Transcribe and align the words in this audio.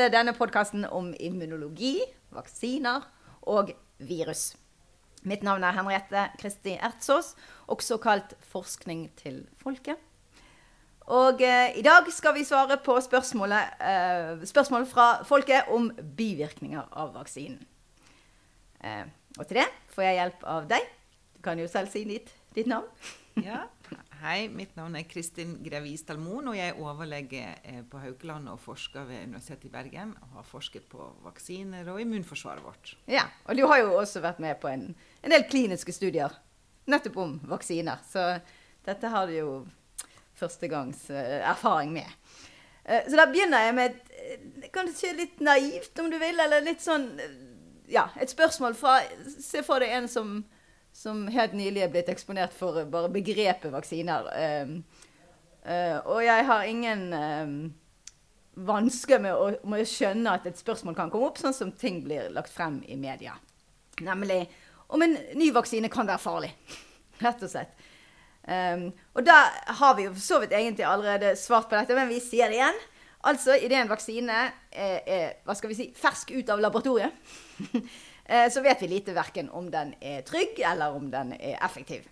til 0.00 0.12
denne 0.14 0.32
podkasten 0.32 0.86
om 0.96 1.10
immunologi, 1.20 1.98
vaksiner 2.32 3.04
og 3.52 3.72
virus. 3.98 4.54
Mitt 5.28 5.42
navn 5.44 5.64
er 5.66 5.76
Henriette 5.76 6.22
Kristi 6.40 6.78
Ertsås, 6.80 7.34
også 7.68 7.98
kalt 8.00 8.32
Forskning 8.48 9.10
til 9.18 9.42
folket. 9.60 10.00
Og 11.10 11.42
eh, 11.44 11.76
i 11.76 11.84
dag 11.84 12.08
skal 12.14 12.32
vi 12.36 12.46
svare 12.48 12.78
på 12.80 12.96
eh, 12.96 14.46
spørsmål 14.48 14.86
fra 14.88 15.08
folket 15.28 15.68
om 15.68 15.90
bivirkninger 16.16 16.88
av 16.92 17.12
vaksinen. 17.18 17.60
Eh, 18.80 19.04
og 19.36 19.46
til 19.46 19.60
det 19.60 19.68
får 19.92 20.06
jeg 20.06 20.18
hjelp 20.20 20.46
av 20.54 20.70
deg. 20.70 20.86
Du 21.36 21.42
kan 21.44 21.60
jo 21.60 21.68
selv 21.68 21.92
si 21.92 22.06
ditt, 22.08 22.32
ditt 22.54 22.70
navn. 22.70 22.88
Ja. 23.44 23.66
Hei, 24.20 24.50
mitt 24.52 24.74
navn 24.76 24.98
er 24.98 25.06
Kristin 25.08 25.54
Grevis 25.64 26.02
Dalmon, 26.04 26.50
og 26.50 26.56
jeg 26.58 26.74
er 26.74 26.80
overlege 26.84 27.40
eh, 27.64 27.78
på 27.88 28.02
Haukeland 28.02 28.50
og 28.52 28.58
forsker 28.60 29.06
ved 29.08 29.22
Universitetet 29.30 29.70
i 29.70 29.72
Bergen. 29.72 30.10
Og 30.20 30.34
har 30.36 30.44
forsket 30.44 30.84
på 30.92 31.06
vaksiner 31.24 31.88
og 31.88 32.02
immunforsvaret 32.02 32.60
vårt. 32.60 32.92
Ja, 33.08 33.22
Og 33.48 33.56
du 33.56 33.64
har 33.64 33.80
jo 33.80 33.94
også 33.96 34.20
vært 34.20 34.42
med 34.44 34.60
på 34.60 34.68
en, 34.68 34.90
en 35.24 35.32
del 35.32 35.46
kliniske 35.48 35.94
studier 35.96 36.36
nettopp 36.84 37.16
om 37.16 37.32
vaksiner. 37.48 38.04
Så 38.04 38.26
dette 38.84 39.08
har 39.08 39.24
du 39.24 39.38
jo 39.38 39.56
førstegangs 40.36 41.06
uh, 41.08 41.40
erfaring 41.54 41.96
med. 41.96 42.12
Uh, 42.84 43.00
så 43.08 43.16
da 43.22 43.28
begynner 43.32 43.70
jeg 43.70 43.78
med 43.78 43.96
et, 43.96 44.70
kanskje 44.76 45.16
litt 45.16 45.40
naivt, 45.40 45.96
om 45.96 46.12
du 46.12 46.20
vil, 46.20 46.44
eller 46.44 46.68
litt 46.68 46.84
sånn 46.84 47.14
Ja, 47.88 48.10
et 48.20 48.30
spørsmål 48.30 48.76
fra 48.76 49.00
Se 49.40 49.64
for 49.64 49.80
deg 49.80 49.96
en 49.96 50.12
som 50.12 50.42
som 50.92 51.26
helt 51.32 51.54
nylig 51.56 51.84
er 51.84 51.92
blitt 51.92 52.10
eksponert 52.12 52.54
for 52.56 52.82
bare 52.90 53.10
begrepet 53.12 53.72
vaksiner. 53.72 54.26
Um, 54.64 54.74
uh, 55.64 55.98
og 56.04 56.24
jeg 56.26 56.46
har 56.48 56.66
ingen 56.68 57.04
um, 57.14 57.54
vansker 58.66 59.22
med 59.22 59.36
å, 59.36 59.52
med 59.64 59.84
å, 59.84 59.88
skjønne 59.88 60.34
at 60.36 60.48
et 60.50 60.60
spørsmål 60.60 60.98
kan 60.98 61.12
komme 61.12 61.30
opp, 61.30 61.40
sånn 61.40 61.56
som 61.56 61.72
ting 61.72 62.02
blir 62.04 62.28
lagt 62.34 62.52
frem 62.52 62.80
i 62.88 62.98
media. 63.00 63.36
Nemlig 64.04 64.42
om 64.90 65.02
en 65.06 65.16
ny 65.38 65.50
vaksine 65.54 65.90
kan 65.92 66.08
være 66.10 66.22
farlig. 66.22 66.52
Rett 67.24 67.46
og 67.46 67.52
slett. 67.52 67.88
Um, 68.50 68.88
og 69.14 69.24
da 69.26 69.36
har 69.78 69.96
vi 69.96 70.08
jo 70.08 70.14
for 70.14 70.24
så 70.24 70.40
vidt 70.42 70.54
egentlig 70.56 70.86
allerede 70.88 71.36
svart 71.38 71.68
på 71.70 71.76
dette, 71.78 71.96
men 71.96 72.10
vi 72.10 72.22
sier 72.24 72.50
det 72.50 72.58
igjen. 72.58 72.80
Altså, 73.28 73.52
idet 73.60 73.76
en 73.82 73.90
vaksine 73.90 74.36
er, 74.72 75.00
er, 75.04 75.32
hva 75.44 75.52
skal 75.56 75.70
vi 75.70 75.76
si, 75.76 75.86
fersk 75.96 76.32
ut 76.38 76.52
av 76.52 76.62
laboratoriet 76.62 77.12
Eh, 77.60 77.80
så 78.30 78.62
vet 78.62 78.82
vi 78.82 78.86
lite 78.86 79.14
verken 79.16 79.48
om 79.50 79.66
den 79.72 79.88
er 79.98 80.20
trygg 80.22 80.60
eller 80.62 80.94
om 80.94 81.08
den 81.10 81.32
er 81.34 81.56
effektiv. 81.66 82.04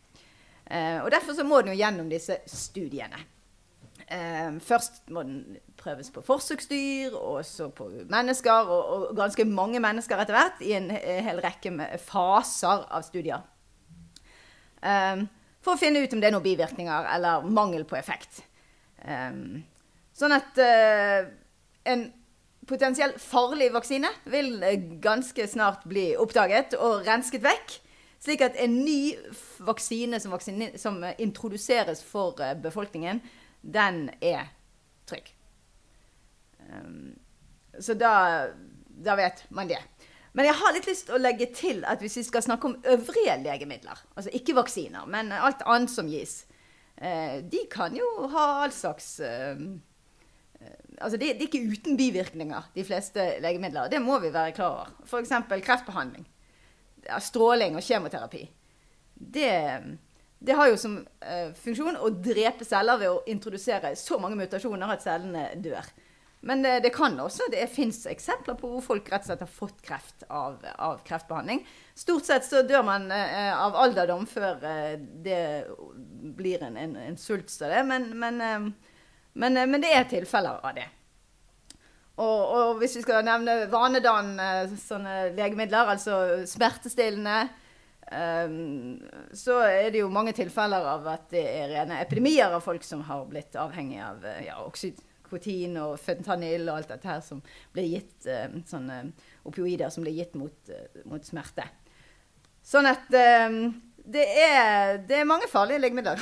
Eh, 0.70 1.00
og 1.02 1.10
Derfor 1.10 1.32
så 1.32 1.44
må 1.44 1.60
den 1.62 1.72
jo 1.72 1.80
gjennom 1.80 2.08
disse 2.10 2.38
studiene. 2.46 3.20
Eh, 4.08 4.50
først 4.64 5.08
må 5.12 5.22
den 5.24 5.56
prøves 5.80 6.10
på 6.12 6.22
forsøksdyr, 6.24 7.16
og 7.16 7.44
så 7.46 7.70
på 7.72 7.88
mennesker, 8.10 8.72
og 8.72 9.16
ganske 9.16 9.44
mange 9.48 9.80
mennesker 9.80 10.20
etter 10.20 10.36
hvert, 10.36 10.60
i 10.64 10.74
en 10.76 10.90
hel 10.90 11.40
rekke 11.44 11.72
med 11.72 11.96
faser 12.02 12.84
av 12.88 13.06
studier. 13.06 13.46
For 14.78 15.74
å 15.74 15.78
finne 15.80 16.04
ut 16.04 16.12
om 16.14 16.20
det 16.20 16.28
er 16.28 16.34
noen 16.36 16.44
bivirkninger 16.44 17.08
eller 17.16 17.46
mangel 17.50 17.82
på 17.88 17.96
effekt. 17.98 18.44
Sånn 20.14 20.34
at 20.36 20.60
en 20.62 22.04
potensiell 22.68 23.14
farlig 23.22 23.70
vaksine 23.74 24.10
vil 24.28 24.62
ganske 25.02 25.46
snart 25.48 25.86
bli 25.88 26.10
oppdaget 26.20 26.76
og 26.78 27.06
rensket 27.08 27.44
vekk. 27.44 27.78
Slik 28.18 28.42
at 28.42 28.58
en 28.58 28.80
ny 28.82 29.14
vaksine 29.62 30.18
som, 30.20 30.32
vaksine, 30.34 30.72
som 30.78 30.98
introduseres 31.22 32.02
for 32.04 32.40
eh, 32.42 32.56
befolkningen, 32.58 33.20
den 33.62 34.08
er 34.20 34.50
trygg. 35.06 35.30
Um, 36.68 37.14
så 37.80 37.94
da, 37.94 38.50
da, 38.90 39.14
vet 39.16 39.44
man 39.54 39.70
det. 39.70 39.78
Men 40.34 40.48
jeg 40.48 40.58
har 40.58 40.74
litt 40.74 40.88
lyst 40.90 41.06
til 41.08 41.16
å 41.16 41.22
legge 41.22 41.48
til 41.54 41.84
at 41.88 42.02
hvis 42.02 42.18
vi 42.20 42.26
skal 42.26 42.44
snakke 42.44 42.68
om 42.68 42.76
øvrige 42.90 43.38
legemidler, 43.42 44.02
altså 44.14 44.34
ikke 44.34 44.58
vaksiner, 44.58 45.06
men 45.06 45.32
alt 45.32 45.62
annet 45.66 45.94
som 45.94 46.10
gis, 46.10 46.42
eh, 46.96 47.38
de 47.46 47.64
kan 47.70 47.94
jo 47.96 48.28
ha 48.34 48.48
all 48.64 48.74
slags 48.74 49.14
eh, 49.24 49.54
altså 51.00 51.18
det, 51.18 51.34
det, 51.38 51.46
er 51.46 51.48
ikke 51.48 51.76
uten 51.76 51.96
bivirkninger, 51.98 52.70
de 52.74 52.84
fleste 52.84 53.24
legemidler. 53.44 53.90
Det 53.92 54.00
må 54.02 54.18
vi 54.22 54.32
være 54.34 54.54
klar 54.56 54.74
over. 54.74 54.92
F.eks. 55.06 55.32
kreftbehandling. 55.64 56.26
Stråling 57.24 57.78
og 57.78 57.84
kjemoterapi. 57.84 58.42
Det, 59.14 59.52
det 60.38 60.58
har 60.58 60.68
jo 60.70 60.80
som 60.80 60.98
uh, 60.98 61.54
funksjon 61.58 61.98
å 61.98 62.10
drepe 62.22 62.66
celler 62.66 63.00
ved 63.00 63.12
å 63.12 63.22
introdusere 63.30 63.94
så 63.98 64.20
mange 64.22 64.38
mutasjoner 64.38 64.94
at 64.94 65.06
cellene 65.06 65.48
dør. 65.62 65.86
Men 66.46 66.62
det, 66.62 66.76
det 66.84 66.92
kan 66.94 67.16
også, 67.18 67.48
det 67.50 67.64
fins 67.72 68.04
eksempler 68.06 68.54
på 68.60 68.68
hvor 68.70 68.84
folk 68.84 69.08
rett 69.10 69.24
og 69.24 69.32
slett 69.32 69.42
har 69.42 69.50
fått 69.50 69.80
kreft 69.82 70.22
av, 70.30 70.60
av 70.78 71.00
kreftbehandling. 71.06 71.64
Stort 71.98 72.28
sett 72.28 72.46
så 72.46 72.62
dør 72.66 72.84
man 72.86 73.08
uh, 73.10 73.54
av 73.58 73.78
alderdom 73.86 74.26
før 74.30 74.62
det 75.24 75.40
blir 76.38 76.62
en, 76.62 76.78
en, 76.78 76.94
en 77.08 77.18
svulst 77.18 77.64
av 77.66 77.74
det. 77.74 77.82
Men, 77.90 78.12
men 78.18 78.72
men, 79.34 79.56
eh, 79.56 79.66
men 79.66 79.82
det 79.82 79.92
er 79.94 80.08
tilfeller 80.08 80.62
av 80.62 80.76
det. 80.76 80.86
Og, 82.18 82.40
og, 82.50 82.78
hvis 82.80 82.96
vi 82.98 83.04
skal 83.04 83.22
nevne 83.26 83.68
vanedannende 83.70 84.78
sånne 84.82 85.18
legemidler, 85.36 85.92
altså 85.94 86.16
smertestillende, 86.50 87.44
um, 88.10 88.96
så 89.38 89.60
er 89.68 89.92
det 89.94 90.02
jo 90.02 90.08
mange 90.10 90.34
tilfeller 90.34 90.88
av 90.96 91.06
at 91.12 91.28
det 91.30 91.44
er 91.46 91.70
rene 91.76 92.00
epidemier 92.02 92.56
av 92.56 92.64
folk 92.64 92.82
som 92.82 93.04
har 93.06 93.22
blitt 93.30 93.54
avhengig 93.54 94.00
av 94.02 94.26
ja, 94.42 94.58
oksykotin 94.64 95.78
og 95.84 95.94
fentanyl 96.02 96.66
og 96.66 96.80
alt 96.80 96.90
dette 96.96 97.12
her 97.12 97.22
som 97.22 97.44
blir 97.76 97.86
gitt, 97.86 98.16
um, 98.26 98.64
sånne 98.66 98.98
opioider 99.46 99.94
som 99.94 100.02
blir 100.02 100.18
gitt 100.18 100.34
mot, 100.40 100.58
uh, 100.74 101.04
mot 101.06 101.22
smerte. 101.22 101.68
Sånn 102.66 102.90
at 102.90 103.06
um, 103.46 103.62
det, 104.08 104.26
er, 104.26 104.98
det 105.06 105.20
er 105.20 105.28
mange 105.28 105.46
farlige 105.50 105.86
legemidler. 105.86 106.18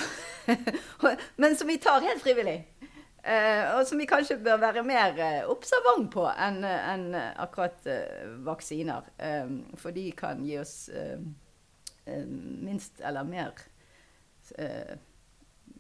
Men 1.41 1.57
som 1.57 1.73
vi 1.73 1.81
tar 1.83 2.05
helt 2.05 2.23
frivillig. 2.23 2.61
Uh, 3.27 3.73
og 3.75 3.87
som 3.89 3.99
vi 3.99 4.07
kanskje 4.07 4.37
bør 4.39 4.61
være 4.63 4.85
mer 4.87 5.17
uh, 5.19 5.49
observant 5.51 6.07
på 6.13 6.29
enn 6.31 6.61
en 6.63 7.07
akkurat 7.17 7.89
vaksiner. 8.47 9.09
For 9.81 9.95
de 9.97 10.05
kan 10.15 10.45
gi 10.47 10.61
oss 10.61 10.77
minst 12.07 13.01
eller 13.03 13.27
mer 13.27 13.65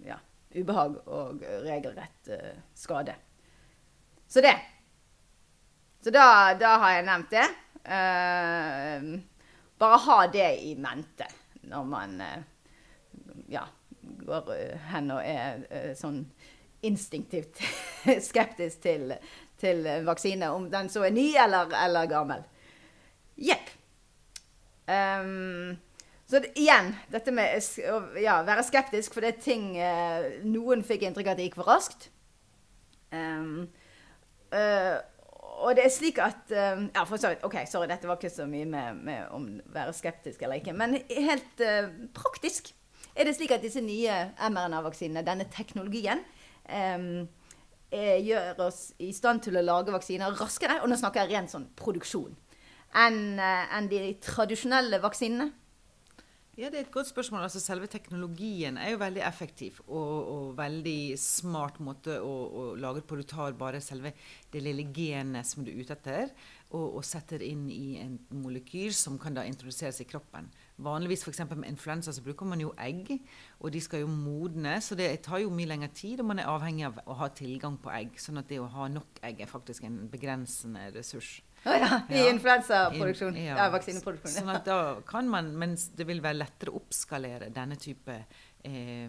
ja, 0.02 0.16
ubehag 0.56 0.96
og 1.06 1.44
regelrett 1.62 2.32
skade. 2.74 3.14
Så 4.26 4.42
det. 4.42 4.56
Så 6.02 6.10
da, 6.10 6.26
da 6.58 6.74
har 6.82 6.96
jeg 6.96 7.06
nevnt 7.06 7.30
det. 7.30 7.46
bare 9.78 10.02
ha 10.08 10.18
det 10.32 10.50
i 10.66 10.74
mente 10.74 11.30
når 11.70 11.84
man 11.86 12.18
ja, 13.46 13.62
går 14.26 14.50
hen 14.90 15.14
og 15.14 15.22
er 15.22 15.94
sånn 15.98 16.24
instinktivt 16.86 17.62
skeptisk 18.30 18.82
til, 18.84 19.16
til, 19.60 19.86
vaksine, 20.06 20.50
om 20.54 20.68
den 20.72 20.90
så 20.92 21.06
er 21.06 21.14
ny 21.14 21.32
eller, 21.42 21.72
eller 21.84 22.10
gammel. 22.10 22.44
Jepp. 23.36 23.72
Um, 24.86 25.76
så 26.26 26.40
det, 26.42 26.52
igjen, 26.58 26.92
dette 27.10 27.34
med 27.34 27.58
å 27.90 27.98
ja, 28.18 28.40
være 28.46 28.64
skeptisk, 28.66 29.14
for 29.14 29.22
det 29.22 29.34
er 29.34 29.42
ting 29.42 29.66
uh, 29.78 30.26
Noen 30.46 30.82
fikk 30.86 31.04
inntrykk 31.06 31.28
av 31.28 31.36
at 31.36 31.40
det 31.40 31.50
gikk 31.50 31.58
for 31.60 31.70
raskt. 31.70 32.08
Um, 33.14 33.68
uh, 34.54 34.96
og 35.56 35.76
det 35.78 35.86
er 35.86 35.92
slik 35.94 36.18
at 36.20 36.50
um, 36.50 36.88
ja, 36.90 37.04
for 37.08 37.20
så 37.20 37.32
ok, 37.46 37.60
sorry, 37.70 37.88
Dette 37.90 38.08
var 38.08 38.18
ikke 38.18 38.32
så 38.32 38.46
mye 38.50 38.66
med, 38.68 38.98
med 39.06 39.30
om 39.34 39.46
være 39.72 39.94
skeptisk 39.96 40.42
eller 40.42 40.60
ikke. 40.60 40.74
Men 40.76 40.98
helt 41.08 41.62
uh, 41.62 41.88
praktisk 42.16 42.72
er 43.16 43.28
det 43.28 43.36
slik 43.38 43.54
at 43.54 43.64
disse 43.64 43.80
nye 43.80 44.16
mRNA-vaksinene, 44.50 45.24
denne 45.24 45.46
teknologien, 45.52 46.20
gjør 46.66 48.64
oss 48.66 48.80
i 48.98 49.12
stand 49.14 49.44
til 49.46 49.56
å 49.56 49.64
lage 49.64 49.94
vaksiner 49.94 50.34
raskere, 50.40 50.80
og 50.82 50.90
nå 50.90 50.98
snakker 50.98 51.22
jeg 51.22 51.36
rent 51.36 51.52
sånn 51.52 51.68
produksjon, 51.78 52.34
enn 52.96 53.38
uh, 53.38 53.76
en 53.76 53.88
de 53.90 54.00
tradisjonelle 54.24 54.98
vaksinene? 55.04 55.52
Ja, 56.56 56.70
Det 56.70 56.78
er 56.78 56.84
et 56.86 56.92
godt 56.92 57.10
spørsmål. 57.10 57.42
Altså, 57.44 57.60
selve 57.60 57.84
teknologien 57.86 58.78
er 58.80 58.94
jo 58.94 59.00
veldig 59.02 59.20
effektiv 59.28 59.82
og, 59.84 60.12
og 60.32 60.44
veldig 60.56 61.18
smart 61.20 61.82
måte 61.84 62.14
å, 62.24 62.30
å, 62.48 62.62
lage 62.80 63.02
på. 63.04 63.18
Du 63.20 63.28
tar 63.28 63.52
bare 63.60 63.82
selve 63.84 64.14
det 64.54 64.62
lille 64.64 64.86
genet 64.96 65.44
som 65.44 65.66
du 65.66 65.68
er 65.68 65.82
ute 65.84 65.92
etter, 65.92 66.32
og, 66.70 66.96
og 66.96 67.04
setter 67.04 67.44
inn 67.44 67.66
i 67.68 67.98
en 68.00 68.16
molekyl 68.40 68.96
som 68.96 69.20
kan 69.20 69.36
da 69.36 69.44
introduseres 69.44 70.00
i 70.00 70.08
kroppen. 70.08 70.48
Vanligvis 70.78 71.22
f.eks. 71.24 71.40
med 71.56 71.70
influensa 71.70 72.12
så 72.12 72.20
bruker 72.24 72.48
man 72.48 72.60
jo 72.60 72.74
egg, 72.78 73.08
og 73.60 73.72
de 73.72 73.80
skal 73.80 74.02
jo 74.02 74.10
modne. 74.12 74.76
Så 74.84 74.96
det 74.98 75.08
tar 75.24 75.40
jo 75.40 75.50
mye 75.50 75.70
lengre 75.70 75.88
tid, 75.96 76.20
og 76.20 76.28
man 76.28 76.42
er 76.42 76.50
avhengig 76.52 76.84
av 76.90 76.98
å 77.06 77.16
ha 77.22 77.28
tilgang 77.32 77.78
på 77.80 77.92
egg. 77.96 78.18
sånn 78.20 78.42
at 78.42 78.48
det 78.52 78.60
å 78.60 78.68
ha 78.74 78.88
nok 78.92 79.22
egg 79.24 79.40
er 79.40 79.48
faktisk 79.50 79.86
en 79.88 80.02
begrensende 80.12 80.90
ressurs. 80.94 81.38
Oh, 81.66 81.72
ja. 81.74 82.02
I 82.12 82.20
ja. 82.20 82.26
influensaproduksjon. 82.30 83.38
Ja. 83.40 83.56
ja, 83.58 83.70
vaksineproduksjon. 83.72 84.36
Sånn 84.36 84.52
at 84.52 84.68
da 84.68 85.00
kan 85.08 85.26
man, 85.32 85.48
mens 85.58 85.88
det 85.96 86.06
vil 86.06 86.20
være 86.22 86.38
lettere 86.44 86.70
å 86.70 86.78
oppskalere 86.78 87.48
denne 87.54 87.78
type 87.80 88.14
eh, 88.62 89.08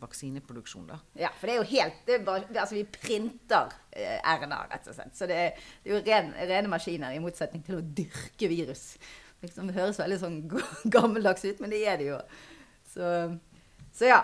vaksineproduksjon. 0.00 0.88
da. 0.88 0.98
Ja, 1.20 1.30
for 1.36 1.46
det 1.46 1.54
er 1.54 1.60
jo 1.60 1.68
helt 1.76 2.00
det 2.08 2.16
er 2.18 2.24
bare, 2.26 2.48
Altså, 2.56 2.78
vi 2.80 2.86
printer 2.90 3.76
eh, 3.92 4.18
RNA, 4.18 4.62
rett 4.72 4.90
og 4.90 4.96
slett. 4.98 5.14
Så 5.18 5.28
det, 5.30 5.36
er- 5.44 5.62
det 5.84 5.92
er 5.92 5.94
jo 5.94 6.02
ren, 6.08 6.32
rene 6.50 6.72
maskiner, 6.72 7.14
i 7.14 7.22
motsetning 7.22 7.62
til 7.66 7.78
å 7.78 7.84
dyrke 7.84 8.50
virus. 8.50 8.88
Liksom, 9.44 9.68
det 9.68 9.76
høres 9.76 10.00
veldig 10.00 10.20
sånn 10.22 10.38
gammeldags 10.94 11.44
ut, 11.44 11.60
men 11.60 11.72
det 11.74 11.82
er 11.86 12.00
det 12.00 12.08
jo. 12.12 12.22
Så, 12.92 13.10
så 13.94 14.10
ja. 14.10 14.22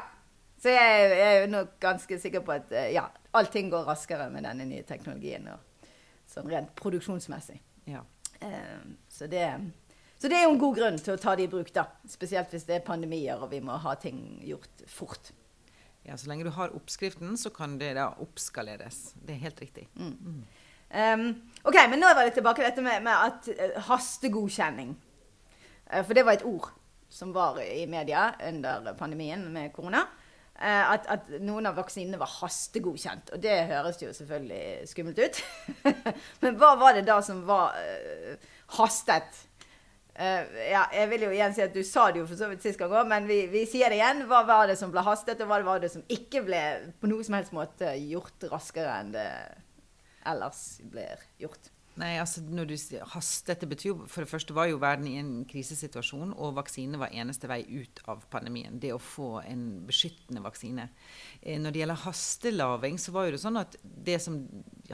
Så 0.63 0.71
jeg, 0.71 1.07
jeg 1.11 1.27
er 1.27 1.41
jo 1.43 1.51
nok 1.51 1.75
ganske 1.83 2.17
sikker 2.23 2.45
på 2.47 2.55
at 2.55 2.71
eh, 2.71 2.93
ja, 2.95 3.09
allting 3.35 3.71
går 3.73 3.89
raskere 3.89 4.29
med 4.31 4.47
denne 4.47 4.67
nye 4.69 4.85
teknologien. 4.87 5.49
Og, 5.51 5.89
sånn 6.33 6.49
rent 6.51 6.73
produksjonsmessig. 6.79 7.59
Ja. 7.91 8.03
Um, 8.43 8.97
så, 9.11 9.29
det, 9.31 9.45
så 10.19 10.31
det 10.31 10.39
er 10.39 10.47
jo 10.47 10.55
en 10.55 10.63
god 10.63 10.79
grunn 10.79 10.99
til 11.03 11.15
å 11.15 11.21
ta 11.21 11.37
det 11.39 11.47
i 11.47 11.53
bruk, 11.53 11.71
da. 11.75 11.87
Spesielt 12.11 12.53
hvis 12.55 12.67
det 12.69 12.79
er 12.79 12.87
pandemier 12.87 13.43
og 13.43 13.53
vi 13.53 13.63
må 13.65 13.77
ha 13.85 13.95
ting 14.01 14.41
gjort 14.47 14.85
fort. 14.91 15.33
ja, 16.07 16.17
Så 16.17 16.31
lenge 16.31 16.47
du 16.49 16.53
har 16.55 16.75
oppskriften, 16.75 17.37
så 17.39 17.53
kan 17.55 17.79
det 17.83 17.95
da 17.99 18.13
oppskaleres. 18.23 19.13
Det 19.15 19.37
er 19.37 19.45
helt 19.49 19.63
riktig. 19.63 19.89
Um, 20.93 21.31
ok, 21.65 21.79
men 21.89 22.03
nå 22.03 22.11
var 22.13 22.27
det 22.27 22.35
tilbake 22.37 22.61
til 22.61 22.69
dette 22.69 22.85
med, 22.85 23.01
med 23.05 23.13
at 23.17 23.47
eh, 23.55 23.79
hastegodkjenning. 23.89 24.93
Uh, 25.89 26.03
for 26.03 26.13
det 26.17 26.25
var 26.27 26.37
et 26.37 26.45
ord 26.45 26.69
som 27.13 27.33
var 27.33 27.61
i 27.65 27.87
media 27.89 28.31
under 28.49 28.93
pandemien 28.99 29.45
med 29.53 29.73
korona. 29.73 30.05
Eh, 30.63 30.91
at, 30.95 31.09
at 31.11 31.31
noen 31.43 31.67
av 31.69 31.77
vaksinene 31.81 32.21
var 32.21 32.31
hastegodkjent. 32.41 33.33
Og 33.35 33.41
det 33.43 33.57
høres 33.73 34.01
jo 34.01 34.13
selvfølgelig 34.17 34.89
skummelt 34.89 35.21
ut. 35.21 35.41
men 36.45 36.61
hva 36.61 36.75
var 36.81 36.97
det 36.97 37.07
da 37.09 37.19
som 37.25 37.43
var 37.49 37.77
hastet? 38.77 39.41
Uh, 40.13 40.45
ja, 40.69 40.85
jeg 40.93 41.09
vil 41.09 41.23
jo 41.25 41.33
igjen 41.33 41.55
si 41.57 41.63
at 41.65 41.73
Du 41.73 41.81
sa 41.89 42.11
det 42.13 42.21
jo 42.21 42.27
for 42.29 42.37
så 42.37 42.51
vidt 42.51 42.65
sist 42.65 42.77
gang 42.81 42.93
òg, 42.93 43.07
men 43.09 43.25
vi, 43.29 43.47
vi 43.53 43.65
sier 43.69 43.89
det 43.89 43.97
igjen. 43.97 44.27
Hva 44.29 44.43
var 44.49 44.69
det 44.69 44.77
som 44.81 44.93
ble 44.93 45.05
hastet, 45.05 45.41
og 45.41 45.49
hva 45.49 45.63
var 45.65 45.81
det 45.81 45.93
som 45.93 46.05
ikke 46.13 46.45
ble 46.45 46.63
på 47.01 47.09
noe 47.09 47.25
som 47.25 47.37
helst 47.39 47.57
måte 47.57 47.95
gjort 47.97 48.49
raskere 48.53 49.01
enn 49.01 49.15
det 49.17 49.29
ellers 50.29 50.81
blir 50.93 51.23
gjort? 51.43 51.73
Nei, 52.01 52.15
altså 52.17 52.41
når 52.41 52.71
du 52.71 52.75
sier 52.81 53.05
hast, 53.13 53.45
Dette 53.45 53.69
betyr 53.69 53.91
jo 53.91 53.97
For 54.09 54.25
det 54.25 54.31
første 54.31 54.55
var 54.57 54.71
jo 54.71 54.79
verden 54.81 55.05
i 55.11 55.19
en 55.21 55.33
krisesituasjon, 55.49 56.33
og 56.41 56.55
vaksine 56.57 57.01
var 57.01 57.13
eneste 57.13 57.51
vei 57.51 57.61
ut 57.69 58.01
av 58.09 58.25
pandemien. 58.33 58.79
Det 58.81 58.95
å 58.95 59.01
få 59.03 59.43
en 59.45 59.83
beskyttende 59.89 60.41
vaksine. 60.45 60.89
Eh, 61.43 61.61
når 61.61 61.75
det 61.75 61.83
gjelder 61.83 62.05
hastelaving, 62.07 62.97
så 62.97 63.13
var 63.13 63.29
jo 63.29 63.35
det 63.37 63.43
sånn 63.45 63.61
at 63.61 63.77
det 63.83 64.17
som 64.25 64.41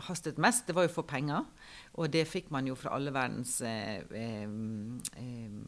hastet 0.09 0.43
mest, 0.43 0.67
det 0.67 0.75
var 0.75 0.89
jo 0.89 0.93
å 0.93 0.97
få 0.99 1.07
penger. 1.07 1.47
Og 1.95 2.11
det 2.11 2.27
fikk 2.31 2.51
man 2.55 2.67
jo 2.67 2.75
fra 2.79 2.97
alle 2.99 3.15
verdens 3.15 3.61
eh, 3.63 4.03
eh, 4.19 4.51
eh, 5.23 5.59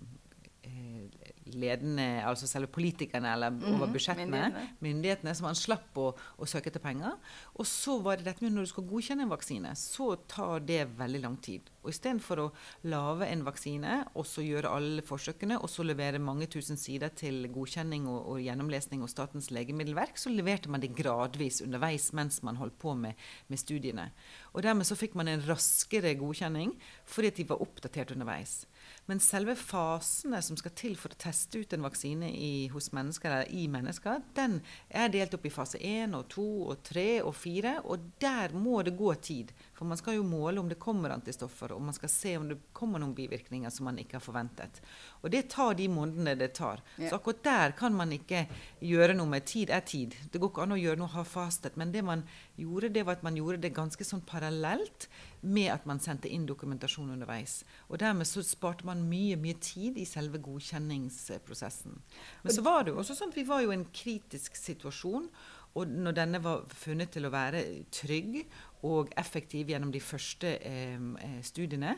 eh, 0.67 1.20
ledende 1.55 2.23
Altså 2.27 2.47
selve 2.47 2.69
politikerne 2.71 3.33
eller 3.33 3.51
over 3.51 3.87
Mhm, 3.87 3.93
budsjettene. 3.93 4.27
myndighetene. 4.31 4.77
Myndighetene, 4.81 5.35
så 5.35 5.43
man 5.43 5.55
slapp 5.55 5.95
å, 5.97 6.15
å 6.39 6.47
søke 6.47 6.71
etter 6.71 6.81
penger. 6.81 7.17
Og 7.57 7.67
så 7.67 7.99
var 8.03 8.17
det 8.17 8.25
dette 8.25 8.43
med 8.45 8.53
når 8.53 8.67
du 8.69 8.71
skal 8.73 8.85
godkjenne 8.85 9.23
en 9.23 9.33
vaksine, 9.33 9.73
så 9.77 10.17
tar 10.29 10.61
det 10.61 10.87
veldig 10.99 11.23
lang 11.23 11.37
tid. 11.41 11.71
Og 11.83 11.91
istedenfor 11.91 12.39
å 12.43 12.53
lage 12.85 13.27
en 13.33 13.45
vaksine, 13.45 14.05
og 14.15 14.27
så 14.29 14.43
gjøre 14.45 14.69
alle 14.77 15.03
forsøkene, 15.03 15.57
og 15.63 15.69
så 15.73 15.83
levere 15.83 16.19
mange 16.21 16.47
tusen 16.47 16.77
sider 16.77 17.09
til 17.09 17.49
godkjenning 17.49 18.07
og, 18.07 18.27
og 18.35 18.41
gjennomlesning 18.45 19.01
hos 19.01 19.11
Statens 19.17 19.51
legemiddelverk, 19.51 20.19
så 20.21 20.29
leverte 20.31 20.69
man 20.69 20.81
det 20.81 20.93
gradvis 20.95 21.63
underveis 21.65 22.13
mens 22.13 22.43
man 22.43 22.57
holdt 22.61 22.79
på 22.79 22.95
med, 22.95 23.15
med 23.49 23.59
studiene. 23.59 24.11
Og 24.53 24.63
dermed 24.63 24.85
så 24.87 24.97
fikk 24.99 25.15
man 25.17 25.29
en 25.29 25.41
raskere 25.49 26.15
godkjenning 26.21 26.75
fordi 27.05 27.31
de 27.41 27.45
var 27.49 27.63
oppdatert 27.65 28.13
underveis. 28.13 28.67
Men 29.07 29.21
selve 29.21 29.57
fasene 29.59 30.39
som 30.43 30.59
skal 30.59 30.75
til 30.79 30.97
for 30.99 31.11
å 31.11 31.19
teste 31.19 31.63
ut 31.63 31.73
en 31.75 31.83
vaksine 31.83 32.29
i, 32.31 32.69
hos 32.71 32.93
mennesker, 32.95 33.31
eller 33.31 33.51
i 33.51 33.65
mennesker, 33.71 34.21
den 34.37 34.61
er 34.89 35.11
delt 35.11 35.35
opp 35.35 35.47
i 35.49 35.53
fase 35.53 35.81
1 35.83 36.15
og 36.15 36.29
2 36.31 36.47
og 36.71 36.85
3 36.87 37.07
og 37.25 37.35
4. 37.35 37.73
Og 37.91 38.05
der 38.23 38.55
må 38.55 38.83
det 38.87 38.95
gå 38.99 39.11
tid. 39.19 39.51
For 39.75 39.89
man 39.89 39.99
skal 39.99 40.19
jo 40.19 40.27
måle 40.29 40.63
om 40.63 40.69
det 40.71 40.79
kommer 40.79 41.15
antistoffer, 41.15 41.75
og 41.75 41.83
man 41.83 41.97
skal 41.97 42.13
se 42.13 42.37
om 42.39 42.47
det 42.53 42.59
kommer 42.77 43.03
noen 43.03 43.17
bivirkninger 43.17 43.73
som 43.75 43.89
man 43.91 43.99
ikke 43.99 44.19
har 44.19 44.25
forventet. 44.25 44.83
Og 45.23 45.31
det 45.33 45.47
tar 45.53 45.75
de 45.79 45.89
månedene 45.91 46.37
det 46.39 46.53
tar. 46.61 46.83
Så 46.99 47.17
akkurat 47.17 47.43
der 47.45 47.77
kan 47.79 47.97
man 47.97 48.13
ikke 48.15 48.45
gjøre 48.85 49.17
noe 49.19 49.33
med 49.33 49.49
tid 49.49 49.73
er 49.75 49.83
tid. 49.87 50.15
Det 50.31 50.39
går 50.39 50.53
ikke 50.53 50.69
an 50.69 50.77
å 50.77 50.81
gjøre 50.81 51.01
noe 51.03 51.15
halvfastet. 51.17 51.81
Men 51.81 51.91
det 51.95 52.05
man 52.07 52.23
gjorde, 52.61 52.91
det 52.93 53.05
var 53.07 53.19
at 53.19 53.25
man 53.27 53.37
gjorde 53.39 53.61
det 53.65 53.73
ganske 53.77 54.05
sånn 54.07 54.23
parallelt 54.27 55.09
med 55.41 55.71
at 55.73 55.87
man 55.89 56.01
sendte 56.03 56.31
inn 56.31 56.47
dokumentasjon 56.49 57.13
underveis. 57.15 57.61
Og 57.89 58.01
dermed 58.03 58.29
så 58.29 58.45
sparte 58.47 58.87
man 58.89 59.03
mye, 59.09 59.39
mye 59.41 59.59
tid 59.63 59.99
i 60.01 60.07
selve 60.09 60.41
godkjenningsprosessen. 60.45 61.97
Men 62.45 62.57
så 62.57 62.65
var 62.67 62.85
det 62.85 62.95
jo 62.95 63.01
også 63.03 63.17
sånn 63.19 63.33
at 63.33 63.41
vi 63.41 63.49
var 63.49 63.65
jo 63.65 63.73
i 63.73 63.79
en 63.79 63.89
kritisk 63.95 64.59
situasjon. 64.61 65.31
Og 65.79 65.87
når 65.91 66.17
denne 66.19 66.41
var 66.43 66.67
funnet 66.75 67.13
til 67.15 67.29
å 67.29 67.33
være 67.33 67.63
trygg 67.95 68.41
og 68.89 69.13
effektiv 69.21 69.71
gjennom 69.71 69.93
de 69.95 70.03
første 70.03 70.57
eh, 70.67 70.99
eh, 70.99 71.41
studiene, 71.47 71.95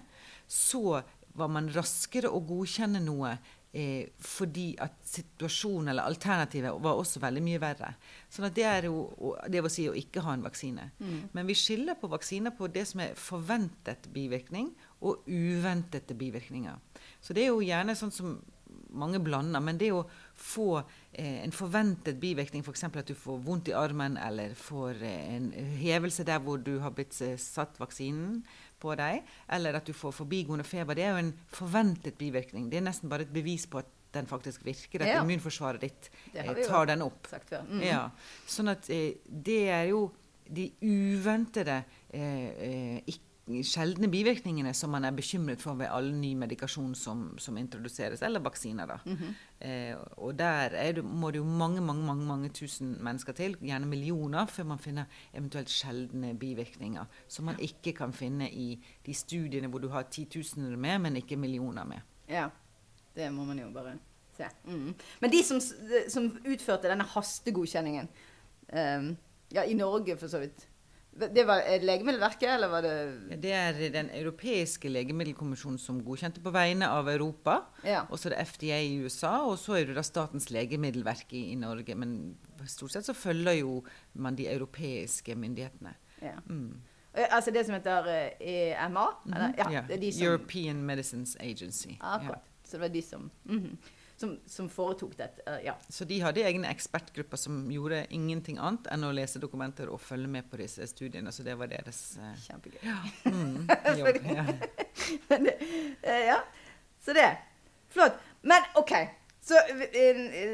så 0.47 1.01
var 1.39 1.49
man 1.49 1.71
raskere 1.73 2.29
å 2.29 2.43
godkjenne 2.45 3.01
noe 3.01 3.37
eh, 3.73 4.13
fordi 4.21 4.69
at 4.81 4.95
situasjonen 5.09 5.93
eller 5.93 6.09
alternativet 6.09 6.79
var 6.85 7.01
også 7.01 7.23
veldig 7.23 7.43
mye 7.45 7.61
verre. 7.63 7.93
Sånn 8.33 8.49
at 8.49 8.57
det 8.57 8.67
er 8.69 8.89
jo 8.89 9.35
det 9.49 9.65
vil 9.65 9.73
si 9.73 9.89
å 9.91 9.97
ikke 9.99 10.25
ha 10.27 10.37
en 10.37 10.47
vaksine. 10.47 10.89
Men 11.33 11.49
vi 11.49 11.59
skiller 11.59 11.99
på 12.01 12.11
vaksiner 12.13 12.55
på 12.57 12.71
det 12.73 12.87
som 12.91 13.05
er 13.05 13.19
forventet 13.19 14.09
bivirkning 14.15 14.73
og 15.03 15.27
uventede 15.27 16.15
bivirkninger. 16.15 16.79
Så 17.21 17.35
det 17.35 17.47
er 17.47 17.55
jo 17.55 17.65
gjerne 17.65 17.97
sånn 17.99 18.15
som 18.15 18.37
mange 18.93 19.21
blander, 19.25 19.63
men 19.65 19.79
det 19.81 19.91
å 19.95 20.03
få 20.39 20.83
eh, 21.13 21.43
en 21.43 21.55
forventet 21.55 22.19
bivirkning, 22.21 22.65
f.eks. 22.65 22.85
at 22.89 23.09
du 23.09 23.15
får 23.19 23.41
vondt 23.45 23.71
i 23.73 23.77
armen 23.77 24.19
eller 24.21 24.57
får 24.59 25.03
eh, 25.07 25.35
en 25.37 25.51
hevelse 25.81 26.27
der 26.29 26.43
hvor 26.45 26.61
du 26.63 26.77
har 26.85 26.95
blitt 26.97 27.17
eh, 27.25 27.39
satt 27.41 27.81
vaksinen 27.81 28.43
på 28.83 28.95
deg, 28.99 29.23
eller 29.55 29.79
at 29.79 29.87
du 29.89 29.95
får 29.97 30.13
forbigående 30.19 30.67
feber, 30.67 30.99
det 30.99 31.05
er 31.07 31.15
jo 31.15 31.23
en 31.23 31.33
forventet 31.55 32.19
bivirkning. 32.21 32.69
Det 32.73 32.81
er 32.83 32.89
nesten 32.91 33.09
bare 33.13 33.25
et 33.29 33.33
bevis 33.35 33.67
på 33.71 33.79
at 33.83 33.91
den 34.13 34.27
faktisk 34.29 34.65
virker, 34.67 35.01
at 35.07 35.09
Ja. 35.15 35.21
immunforsvaret 35.23 35.81
ditt 35.87 36.11
eh, 36.35 36.51
tar 36.67 36.87
den 36.91 37.01
opp. 37.07 37.31
Mm. 37.65 37.81
Ja, 37.87 38.03
sånn 38.47 38.69
at 38.75 38.91
eh, 38.93 39.15
det 39.27 39.63
er 39.73 39.87
jo 39.95 40.03
de 40.53 40.67
uventede, 40.85 41.79
eh, 42.13 42.21
eh, 42.21 43.01
ikk- 43.09 43.29
sjeldne 43.67 44.07
bivirkningene 44.07 44.71
som 44.75 44.93
man 44.95 45.05
er 45.05 45.15
bekymret 45.17 45.63
for 45.63 45.75
ved 45.75 45.91
all 45.91 46.13
ny 46.15 46.33
medikasjon 46.39 46.95
som, 46.95 47.25
som 47.43 47.57
introduseres, 47.59 48.23
eller 48.23 48.41
vaksiner. 48.41 48.87
da. 48.87 48.99
Mhm. 49.05 49.35
eh, 49.61 49.97
og 50.17 50.39
der 50.39 50.77
er 50.79 50.93
det, 50.93 51.05
må 51.05 51.31
det 51.31 51.39
jo 51.39 51.45
mange 51.45 51.81
mange, 51.81 52.05
mange, 52.07 52.25
mange 52.25 52.49
tusen 52.49 52.97
mennesker 53.03 53.33
til, 53.33 53.57
gjerne 53.61 53.87
millioner, 53.87 54.47
før 54.47 54.65
man 54.65 54.79
finner 54.79 55.05
eventuelt 55.35 55.71
sjeldne 55.71 56.35
bivirkninger 56.39 57.05
som 57.29 57.45
man 57.45 57.59
ikke 57.59 57.93
kan 57.93 58.13
finne 58.13 58.51
i 58.51 58.79
de 59.07 59.15
studiene 59.15 59.69
hvor 59.69 59.79
du 59.79 59.89
har 59.89 60.03
titusener 60.03 60.77
med, 60.77 60.99
men 60.99 61.17
ikke 61.17 61.37
millioner 61.37 61.85
med. 61.85 62.01
Ja, 62.29 62.49
det 63.17 63.33
må 63.33 63.45
man 63.45 63.59
jo 63.59 63.71
bare 63.75 63.99
se. 64.37 64.47
Mm. 64.65 64.95
Men 65.21 65.33
de 65.33 65.43
som, 65.45 65.61
som 66.09 66.31
utførte 66.47 66.89
denne 66.89 67.05
hastegodkjenningen 67.05 68.09
um, 68.73 69.17
Ja, 69.53 69.67
i 69.69 69.75
Norge 69.75 70.17
for 70.17 70.33
så 70.33 70.39
vidt. 70.41 70.69
Det 71.13 71.45
var 71.45 71.61
Legemiddelverket, 71.83 72.49
eller 72.55 72.69
var 72.73 72.83
det 72.83 73.37
Det 73.43 73.53
er 73.53 73.73
den 73.93 74.09
europeiske 74.17 74.89
legemiddelkommisjonen 74.89 75.79
som 75.79 75.99
godkjente 76.05 76.41
på 76.41 76.51
vegne 76.55 76.89
av 76.89 77.09
Europa. 77.13 77.59
Ja. 77.85 78.07
Og 78.09 78.19
så 78.19 78.31
er 78.31 78.37
det 78.37 78.47
FDA 78.49 78.79
i 78.81 78.95
USA, 79.05 79.35
og 79.45 79.59
så 79.61 79.77
er 79.77 79.85
det 79.91 79.97
da 79.99 80.03
Statens 80.03 80.49
legemiddelverk 80.51 81.33
i, 81.37 81.51
i 81.53 81.59
Norge. 81.61 81.95
Men 81.95 82.37
stort 82.67 82.95
sett 82.95 83.05
så 83.05 83.13
følger 83.15 83.59
jo 83.61 83.83
man 84.15 84.37
de 84.37 84.49
europeiske 84.49 85.37
myndighetene. 85.37 85.95
ja. 86.23 86.39
Mm. 86.49 86.81
Eh, 87.15 87.27
Altså 87.31 87.51
det 87.51 87.67
som 87.67 87.75
heter 87.75 88.07
EMA? 88.41 89.07
Eller? 89.27 89.53
Ja, 89.59 89.71
Ja, 89.71 89.97
de 89.97 90.13
som 90.13 90.27
European 90.27 90.83
Medicines 90.83 91.37
Agency. 91.41 91.99
Akkurat. 92.01 92.41
Så 92.65 92.77
det 92.79 92.81
var 92.81 92.89
de 92.89 93.03
som, 93.03 93.31
mhm, 93.45 93.77
som, 94.23 94.35
som 94.47 94.69
foretok 94.71 95.17
dette. 95.19 95.43
Uh, 95.49 95.59
ja. 95.67 95.75
Så 95.91 96.07
de 96.09 96.21
hadde 96.23 96.45
egne 96.47 96.71
ekspertgrupper 96.71 97.41
som 97.41 97.65
gjorde 97.73 98.05
ingenting 98.15 98.61
annet 98.63 98.87
enn 98.95 99.07
å 99.09 99.13
lese 99.15 99.43
dokumenter 99.43 99.91
og 99.93 100.01
følge 100.03 100.31
med 100.31 100.51
på 100.51 100.61
disse 100.63 100.87
studiene. 100.91 101.35
Så 101.35 101.47
det 101.47 101.57
var 101.59 101.71
deres 101.73 102.03
uh, 102.21 102.33
Kjempegøy. 102.47 102.83
mm, 103.33 103.57
jobb. 104.03 104.23
Ja. 104.37 104.47
Det, 105.43 105.57
eh, 106.03 106.27
ja. 106.29 106.39
Så 107.03 107.15
det. 107.17 107.31
Flott. 107.91 108.19
Men 108.47 108.63
OK. 108.79 108.93
Så 109.43 109.59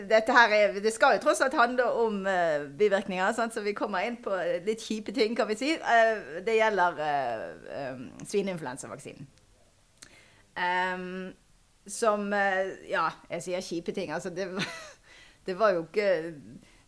dette 0.09 0.33
her 0.33 0.53
er, 0.57 0.79
Det 0.81 0.93
skal 0.95 1.19
jo 1.19 1.25
tross 1.27 1.43
alt 1.45 1.57
handle 1.59 1.85
om 2.01 2.23
uh, 2.25 2.65
bivirkninger, 2.79 3.33
sant? 3.37 3.53
så 3.53 3.61
vi 3.61 3.75
kommer 3.77 4.07
inn 4.07 4.17
på 4.25 4.33
litt 4.65 4.81
kjipe 4.81 5.13
ting, 5.13 5.37
kan 5.37 5.51
vi 5.51 5.59
si. 5.61 5.75
Uh, 5.77 6.41
det 6.47 6.57
gjelder 6.57 7.03
uh, 7.03 7.91
um, 7.93 8.07
svineinfluensavaksinen. 8.25 9.29
Em, 10.59 11.35
som 11.93 12.33
eh, 12.33 12.75
Ja, 12.91 13.09
jeg 13.31 13.45
sier 13.45 13.65
kjipe 13.65 13.95
ting. 13.97 14.13
Altså, 14.15 14.31
det, 14.31 14.49
det 15.47 15.57
var 15.59 15.75
jo 15.77 15.85
ikke 15.87 16.35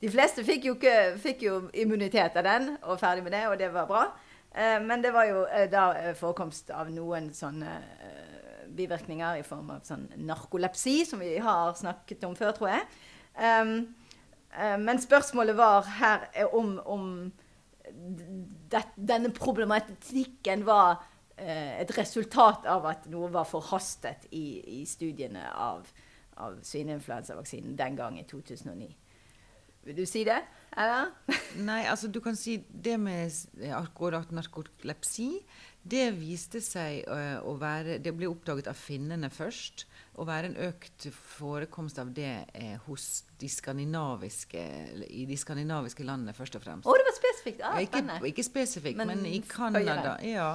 De 0.00 0.08
fleste 0.08 0.44
fikk 0.44 0.64
jo, 0.64 0.74
ikke, 0.78 0.96
fikk 1.20 1.44
jo 1.44 1.56
immunitet 1.76 2.36
av 2.40 2.46
den, 2.46 2.74
og 2.82 3.00
ferdig 3.00 3.24
med 3.26 3.34
det, 3.36 3.46
og 3.48 3.58
det 3.60 3.68
var 3.74 3.88
bra. 3.88 4.04
Eh, 4.54 4.78
men 4.82 5.04
det 5.04 5.12
var 5.12 5.28
jo 5.28 5.44
eh, 5.46 5.68
da 5.70 6.14
forekomst 6.18 6.72
av 6.72 6.88
noen 6.92 7.28
sånne 7.36 7.74
bivirkninger 8.70 9.40
i 9.40 9.44
form 9.44 9.72
av 9.74 9.84
sånn 9.84 10.06
narkolepsi, 10.24 11.02
som 11.04 11.20
vi 11.20 11.34
har 11.42 11.74
snakket 11.76 12.24
om 12.28 12.36
før, 12.38 12.54
tror 12.56 12.72
jeg. 12.72 12.86
Eh, 13.36 13.74
men 14.80 14.98
spørsmålet 14.98 15.54
var 15.58 15.86
her 16.00 16.26
er 16.34 16.54
om, 16.56 16.74
om 16.82 17.04
denne 18.96 19.30
problematikken 19.34 20.64
var 20.66 21.04
et 21.40 21.92
resultat 21.96 22.66
av 22.68 22.86
at 22.90 23.06
noe 23.12 23.30
var 23.32 23.48
forhastet 23.48 24.26
i, 24.36 24.80
i 24.80 24.86
studiene 24.88 25.46
av, 25.50 25.88
av 26.36 26.58
svineinfluensavaksinen 26.66 27.78
den 27.78 27.96
gang 27.96 28.18
i 28.20 28.26
2009. 28.28 28.90
Vil 29.88 29.96
du 29.96 30.04
si 30.04 30.26
det? 30.28 30.42
Eller? 30.76 31.08
Nei, 31.68 31.82
altså 31.88 32.10
du 32.12 32.20
kan 32.22 32.36
si 32.36 32.58
det 32.70 32.98
med 33.00 33.32
akkurat 33.74 34.30
narkolepsi 34.34 35.30
det 35.80 36.10
viste 36.12 36.60
seg 36.60 37.06
uh, 37.08 37.40
å 37.48 37.54
være 37.56 37.96
Det 38.04 38.12
ble 38.12 38.28
oppdaget 38.28 38.68
av 38.68 38.76
finnene 38.76 39.30
først. 39.32 39.86
Å 40.20 40.26
være 40.28 40.50
en 40.50 40.58
økt 40.68 41.06
forekomst 41.16 41.96
av 42.02 42.10
det 42.12 42.34
eh, 42.52 42.74
hos 42.84 43.22
de 43.40 43.48
skandinaviske, 43.48 44.64
i 45.08 45.22
de 45.24 45.38
skandinaviske 45.40 46.04
landene, 46.04 46.34
først 46.36 46.58
og 46.58 46.64
fremst. 46.66 46.84
Å, 46.84 46.96
det 46.98 47.06
var 47.06 47.16
spesifikt? 47.16 47.62
Ah, 47.64 47.78
ikke, 47.80 48.02
ikke, 48.28 48.44
spesifikt, 48.44 48.98
men, 49.00 49.14
men 49.14 49.24
i 49.30 49.38
Canada. 49.48 50.18
Ja. 50.26 50.50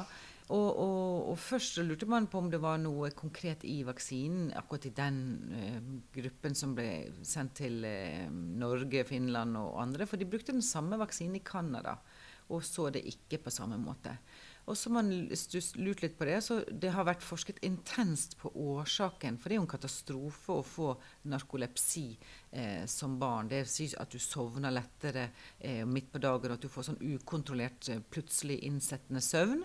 Og, 0.54 0.78
og, 0.78 1.30
og, 1.32 1.38
først 1.42 1.80
lurte 1.82 2.06
man 2.06 2.28
på 2.30 2.38
om 2.38 2.52
det 2.54 2.60
var 2.62 2.78
noe 2.78 3.10
konkret 3.18 3.64
i 3.66 3.80
vaksinen, 3.88 4.52
akkurat 4.54 4.86
i 4.86 4.94
den 4.94 5.18
uh, 5.50 5.80
gruppen 6.14 6.54
som 6.58 6.76
ble 6.78 6.90
sendt 7.26 7.56
til 7.64 7.80
uh, 7.82 8.28
Norge, 8.30 9.08
Finland 9.10 9.58
og 9.58 9.80
andre. 9.82 10.06
For 10.06 10.22
de 10.22 10.30
brukte 10.30 10.54
den 10.54 10.66
samme 10.66 11.00
vaksinen 11.02 11.40
i 11.40 11.46
Canada, 11.46 11.98
og 12.54 12.62
så 12.62 12.92
det 12.94 13.08
ikke 13.10 13.42
på 13.48 13.56
samme 13.56 13.80
måte. 13.82 14.14
Og 14.66 14.74
så 14.78 14.90
man 14.90 15.12
lurt 15.78 16.02
litt 16.02 16.16
på 16.18 16.26
det. 16.26 16.40
så 16.42 16.58
Det 16.66 16.90
har 16.94 17.06
vært 17.06 17.26
forsket 17.26 17.62
intenst 17.66 18.34
på 18.40 18.50
årsaken. 18.50 19.38
For 19.38 19.50
det 19.50 19.56
er 19.56 19.60
jo 19.60 19.66
en 19.66 19.74
katastrofe 19.76 20.56
å 20.56 20.66
få 20.66 20.88
narkolepsi 21.30 22.08
eh, 22.50 22.86
som 22.90 23.20
barn. 23.22 23.52
Det 23.52 23.62
sies 23.70 23.94
at 24.02 24.10
du 24.10 24.18
sovner 24.22 24.74
lettere 24.74 25.28
eh, 25.60 25.84
midt 25.86 26.10
på 26.14 26.22
dagen, 26.24 26.50
og 26.50 26.58
at 26.58 26.66
du 26.66 26.72
får 26.72 26.90
sånn 26.90 27.04
ukontrollert, 27.04 27.92
eh, 27.94 28.02
plutselig 28.02 28.58
innsettende 28.66 29.22
søvn. 29.22 29.62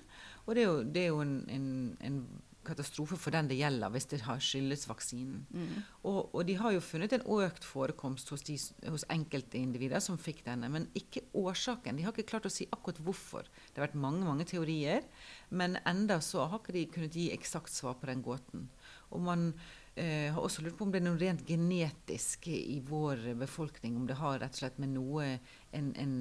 Og 0.51 0.57
det 0.59 0.63
er 0.65 0.67
jo, 0.67 0.79
det 0.83 1.03
er 1.05 1.13
jo 1.13 1.21
en, 1.23 1.37
en, 1.55 1.67
en 2.03 2.23
katastrofe 2.67 3.17
for 3.17 3.33
den 3.35 3.49
det 3.49 3.59
gjelder, 3.61 3.93
hvis 3.95 4.09
det 4.11 4.21
har 4.27 4.41
skyldes 4.43 4.87
vaksinen. 4.91 5.45
Mm. 5.49 5.77
Og, 6.03 6.19
og, 6.35 6.41
de 6.49 6.57
har 6.61 6.75
jo 6.75 6.83
funnet 6.85 7.15
en 7.17 7.27
økt 7.41 7.65
forekomst 7.65 8.33
hos, 8.35 8.43
de, 8.49 8.57
hos 8.91 9.07
enkeltindivider 9.13 10.03
som 10.05 10.19
fikk 10.21 10.43
denne, 10.49 10.69
men 10.73 10.89
ikke 10.99 11.25
årsaken. 11.39 11.97
De 11.97 12.05
har 12.05 12.15
ikke 12.15 12.29
klart 12.33 12.49
å 12.49 12.53
si 12.53 12.69
akkurat 12.75 13.01
hvorfor. 13.07 13.49
Det 13.71 13.81
har 13.81 13.89
vært 13.89 14.01
mange 14.03 14.27
mange 14.27 14.49
teorier, 14.51 15.07
men 15.49 15.79
enda 15.89 16.21
så 16.25 16.49
har 16.51 16.61
ikke 16.61 16.77
de 16.77 16.89
kunnet 16.97 17.17
gi 17.17 17.31
eksakt 17.35 17.73
svar 17.73 17.97
på 18.01 18.11
den 18.11 18.25
gåten. 18.27 18.67
Og 19.11 19.25
man 19.25 19.49
eh, 19.95 20.29
har 20.35 20.43
også 20.43 20.67
lurt 20.67 20.77
på 20.79 20.87
om 20.87 20.93
det 20.93 21.01
er 21.01 21.07
noe 21.09 21.21
rent 21.23 21.47
genetisk 21.49 22.51
i 22.53 22.83
vår 22.91 23.31
befolkning, 23.41 23.97
om 23.97 24.11
det 24.11 24.19
har 24.21 24.43
rett 24.43 24.59
og 24.59 24.65
slett 24.65 24.83
med 24.83 24.93
noe 24.99 25.31
en, 25.31 25.41
en, 25.73 25.95
en 25.95 26.13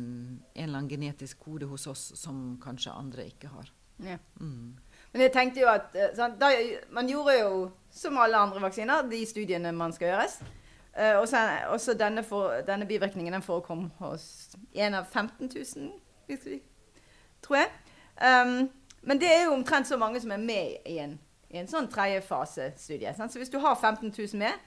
eller 0.56 0.80
annen 0.80 0.94
genetisk 0.94 1.44
kode 1.44 1.68
hos 1.70 1.90
oss 1.92 2.12
som 2.18 2.56
kanskje 2.64 2.96
andre 2.96 3.28
ikke 3.34 3.52
har. 3.58 3.74
Ja. 4.06 4.18
Mm. 4.40 4.78
Men 5.12 5.22
jeg 5.26 5.34
tenkte 5.34 5.64
jo 5.64 5.70
at 5.72 5.96
sånn, 6.16 6.38
da, 6.40 6.52
Man 6.94 7.10
gjorde 7.10 7.36
jo, 7.40 7.52
som 7.92 8.18
alle 8.22 8.38
andre 8.38 8.62
vaksiner, 8.62 9.08
de 9.10 9.24
studiene 9.28 9.74
man 9.76 9.94
skal 9.96 10.14
gjøres. 10.14 10.40
Uh, 11.00 11.22
og 11.22 11.28
også 11.74 11.94
denne, 11.94 12.24
for, 12.26 12.60
denne, 12.68 12.88
bivirkningen 12.90 13.34
den 13.34 13.46
forekom 13.46 13.88
hos 14.02 14.50
en 14.74 14.98
av 14.98 15.06
15 15.06 15.50
000, 16.28 16.60
tror 17.46 17.58
jeg. 17.62 17.70
Um, 18.20 18.70
men 19.02 19.22
det 19.22 19.30
er 19.32 19.46
jo 19.46 19.54
omtrent 19.56 19.88
så 19.88 19.98
mange 19.98 20.20
som 20.22 20.34
er 20.36 20.42
med 20.44 20.90
i 20.90 20.98
en, 21.00 21.14
i 21.54 21.62
en 21.62 21.70
sånn 21.70 21.88
tredjefasestudie. 21.94 23.14
Så 23.16 23.40
hvis 23.40 23.54
du 23.54 23.60
har 23.64 23.78
15 23.78 24.12
000 24.12 24.42
med, 24.42 24.66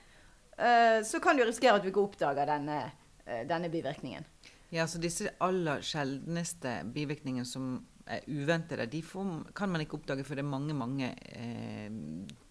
uh, 0.56 1.02
så 1.04 1.20
kan 1.20 1.36
du 1.36 1.44
risikere 1.44 1.76
at 1.76 1.84
du 1.84 1.90
ikke 1.90 2.06
oppdager 2.06 2.48
denne, 2.48 2.80
uh, 3.26 3.42
denne 3.50 3.70
bivirkningen. 3.70 4.24
Ja, 4.72 4.86
så 4.88 5.02
disse 5.02 5.34
aller 5.44 5.82
sjeldneste 5.84 6.78
bivirkningene 6.94 7.44
som 7.44 7.74
er 8.16 8.28
uventede, 8.28 8.86
de 8.90 9.02
får, 9.04 9.32
kan 9.56 9.70
man 9.72 9.84
ikke 9.84 9.98
oppdage 9.98 10.24
før 10.26 10.40
det 10.40 10.44
er 10.44 10.52
mange 10.52 10.76
mange 10.76 11.10
eh, 11.32 11.90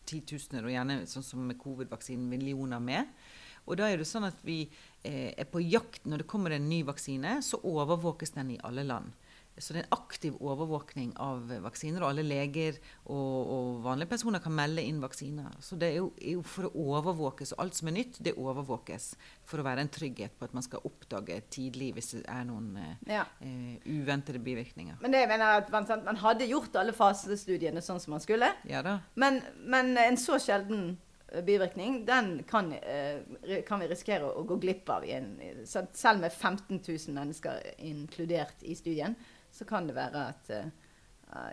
titusener, 0.07 0.65
og 0.65 0.73
gjerne 0.73 1.01
sånn 1.09 1.25
som 1.25 1.45
med 1.47 1.59
covid-vaksinen, 1.61 2.27
millioner 2.29 2.81
med. 2.83 3.11
Og 3.69 3.77
da 3.77 3.87
er 3.87 4.01
det 4.01 4.07
sånn 4.09 4.25
at 4.25 4.39
vi 4.45 4.63
eh, 5.05 5.31
er 5.37 5.47
på 5.49 5.61
jakt 5.63 6.07
når 6.09 6.23
det 6.23 6.29
kommer 6.31 6.55
en 6.55 6.69
ny 6.69 6.81
vaksine, 6.87 7.37
så 7.45 7.61
overvåkes 7.67 8.33
den 8.37 8.55
i 8.55 8.61
alle 8.65 8.85
land. 8.87 9.13
Så 9.57 9.73
det 9.73 9.81
er 9.81 9.85
en 9.85 9.97
aktiv 9.97 10.37
overvåkning 10.39 11.11
av 11.19 11.49
vaksiner, 11.65 12.01
og 12.01 12.13
alle 12.13 12.23
leger 12.23 12.77
og, 13.03 13.49
og 13.51 13.81
vanlige 13.83 14.13
personer 14.13 14.41
kan 14.43 14.55
melde 14.55 14.83
inn 14.87 15.01
vaksiner. 15.03 15.51
Så 15.61 15.75
det 15.79 15.89
er 15.91 15.97
jo, 15.99 16.07
er 16.21 16.37
jo, 16.37 16.43
for 16.47 16.69
å 16.69 16.85
overvåkes. 16.95 17.51
Og 17.53 17.65
alt 17.65 17.77
som 17.77 17.91
er 17.91 17.97
nytt, 17.97 18.21
det 18.23 18.33
overvåkes 18.39 19.11
for 19.47 19.61
å 19.61 19.65
være 19.67 19.83
en 19.83 19.91
trygghet 19.91 20.37
på 20.39 20.47
at 20.47 20.55
man 20.55 20.65
skal 20.65 20.85
oppdage 20.87 21.41
tidlig 21.51 21.91
hvis 21.97 22.13
det 22.15 22.23
er 22.31 22.47
noen 22.47 22.71
eh, 22.79 23.11
ja. 23.17 23.25
uh, 23.43 23.75
uventede 23.91 24.39
bivirkninger. 24.43 25.01
Men 25.03 25.13
det 25.13 25.25
jeg 25.25 25.31
mener 25.33 25.59
at 25.59 25.71
man, 25.73 25.87
man 26.07 26.21
hadde 26.23 26.47
gjort 26.49 26.79
alle 26.79 26.95
fasestudiene 26.95 27.83
sånn 27.83 27.99
som 28.01 28.15
man 28.15 28.23
skulle. 28.23 28.53
Ja 28.69 28.81
da. 28.85 28.97
Men, 29.19 29.41
men 29.67 29.93
en 29.99 30.19
så 30.19 30.39
sjelden 30.41 30.95
eh, 31.27 31.43
bivirkning, 31.43 32.01
den 32.07 32.31
kan, 32.47 32.71
kan, 33.67 33.83
vi 33.83 33.91
risikere 33.91 34.31
å 34.31 34.47
gå 34.47 34.57
glipp 34.63 34.89
av. 34.95 35.05
En, 35.05 35.35
selv 35.67 36.23
med 36.23 36.31
15 36.31 36.79
000 36.79 37.19
mennesker 37.19 37.61
inkludert 37.91 38.63
i 38.63 38.79
studien, 38.79 39.19
så 39.61 39.67
kan 39.69 39.85
det 39.85 39.93
være 39.93 40.21
at 40.31 40.49
uh, 40.49 40.69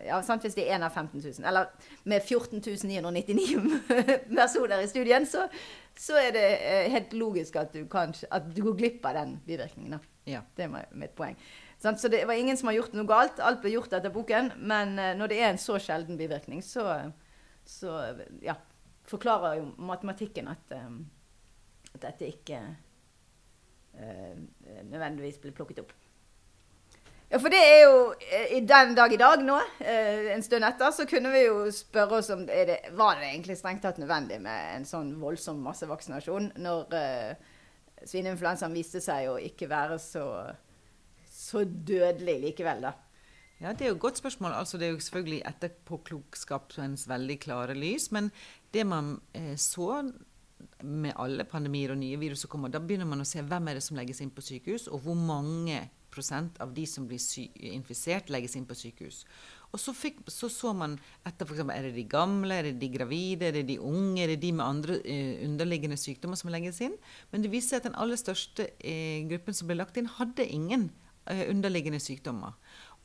ja, 0.06 0.16
sant, 0.24 0.42
Hvis 0.42 0.56
det 0.56 0.64
er 0.64 0.78
én 0.78 0.84
av 0.86 0.94
15 0.96 1.20
000, 1.20 1.44
eller 1.46 1.68
med 2.08 2.22
14 2.24 2.62
999 2.88 3.82
personer 4.40 4.80
i 4.80 4.88
studien, 4.88 5.26
så, 5.28 5.44
så 5.92 6.16
er 6.16 6.32
det 6.32 6.46
uh, 6.62 6.86
helt 6.94 7.12
logisk 7.12 7.60
at 7.60 7.76
du, 7.76 7.84
kan, 7.90 8.14
at 8.32 8.48
du, 8.54 8.62
går 8.64 8.78
glipp 8.80 9.04
av 9.06 9.18
den 9.20 9.36
bivirkningen. 9.46 10.00
Ja. 10.24 10.40
Det 10.56 10.66
er 10.66 10.88
mitt 10.96 11.14
poeng. 11.18 11.36
Sant? 11.78 12.00
Så 12.00 12.08
det 12.08 12.24
var 12.26 12.34
ingen 12.40 12.56
som 12.56 12.72
har 12.72 12.78
gjort 12.78 12.96
noe 12.96 13.06
galt. 13.08 13.44
Alt 13.44 13.60
ble 13.62 13.76
gjort 13.76 13.92
etter 13.92 14.12
boken. 14.14 14.50
Men 14.56 14.96
når 15.20 15.30
det 15.30 15.38
er 15.38 15.52
en 15.52 15.60
så 15.62 15.76
sjelden 15.78 16.18
bivirkning, 16.18 16.64
så, 16.64 16.88
så 17.64 18.00
ja, 18.42 18.56
forklarer 19.08 19.60
jo 19.60 19.70
matematikken 19.78 20.50
at, 20.50 20.74
at 20.74 22.02
dette 22.02 22.32
ikke 22.32 22.60
nødvendigvis 24.90 25.38
blir 25.44 25.54
plukket 25.54 25.84
opp. 25.86 25.94
Ja, 27.28 27.36
for 27.36 27.52
det 27.52 27.58
er 27.60 27.82
jo 27.84 27.96
eh, 28.24 28.54
i 28.56 28.60
den 28.64 28.94
dag 28.96 29.12
i 29.12 29.18
dag 29.20 29.42
nå, 29.44 29.58
eh, 29.84 30.30
en 30.32 30.42
stund 30.44 30.64
etter, 30.64 30.92
så 30.96 31.04
kunne 31.08 31.28
vi 31.34 31.42
jo 31.44 31.66
spørre 31.74 32.22
oss 32.22 32.30
om 32.32 32.46
det, 32.48 32.78
var 32.96 33.18
det 33.18 33.28
egentlig 33.28 33.58
strengt 33.60 33.84
tatt 33.84 34.00
nødvendig 34.00 34.38
med 34.40 34.78
en 34.78 34.86
sånn 34.88 35.10
voldsom 35.20 35.60
massevaksinasjon 35.60 36.54
når 36.64 36.94
uh, 36.96 37.50
svineinfluensaen 38.08 38.72
viste 38.72 39.02
seg 39.04 39.28
å 39.28 39.36
ikke 39.44 39.68
være 39.68 39.98
så, 40.00 40.24
så 41.28 41.66
dødelig 41.68 42.38
likevel, 42.46 42.88
da. 42.88 42.94
Ja, 43.58 43.74
Det 43.74 43.84
er 43.84 43.92
jo 43.92 43.98
et 43.98 44.06
godt 44.06 44.22
spørsmål. 44.22 44.54
Altså, 44.54 44.78
det 44.78 44.86
er 44.86 44.94
jo 44.94 45.02
selvfølgelig 45.02 45.42
etterpåklokskapens 45.50 47.08
veldig 47.10 47.38
klare 47.42 47.74
lys. 47.74 48.08
Men 48.14 48.30
det 48.72 48.86
man 48.86 49.16
eh, 49.34 49.56
så 49.58 50.00
med 50.82 51.12
alle 51.18 51.44
pandemier 51.44 51.92
og 51.92 51.98
nye 52.00 52.18
virus 52.18 52.46
som 52.46 52.52
kommer, 52.54 52.70
da 52.70 52.80
begynner 52.80 53.08
man 53.10 53.20
å 53.20 53.28
se 53.28 53.42
hvem 53.42 53.68
er 53.68 53.78
det 53.78 53.84
som 53.84 53.98
legges 53.98 54.22
inn 54.22 54.32
på 54.34 54.44
sykehus, 54.46 54.86
og 54.88 55.02
hvor 55.04 55.18
mange 55.18 55.82
av 56.60 56.74
de 56.74 56.86
som 56.86 57.06
blir 57.06 57.20
infisert, 57.72 58.30
legges 58.30 58.56
inn 58.56 58.66
på 58.66 58.74
sykehus. 58.74 59.24
Og 59.68 59.80
så, 59.80 59.92
fikk, 59.92 60.22
så, 60.32 60.48
så 60.48 60.72
man 60.72 60.96
etter 61.28 61.44
f.eks. 61.44 61.60
er 61.74 61.88
det 61.88 61.96
de 61.98 62.06
gamle, 62.08 62.54
er 62.54 62.70
det 62.70 62.78
de 62.80 62.88
gravide, 62.94 63.50
er 63.50 63.58
det 63.58 63.66
de 63.68 63.76
unge, 63.84 64.22
er 64.22 64.32
det 64.32 64.40
de 64.40 64.52
med 64.56 64.64
andre 64.64 64.96
eh, 65.04 65.44
underliggende 65.44 65.98
sykdommer 66.00 66.40
som 66.40 66.52
legges 66.52 66.80
inn. 66.84 66.96
Men 67.32 67.44
det 67.44 67.52
viste 67.52 67.74
seg 67.74 67.82
at 67.82 67.90
den 67.90 67.98
aller 68.00 68.20
største 68.20 68.70
eh, 68.80 69.26
gruppen 69.28 69.56
som 69.56 69.68
ble 69.68 69.76
lagt 69.76 70.00
inn, 70.00 70.08
hadde 70.16 70.48
ingen 70.48 70.88
eh, 71.28 71.44
underliggende 71.50 72.00
sykdommer. 72.00 72.56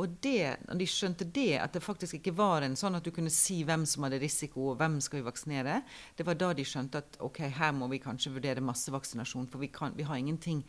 Og 0.01 0.15
det, 0.25 0.55
når 0.65 0.79
de 0.79 0.86
skjønte 0.89 1.25
det, 1.36 1.51
at 1.62 1.75
det 1.75 1.83
faktisk 1.86 2.17
ikke 2.17 2.33
var 2.33 2.63
en 2.65 2.77
sånn 2.79 2.98
at 2.98 3.05
du 3.05 3.12
kunne 3.13 3.29
si 3.33 3.60
hvem 3.67 3.83
som 3.86 4.07
hadde 4.07 4.17
risiko, 4.24 4.72
og 4.72 4.79
hvem 4.79 4.98
skal 5.03 5.19
vi 5.19 5.27
vaksinere, 5.27 5.81
det 6.17 6.25
var 6.25 6.39
da 6.39 6.50
de 6.57 6.65
skjønte 6.65 7.03
at 7.03 7.19
ok, 7.22 7.43
her 7.60 7.75
må 7.77 7.91
vi 7.91 8.01
kanskje 8.01 8.33
vurdere 8.33 8.63
massevaksinasjon. 8.65 9.51
For 9.51 9.62
vi, 9.62 9.69
kan, 9.75 9.93
vi 10.00 10.07
har 10.07 10.17
ingenting 10.17 10.63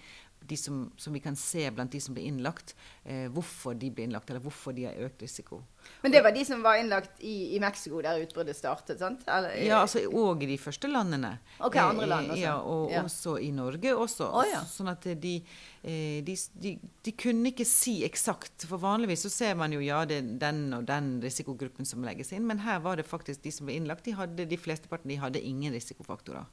de 0.48 0.56
som, 0.56 0.92
som, 0.96 1.12
vi 1.12 1.20
kan 1.20 1.36
se 1.36 1.70
blant 1.70 1.92
de 1.92 2.00
som 2.00 2.14
blir 2.14 2.28
innlagt, 2.28 2.74
eh, 3.04 3.26
hvorfor 3.32 3.76
de 3.78 3.90
blir 3.90 4.08
innlagt, 4.08 4.30
eller 4.30 4.42
hvorfor 4.44 4.74
de 4.76 4.86
har 4.88 4.98
økt 5.06 5.22
risiko. 5.24 5.60
Men 6.02 6.12
det 6.12 6.22
var 6.24 6.32
de 6.32 6.44
som 6.44 6.62
var 6.64 6.78
innlagt 6.80 7.20
i, 7.24 7.56
i 7.56 7.60
Mexico, 7.60 8.00
der 8.04 8.20
utbruddet 8.22 8.56
startet? 8.56 8.98
sant? 9.00 9.24
Eller, 9.28 9.56
ja, 9.64 9.80
altså, 9.82 10.04
og 10.08 10.42
i 10.44 10.48
de 10.48 10.58
første 10.60 10.88
landene. 10.88 11.34
Ok, 11.58 11.76
andre 11.80 12.08
land 12.08 12.32
også. 12.34 12.40
Ja, 12.42 12.56
og 12.60 12.92
ja. 12.92 13.04
også 13.04 13.36
i 13.40 13.50
Norge. 13.56 13.94
også. 13.94 14.28
Oh, 14.28 14.44
ja. 14.48 14.62
Sånn 14.68 14.92
at 14.92 15.06
de, 15.20 15.34
eh, 15.82 16.20
de, 16.24 16.36
de, 16.60 16.74
de, 17.04 17.16
kunne 17.24 17.52
ikke 17.52 17.68
si 17.68 17.98
eksakt. 18.06 18.68
For 18.68 18.80
vanligvis 18.80 19.26
så 19.28 19.32
ser 19.32 19.56
man 19.60 19.72
jo 19.76 19.80
ja, 19.84 20.02
det 20.08 20.20
er 20.20 20.34
den 20.46 20.66
og 20.76 20.88
den 20.88 21.16
risikogruppen 21.24 21.88
som 21.88 22.04
legges 22.04 22.32
inn, 22.36 22.46
men 22.48 22.64
her 22.64 22.82
var 22.84 23.00
det 23.00 23.08
faktisk 23.08 23.44
de 23.44 23.52
som 23.54 23.68
ble 23.68 23.78
innlagt, 23.78 24.04
de, 24.08 24.16
hadde, 24.18 24.48
de 24.48 24.60
flesteparten 24.60 25.12
de 25.12 25.20
hadde 25.20 25.44
ingen 25.44 25.72
risikofaktorer. 25.74 26.48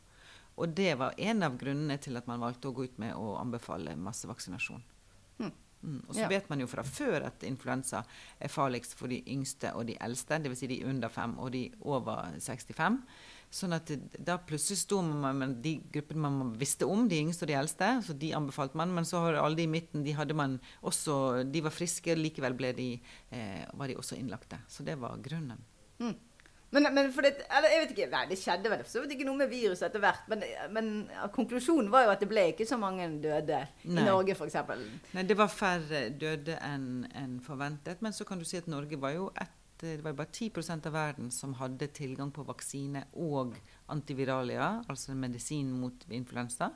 Og 0.59 0.75
det 0.77 0.93
var 0.99 1.17
en 1.17 1.43
av 1.47 1.57
grunnene 1.59 1.97
til 2.01 2.19
at 2.19 2.27
man 2.29 2.41
valgte 2.43 2.69
å 2.69 2.75
gå 2.75 2.89
ut 2.89 2.97
med 3.01 3.15
å 3.15 3.35
anbefale 3.39 3.95
massevaksinasjon. 3.99 4.83
Mm. 5.39 5.51
Mm. 5.81 5.99
Og 6.07 6.13
så 6.13 6.25
ja. 6.25 6.29
vet 6.29 6.49
man 6.51 6.61
jo 6.61 6.69
fra 6.69 6.83
før 6.85 7.25
at 7.31 7.43
influensa 7.47 8.03
er 8.37 8.51
farligst 8.51 8.93
for 8.99 9.11
de 9.11 9.21
yngste 9.33 9.71
og 9.77 9.87
de 9.89 9.97
eldste, 10.03 10.37
dvs. 10.43 10.59
Si 10.61 10.69
de 10.69 10.81
under 10.89 11.09
5 11.09 11.37
og 11.41 11.53
de 11.55 11.67
over 11.81 12.35
65. 12.37 12.99
Sånn 13.51 13.75
at 13.75 13.89
da 14.15 14.37
plutselig 14.47 14.79
sto 14.85 15.01
man 15.03 15.39
med 15.41 15.57
de 15.63 15.73
gruppene 15.91 16.29
man 16.31 16.53
visste 16.59 16.87
om, 16.87 17.03
de 17.11 17.19
yngste 17.19 17.43
og 17.43 17.51
de 17.51 17.57
eldste, 17.59 17.89
så 18.05 18.15
de 18.15 18.31
anbefalte 18.37 18.79
man. 18.79 18.93
Men 18.95 19.07
så 19.07 19.25
har 19.25 19.41
alle 19.41 19.59
de 19.59 19.65
i 19.67 19.71
midten, 19.71 20.05
de 20.05 20.15
hadde 20.15 20.37
man 20.37 20.55
også 20.87 21.43
De 21.51 21.63
var 21.65 21.75
friske, 21.75 22.15
likevel 22.15 22.55
de, 22.77 22.93
eh, 23.29 23.65
var 23.73 23.91
de 23.91 23.97
også 23.99 24.15
innlagte. 24.15 24.61
Så 24.71 24.87
det 24.87 24.95
var 25.01 25.19
grunnen. 25.19 25.59
Mm. 25.99 26.15
Men, 26.71 26.87
men 26.95 27.09
for 27.11 27.25
det, 27.25 27.33
eller 27.51 27.73
jeg 27.73 27.83
vet 27.83 27.93
ikke, 27.95 28.09
nei, 28.13 28.25
det 28.29 28.37
skjedde 28.39 28.71
vel 28.71 28.83
så 28.87 29.03
vidt 29.03 29.17
ikke 29.17 29.27
noe 29.27 29.41
med 29.41 29.51
viruset 29.51 29.89
etter 29.89 30.03
hvert. 30.03 30.27
Men, 30.31 30.45
men 30.71 30.91
konklusjonen 31.35 31.91
var 31.91 32.05
jo 32.05 32.13
at 32.13 32.23
det 32.23 32.29
ble 32.31 32.45
ikke 32.53 32.67
så 32.69 32.79
mange 32.79 33.09
døde 33.23 33.63
Nei. 33.83 33.97
i 33.97 34.05
Norge, 34.07 34.37
f.eks. 34.37 34.59
Nei, 35.11 35.25
det 35.27 35.35
var 35.39 35.51
færre 35.51 36.05
døde 36.15 36.55
enn 36.63 37.09
en 37.11 37.39
forventet. 37.43 37.99
Men 38.05 38.15
så 38.15 38.27
kan 38.27 38.39
du 38.39 38.47
si 38.47 38.61
at 38.61 38.71
Norge 38.71 38.99
var 39.01 39.17
jo 39.17 39.27
et 39.35 39.57
det 39.81 40.03
var 40.05 40.13
bare 40.13 40.29
10% 40.29 40.85
av 40.85 40.93
verden 40.93 41.31
som 41.33 41.55
hadde 41.57 41.87
tilgang 41.97 42.29
på 42.29 42.43
vaksine 42.45 43.01
og 43.17 43.55
antiviralia, 43.89 44.83
altså 44.85 45.15
medisin 45.17 45.71
mot 45.73 46.05
influensa, 46.13 46.67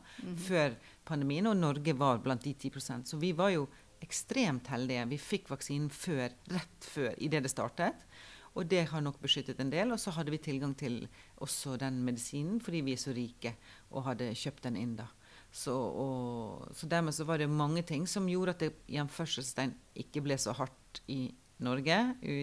før 0.47 0.73
pandemien. 1.05 1.45
Og 1.51 1.59
Norge 1.59 1.93
var 1.93 2.23
blant 2.25 2.41
de 2.41 2.55
10% 2.57 3.05
Så 3.05 3.19
vi 3.21 3.29
var 3.37 3.53
jo 3.53 3.67
ekstremt 4.01 4.67
heldige. 4.73 5.05
Vi 5.13 5.21
fikk 5.21 5.51
vaksinen 5.53 5.91
før, 5.93 6.33
rett 6.51 6.89
før, 6.89 7.13
idet 7.21 7.45
det 7.45 7.53
startet. 7.53 8.04
Og 8.55 8.67
det 8.71 8.85
har 8.91 9.03
nok 9.03 9.19
beskyttet 9.21 9.59
en 9.59 9.71
del. 9.71 9.91
Og 9.91 9.99
så 9.99 10.13
hadde 10.15 10.31
vi 10.33 10.39
tilgang 10.41 10.75
til 10.79 11.03
også 11.43 11.75
den 11.81 12.01
medisinen 12.07 12.61
fordi 12.63 12.83
vi 12.87 12.95
er 12.95 13.01
så 13.01 13.13
rike 13.15 13.55
og 13.91 14.07
hadde 14.09 14.31
kjøpt 14.35 14.67
den 14.67 14.79
inn 14.79 14.95
da. 14.99 15.09
Så, 15.55 15.71
og, 15.71 16.67
så 16.75 16.87
dermed 16.91 17.15
så 17.15 17.23
var 17.27 17.39
det 17.39 17.47
mange 17.47 17.83
ting 17.87 18.03
som 18.11 18.27
gjorde 18.27 18.55
at 18.55 18.63
det 18.65 18.73
i 18.91 18.99
anførselstegn 18.99 19.71
ikke 20.03 20.23
ble 20.25 20.35
så 20.41 20.55
hardt 20.57 21.01
i 21.07 21.29
Norge. 21.63 21.95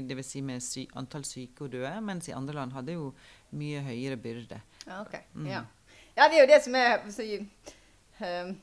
Dvs. 0.09 0.31
Si 0.31 0.41
med 0.45 0.65
sy 0.65 0.87
antall 0.97 1.25
syke 1.29 1.67
og 1.67 1.75
døde. 1.75 1.93
Mens 2.05 2.31
i 2.31 2.37
andre 2.37 2.57
land 2.57 2.73
hadde 2.77 2.97
jo 2.97 3.11
mye 3.59 3.83
høyere 3.85 4.17
byrde. 4.21 4.61
Ja, 4.87 5.03
ok. 5.03 5.19
Mm. 5.35 5.49
Ja. 5.51 5.65
ja, 6.17 6.29
det 6.29 6.39
er 6.39 6.41
jo 6.41 6.51
det 6.55 6.61
som 6.65 6.79
er 6.81 7.05
så, 7.13 7.27
um, 8.23 8.55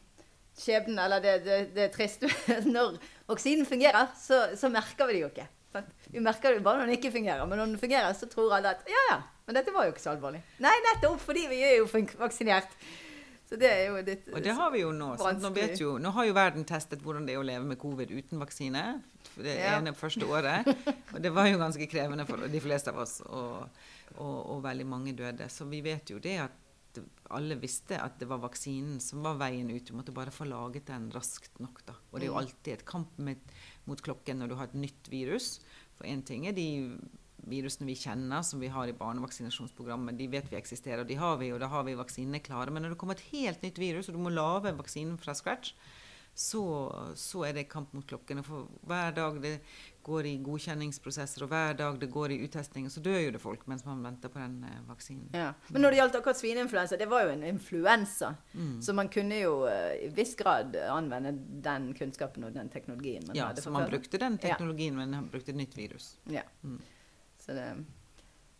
skjebnen, 0.60 0.98
eller 1.06 1.22
det, 1.24 1.38
det, 1.46 1.60
det 1.78 1.86
er 1.86 1.94
trist. 1.94 2.26
Når 2.76 2.98
vaksinen 3.30 3.70
fungerer, 3.70 4.10
så, 4.18 4.48
så 4.58 4.74
merker 4.74 5.10
vi 5.10 5.20
det 5.20 5.24
jo 5.28 5.32
ikke. 5.34 5.48
Sant? 5.74 5.90
Vi 6.10 6.20
merker 6.20 6.56
det 6.56 6.64
bare 6.66 6.80
når 6.82 6.88
den 6.90 6.98
ikke 6.98 7.12
fungerer. 7.14 7.46
Men 7.48 7.58
når 7.62 7.66
den 7.74 7.78
fungerer, 7.82 8.14
så 8.18 8.26
tror 8.32 8.56
alle 8.58 8.72
at 8.76 8.88
ja, 8.90 9.04
ja, 9.12 9.20
men 9.46 9.56
dette 9.60 9.74
var 9.76 9.86
jo 9.86 9.92
ikke 9.94 10.02
så 10.02 10.16
alvorlig. 10.16 10.42
Nei, 10.66 10.74
nettopp 10.88 11.20
fordi 11.22 11.44
vi 11.52 11.60
er 11.64 11.76
jo 11.78 11.86
vaksinert. 12.18 12.72
Så 13.50 13.58
det 13.58 13.66
er 13.70 13.88
jo 13.90 13.96
litt 14.06 14.28
Og 14.34 14.44
det 14.46 14.54
har 14.54 14.70
vi 14.72 14.82
jo 14.84 14.92
nå. 14.94 15.08
Nå, 15.18 15.50
vet 15.56 15.80
jo, 15.82 15.96
nå 15.98 16.12
har 16.14 16.26
jo 16.28 16.34
verden 16.38 16.66
testet 16.70 17.02
hvordan 17.02 17.26
det 17.26 17.34
er 17.34 17.40
å 17.42 17.46
leve 17.46 17.66
med 17.66 17.80
covid 17.82 18.12
uten 18.14 18.38
vaksine. 18.42 18.84
Det 19.36 19.44
Det 19.46 19.56
Ja. 19.58 19.78
ene 19.80 19.94
første 19.98 20.26
året. 20.30 20.68
Og 21.14 21.22
det 21.22 21.32
var 21.34 21.48
jo 21.50 21.58
ganske 21.58 21.88
krevende 21.90 22.26
for 22.30 22.38
de 22.38 22.60
fleste 22.62 22.90
av 22.94 22.98
oss. 23.02 23.22
Og, 23.26 23.70
og, 24.18 24.38
og 24.54 24.64
veldig 24.64 24.86
mange 24.86 25.14
døde. 25.18 25.50
Så 25.50 25.66
vi 25.70 25.82
vet 25.82 26.10
jo 26.14 26.20
det 26.20 26.38
at 26.46 26.52
alle 27.30 27.56
visste 27.62 27.98
at 28.02 28.18
det 28.20 28.28
var 28.30 28.38
vaksinen 28.42 29.00
som 29.02 29.22
var 29.24 29.36
veien 29.42 29.70
ut. 29.70 29.86
Du 29.86 29.94
måtte 29.98 30.14
bare 30.14 30.30
få 30.34 30.46
laget 30.50 30.86
den 30.90 31.10
raskt 31.14 31.60
nok. 31.60 31.82
da. 31.86 31.94
Og 32.12 32.20
det 32.20 32.28
er 32.28 32.32
jo 32.32 32.38
Mm. 32.38 32.44
alltid 32.44 32.74
et 32.74 32.86
kamp 32.86 33.18
med, 33.18 33.38
mot 33.90 34.02
klokken 34.06 34.40
når 34.42 34.52
du 34.52 34.60
har 34.60 34.70
et 34.70 34.78
nytt 34.88 35.10
virus. 35.12 35.58
For 35.98 36.08
én 36.10 36.24
ting 36.26 36.48
er 36.48 36.56
de 36.58 36.70
virusene 37.50 37.88
vi 37.88 37.98
kjenner, 37.98 38.44
som 38.46 38.62
vi 38.62 38.70
har 38.72 38.90
i 38.90 38.96
barnevaksinasjonsprogrammet. 38.98 40.18
De 40.20 40.28
vet 40.32 40.50
vi 40.52 40.60
eksisterer, 40.60 41.04
og 41.04 41.10
de 41.10 41.18
har 41.20 41.40
vi, 41.42 41.52
og 41.54 41.62
da 41.64 41.70
har 41.72 41.86
vi 41.88 41.98
vaksinene 41.98 42.44
klare. 42.46 42.74
Men 42.74 42.86
når 42.86 42.94
det 42.94 43.00
kommer 43.02 43.18
et 43.18 43.30
helt 43.32 43.64
nytt 43.66 43.80
virus, 43.82 44.10
og 44.10 44.18
du 44.18 44.22
må 44.24 44.34
lage 44.34 44.76
vaksinen 44.78 45.18
fra 45.22 45.36
scratch, 45.38 45.74
så, 46.40 46.62
så 47.20 47.44
er 47.48 47.56
det 47.58 47.70
kamp 47.72 47.94
mot 47.96 48.06
klokkene. 48.08 48.44
For 48.46 48.70
hver 48.88 49.16
dag 49.18 49.40
det 49.44 49.56
går 50.04 50.26
i 50.26 50.38
godkjenningsprosesser, 50.44 51.44
og 51.44 51.50
hver 51.52 51.74
dag 51.78 51.98
det 52.02 52.08
går 52.12 52.32
i 52.32 52.38
uttesting, 52.46 52.88
så 52.90 53.02
dør 53.04 53.18
jo 53.20 53.32
det 53.36 53.42
folk 53.44 53.66
mens 53.70 53.84
man 53.86 54.02
venter 54.04 54.32
på 54.34 54.40
den 54.40 54.64
eh, 54.64 54.78
vaksinen. 54.88 55.28
Ja. 55.36 55.52
Men 55.70 55.82
når 55.84 55.92
det 55.92 56.00
gjaldt 56.00 56.16
akkurat 56.22 56.40
svineinfluensa, 56.40 56.98
det 56.98 57.08
var 57.12 57.26
jo 57.28 57.34
en 57.36 57.44
influensa. 57.44 58.34
Mm. 58.54 58.82
Så 58.82 58.94
man 58.98 59.10
kunne 59.14 59.40
jo 59.42 59.54
eh, 59.70 60.06
i 60.06 60.12
viss 60.16 60.36
grad 60.40 60.76
anvende 60.90 61.34
den 61.66 61.92
kunnskapen 62.00 62.44
og 62.48 62.54
den 62.56 62.70
teknologien 62.74 63.28
man 63.28 63.36
Ja, 63.38 63.50
hadde. 63.52 63.62
så 63.62 63.72
man 63.76 63.86
før. 63.86 63.98
brukte 63.98 64.18
den 64.24 64.38
teknologien, 64.38 64.96
men 64.98 65.12
man 65.18 65.28
brukte 65.30 65.52
et 65.52 65.58
nytt 65.62 65.78
virus. 65.78 66.14
Ja. 66.32 66.42
Mm. 66.64 66.80
Så 67.40 67.54
det, 67.58 67.68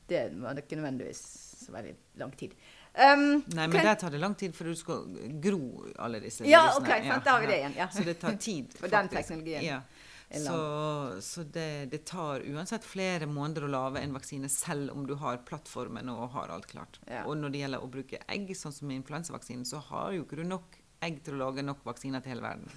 det 0.08 0.26
var 0.42 0.60
ikke 0.60 0.76
nødvendigvis 0.80 1.24
så 1.66 1.72
veldig 1.76 1.96
lang 2.22 2.32
tid. 2.38 2.54
Um, 3.00 3.44
Nei, 3.54 3.68
men 3.70 3.86
der 3.86 3.96
tar 4.02 4.10
det 4.10 4.18
lang 4.20 4.34
tid, 4.36 4.56
for 4.58 4.66
du 4.66 4.76
skal 4.76 5.04
gro 5.44 5.86
alle 6.02 6.20
disse 6.24 6.44
Ja, 6.50 6.64
virusene. 6.66 6.88
ok, 6.98 7.06
sant, 7.12 7.26
da 7.28 7.32
har 7.36 7.42
vi 7.44 7.48
det 7.52 7.58
igjen, 7.62 7.76
ja. 7.78 7.86
Så 7.94 8.04
det 8.04 8.16
tar 8.20 8.34
tid. 8.42 8.74
For 8.82 8.90
den 8.92 9.08
teknologien 9.12 9.64
Ja. 9.64 9.82
Så, 10.30 11.22
så 11.22 11.44
det, 11.44 11.86
det 11.90 12.04
tar 12.06 12.44
uansett 12.46 12.84
flere 12.86 13.26
måneder 13.26 13.66
å 13.66 13.72
lage 13.74 14.04
en 14.04 14.14
vaksine, 14.14 14.50
selv 14.50 14.94
om 14.94 15.08
du 15.10 15.16
har 15.18 15.42
plattformen 15.48 16.12
og 16.14 16.36
har 16.36 16.54
alt 16.54 16.68
klart. 16.70 17.00
Ja. 17.10 17.24
Og 17.26 17.40
når 17.40 17.56
det 17.56 17.64
gjelder 17.64 17.86
å 17.86 17.90
bruke 17.90 18.22
egg, 18.30 18.52
sånn 18.58 18.76
som 18.76 18.94
influensavaksinen, 18.94 19.66
så 19.66 19.82
har 19.90 20.14
jo 20.14 20.28
ikke 20.28 20.38
du 20.38 20.46
nok 20.46 20.78
egg 21.06 21.24
til 21.26 21.38
å 21.38 21.48
lage 21.48 21.66
nok 21.66 21.82
vaksiner 21.88 22.22
til 22.22 22.36
hele 22.36 22.46
verden. 22.46 22.70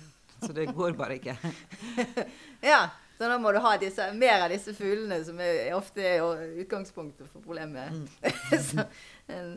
Så 0.43 0.55
det 0.57 0.71
går 0.73 0.97
bare 0.99 1.21
ikke. 1.21 1.37
Ja, 2.73 2.89
så 3.19 3.29
da 3.29 3.37
må 3.39 3.53
du 3.53 3.61
ha 3.63 3.77
disse, 3.79 4.09
mer 4.17 4.47
av 4.47 4.51
disse 4.51 4.73
fuglene, 4.75 5.21
som 5.27 5.39
er, 5.43 5.69
ofte 5.77 6.03
er 6.03 6.25
utgangspunktet 6.65 7.29
for 7.29 7.45
problemet. 7.45 7.93
Mm. 7.93 8.81
en 9.37 9.53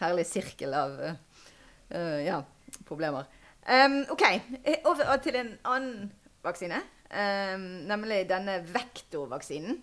herlig 0.00 0.24
sirkel 0.26 0.74
av 0.74 0.96
eh, 1.04 2.24
ja, 2.24 2.40
problemer. 2.88 3.28
Um, 3.68 4.00
OK, 4.16 4.24
eh, 4.64 4.80
over 4.88 5.12
til 5.22 5.38
en 5.38 5.54
annen 5.62 6.10
vaksine. 6.44 6.80
Um, 7.10 7.84
nemlig 7.88 8.24
denne 8.28 8.60
vektorvaksinen. 8.74 9.82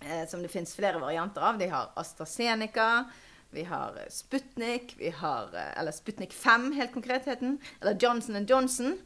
eh, 0.00 0.28
som 0.28 0.42
det 0.42 0.48
fins 0.48 0.74
flere 0.76 0.98
varianter 0.98 1.42
av. 1.42 1.58
De 1.58 1.68
har 1.68 1.90
AstraZeneca. 1.96 3.10
Vi 3.50 3.64
har 3.64 3.98
Sputnik, 4.10 4.94
vi 4.98 5.10
har, 5.10 5.50
eh, 5.54 5.78
eller 5.80 5.92
Sputnik 5.92 6.32
5 6.32 6.72
helt 6.72 6.92
konkret 6.92 7.24
het 7.24 7.40
den. 7.40 7.58
Eller 7.80 7.96
Johnson 8.00 8.46
Johnson. 8.46 8.98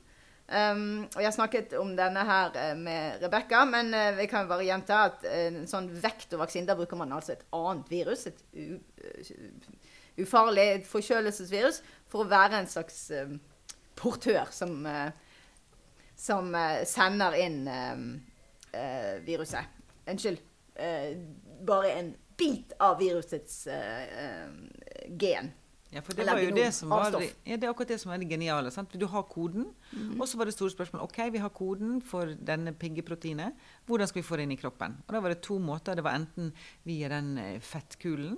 Um, 0.49 1.05
og 1.15 1.23
jeg 1.23 1.27
har 1.27 1.33
snakket 1.33 1.73
om 1.79 1.95
denne 1.97 2.25
her 2.29 2.51
eh, 2.57 2.75
med 2.77 3.23
Rebekka, 3.23 3.65
men 3.65 3.95
uh, 3.95 4.11
vi 4.19 4.27
kan 4.27 4.49
bare 4.49 4.67
gjenta 4.67 4.99
at 5.07 5.23
uh, 5.25 5.37
en 5.47 5.69
sånn 5.71 5.87
vektorvaksine, 6.03 6.67
da 6.69 6.75
bruker 6.77 6.99
man 6.99 7.15
altså 7.15 7.33
et 7.33 7.47
annet 7.57 7.89
virus, 7.89 8.27
et 8.27 8.43
u, 8.53 8.75
eh, 9.01 9.31
ufarlig 10.21 10.83
forkjølelsesvirus, 10.91 11.81
for 12.11 12.27
å 12.27 12.29
være 12.29 12.59
en 12.59 12.69
slags 12.69 13.07
portør 13.97 14.51
som, 14.51 14.87
eh, 14.87 15.11
som 16.17 16.55
eh, 16.55 16.85
sender 16.89 17.35
inn 17.41 17.69
eh, 17.69 18.03
eh, 18.81 19.21
viruset. 19.27 19.65
Unnskyld. 20.07 20.39
bare 21.67 21.91
en 21.93 22.15
bit 22.39 22.73
av 22.81 22.99
virusets 22.99 23.69
gen. 25.21 25.51
Ja, 25.93 26.01
for 26.01 26.13
det 26.17 26.23
Eller 26.23 26.33
var 26.33 26.41
jo 26.41 26.55
det 26.57 26.73
som 26.75 26.89
var, 26.89 27.11
det- 27.11 27.35
ja, 27.45 27.57
det 27.57 27.67
er 27.67 27.71
akkurat 27.71 27.89
det 27.89 27.99
som 28.01 28.11
er 28.13 28.19
det 28.19 28.29
geniale. 28.31 28.71
Sant? 28.71 28.93
Du 28.99 29.07
har 29.07 29.23
koden, 29.23 29.75
og 30.19 30.27
så 30.29 30.39
var 30.41 30.49
det 30.51 30.55
store 30.57 30.73
spørsmål. 30.75 31.03
Ok, 31.07 31.19
vi 31.35 31.43
har 31.43 31.53
koden 31.55 32.01
for 32.05 32.33
denne 32.39 32.73
piggeproteinet. 32.73 33.55
Hvordan 33.87 34.09
skal 34.11 34.23
vi 34.23 34.27
få 34.27 34.37
det 34.41 34.47
inn 34.49 34.57
i 34.57 34.61
kroppen? 34.61 34.99
Og 35.07 35.15
da 35.17 35.21
var 35.25 35.35
det 35.35 35.43
to 35.45 35.59
måter. 35.63 35.97
Det 35.99 36.05
var 36.07 36.17
enten 36.19 36.53
via 36.89 37.09
den 37.13 37.35
fettkulen 37.61 37.83
fettkulen 37.93 38.37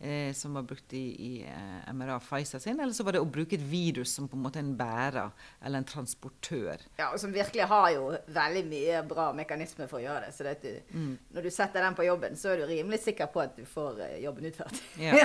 eh, 0.00 0.32
som 0.34 0.54
var 0.54 0.62
brukt 0.62 0.92
i, 0.92 1.02
i 1.26 1.42
eh, 1.42 1.92
MRA 1.94 2.18
Pfizer 2.20 2.58
sin, 2.58 2.80
eller 2.80 2.92
så 2.96 3.04
var 3.04 3.16
det 3.16 3.20
å 3.22 3.28
bruke 3.30 3.56
et 3.56 3.64
virus 3.68 4.12
som 4.16 4.28
på 4.28 4.36
en 4.38 4.42
måte 4.44 4.60
en 4.62 4.74
bærer, 4.78 5.30
eller 5.64 5.82
en 5.82 5.88
transportør. 5.88 6.82
Ja, 6.98 7.10
og 7.12 7.20
som 7.20 7.32
virkelig 7.34 7.66
har 7.70 7.90
jo 7.94 8.08
veldig 8.34 8.64
mye 8.70 9.02
bra 9.08 9.28
mekanismer 9.36 9.90
for 9.90 10.00
å 10.00 10.04
gjøre 10.04 10.26
det. 10.28 10.34
Så 10.36 10.46
det 10.46 10.56
at 10.58 10.62
du, 10.64 10.94
Mm. 10.94 11.18
når 11.34 11.42
du 11.42 11.50
setter 11.50 11.82
den 11.82 11.94
på 11.94 12.04
jobben, 12.06 12.36
så 12.36 12.52
er 12.52 12.56
du 12.62 12.66
rimelig 12.68 13.00
sikker 13.02 13.26
på 13.26 13.40
at 13.42 13.56
du 13.56 13.64
får 13.66 14.00
eh, 14.06 14.18
jobben 14.24 14.50
utført. 14.50 14.82
Ja. 15.00 15.14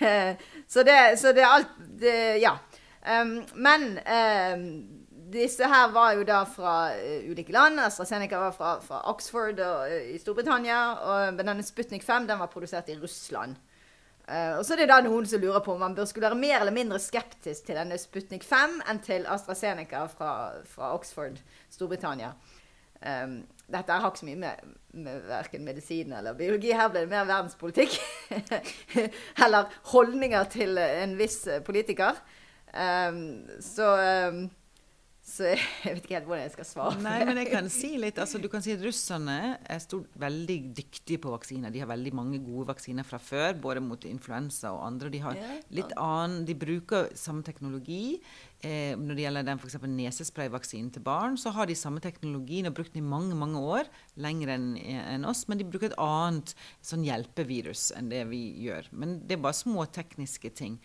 Eh, 0.00 0.36
så, 0.66 0.82
det, 0.82 1.18
så 1.20 1.32
det 1.36 1.42
er 1.44 1.50
alt 1.50 1.76
det, 2.00 2.14
Ja. 2.40 2.56
Um, 3.00 3.38
men 3.56 3.98
um, 4.04 4.99
disse 5.32 5.66
her 5.68 5.90
var 5.94 6.14
jo 6.18 6.24
da 6.26 6.42
fra 6.48 6.74
eh, 6.96 7.26
ulike 7.30 7.52
land. 7.54 7.80
AstraZeneca 7.80 8.38
var 8.38 8.54
fra, 8.56 8.76
fra 8.84 9.02
Oxford 9.10 9.60
og, 9.64 9.90
eh, 9.90 10.14
i 10.14 10.18
Storbritannia. 10.18 10.80
Og 11.06 11.38
denne 11.38 11.62
Sputnik 11.66 12.04
5 12.06 12.28
den 12.28 12.40
var 12.40 12.50
produsert 12.52 12.88
i 12.88 12.98
Russland. 13.00 13.58
Uh, 14.30 14.60
og 14.60 14.62
så 14.62 14.76
er 14.76 14.84
det 14.84 14.92
da 14.92 15.00
noen 15.02 15.24
som 15.26 15.40
lurer 15.42 15.62
på 15.64 15.72
om 15.74 15.80
man 15.82 15.94
bør 15.96 16.06
skulle 16.06 16.28
være 16.28 16.38
mer 16.38 16.60
eller 16.60 16.74
mindre 16.74 17.00
skeptisk 17.02 17.64
til 17.66 17.74
denne 17.74 17.96
Sputnik 17.98 18.44
5 18.46 18.76
enn 18.86 19.00
til 19.02 19.24
AstraZeneca 19.26 20.04
fra, 20.12 20.34
fra 20.70 20.92
Oxford, 20.94 21.40
Storbritannia. 21.72 22.30
Um, 23.00 23.40
dette 23.72 23.96
har 23.96 24.06
ikke 24.06 24.22
så 24.22 24.28
mye 24.28 24.38
med, 24.38 24.76
med 25.02 25.24
verken 25.26 25.64
medisin 25.66 26.14
eller 26.14 26.38
biologi. 26.38 26.70
Her 26.76 26.92
ble 26.92 27.02
det 27.06 27.10
mer 27.10 27.26
verdenspolitikk. 27.26 27.96
eller 29.44 29.74
holdninger 29.90 30.46
til 30.52 30.78
en 30.78 31.18
viss 31.18 31.40
politiker. 31.66 32.22
Um, 32.70 33.48
så, 33.58 33.90
um, 34.30 34.44
Så 35.30 35.46
jeg 35.52 35.94
vet 35.94 36.02
ikke 36.02 36.16
helt 36.16 36.28
hvordan 36.28 36.42
jeg 36.42 36.54
skal 36.56 36.68
svare. 36.68 36.98
Nei, 37.04 37.18
men 37.28 37.38
jeg 37.42 37.50
kan 37.52 37.70
si 37.72 37.92
litt. 38.02 38.18
Altså, 38.22 38.40
du 38.42 38.48
kan 38.50 38.64
si 38.64 38.74
at 38.74 38.82
Russerne 38.82 39.38
er 39.62 39.82
stort, 39.82 40.10
veldig 40.20 40.58
dyktige 40.76 41.20
på 41.22 41.32
vaksiner. 41.32 41.72
De 41.72 41.82
har 41.82 41.90
veldig 41.90 42.12
mange 42.18 42.40
gode 42.42 42.66
vaksiner 42.72 43.06
fra 43.06 43.20
før, 43.22 43.54
både 43.62 43.84
mot 43.84 44.06
influensa 44.08 44.74
og 44.74 44.84
andre. 44.88 45.12
De 45.12 45.22
annen, 45.22 46.40
de 46.48 46.56
bruker 46.58 47.12
samme 47.18 47.46
teknologi. 47.46 48.18
Eh, 48.60 48.92
når 48.98 49.16
det 49.16 49.22
gjelder 49.24 49.46
den 49.46 49.60
f.eks. 49.62 49.78
nesesprayvaksinen 49.88 50.90
til 50.92 51.04
barn, 51.04 51.38
så 51.40 51.52
har 51.56 51.70
de 51.70 51.76
samme 51.78 52.02
teknologien 52.04 52.68
og 52.68 52.74
brukt 52.76 52.92
den 52.92 53.00
i 53.00 53.12
mange 53.12 53.38
mange 53.38 53.56
år, 53.56 53.88
lenger 54.20 54.52
enn 54.52 54.66
en 54.82 55.24
oss, 55.30 55.46
men 55.48 55.56
de 55.56 55.64
bruker 55.64 55.88
et 55.88 55.96
annet 56.02 56.52
sånn 56.84 57.06
hjelpevirus 57.06 57.86
enn 57.96 58.10
det 58.12 58.26
vi 58.28 58.42
gjør. 58.66 58.90
Men 58.92 59.22
det 59.24 59.38
er 59.38 59.46
bare 59.46 59.56
små 59.56 59.86
tekniske 59.88 60.52
ting. 60.58 60.76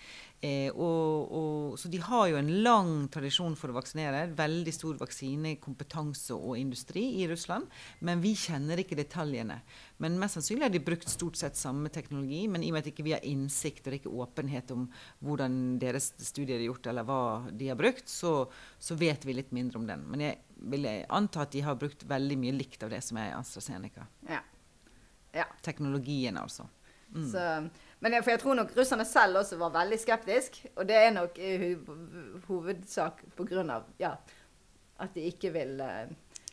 Eh, 0.45 0.69
og, 0.71 1.31
og, 1.31 1.77
så 1.79 1.89
de 1.89 1.99
har 2.03 2.27
jo 2.29 2.37
en 2.37 2.51
lang 2.65 2.91
tradisjon 3.13 3.55
for 3.57 3.71
å 3.71 3.77
vaksinere. 3.77 4.25
Veldig 4.37 4.73
stor 4.75 4.99
vaksinekompetanse 4.99 6.35
og 6.35 6.59
industri 6.59 7.05
i 7.21 7.27
Russland. 7.31 7.69
Men 8.05 8.21
vi 8.23 8.35
kjenner 8.37 8.81
ikke 8.81 8.97
detaljene. 8.99 9.61
Men 10.03 10.19
mest 10.21 10.37
sannsynlig 10.37 10.67
har 10.67 10.73
de 10.75 10.83
brukt 10.85 11.09
stort 11.09 11.39
sett 11.39 11.57
samme 11.57 11.89
teknologi. 11.93 12.43
Men 12.51 12.65
i 12.65 12.69
og 12.69 12.77
med 12.77 12.85
at 12.85 12.91
ikke 12.91 13.05
vi 13.07 13.15
ikke 13.15 13.21
har 13.23 13.31
innsikt 13.31 13.89
og 13.89 13.97
ikke 13.97 14.15
åpenhet 14.25 14.75
om 14.75 14.87
hvordan 15.25 15.59
deres 15.81 16.11
studier 16.21 16.59
er 16.59 16.67
gjort, 16.67 16.91
eller 16.91 17.07
hva 17.07 17.21
de 17.49 17.71
har 17.71 17.79
brukt, 17.79 18.09
så, 18.11 18.37
så, 18.79 18.99
vet 18.99 19.25
vi 19.25 19.37
litt 19.37 19.53
mindre 19.55 19.81
om 19.81 19.87
den. 19.89 20.05
Men 20.11 20.27
jeg 20.27 20.41
vil 20.71 20.89
anta 21.13 21.45
at 21.45 21.55
de 21.55 21.63
har 21.65 21.79
brukt 21.79 22.05
veldig 22.07 22.37
mye 22.41 22.55
likt 22.55 22.85
av 22.85 22.93
det 22.93 23.01
som 23.05 23.19
er 23.21 23.33
AstraZeneca. 23.39 24.05
Ja. 24.29 24.43
Ja. 25.35 25.49
Teknologien, 25.65 26.37
altså. 26.39 26.67
Mm. 27.15 27.27
Så 27.31 27.41
men 27.99 28.13
jeg, 28.13 28.23
for 28.23 28.31
jeg 28.31 28.39
tror 28.39 28.57
nok 28.59 28.73
russerne 28.77 29.05
selv 29.07 29.39
også 29.39 29.57
var 29.57 29.71
veldig 29.73 29.99
skeptiske. 29.99 30.69
Og 30.75 30.87
det 30.87 30.97
er 30.99 31.13
nok 31.15 31.37
i 31.39 31.75
hovedsak 32.47 33.23
pga. 33.37 33.79
Ja, 33.99 34.11
at 34.99 35.15
de 35.15 35.21
ikke 35.29 35.51
vil 35.55 35.79
uh, 35.81 36.11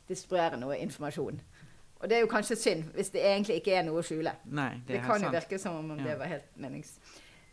distribuere 0.09 0.61
noe 0.61 0.78
informasjon. 0.78 1.40
Og 2.02 2.09
det 2.11 2.16
er 2.16 2.24
jo 2.24 2.31
kanskje 2.31 2.57
synd, 2.57 2.88
hvis 2.94 3.12
det 3.14 3.22
egentlig 3.22 3.61
ikke 3.61 3.74
er 3.78 3.85
noe 3.87 4.00
å 4.00 4.07
skjule. 4.07 4.33
Nei, 4.50 4.72
det, 4.87 4.96
det 4.96 5.02
kan 5.07 5.22
jo 5.22 5.31
virke 5.31 5.59
som 5.62 5.76
om 5.78 5.92
ja. 5.98 6.07
det 6.09 6.18
var 6.18 6.31
helt 6.33 6.48
menings... 6.59 6.96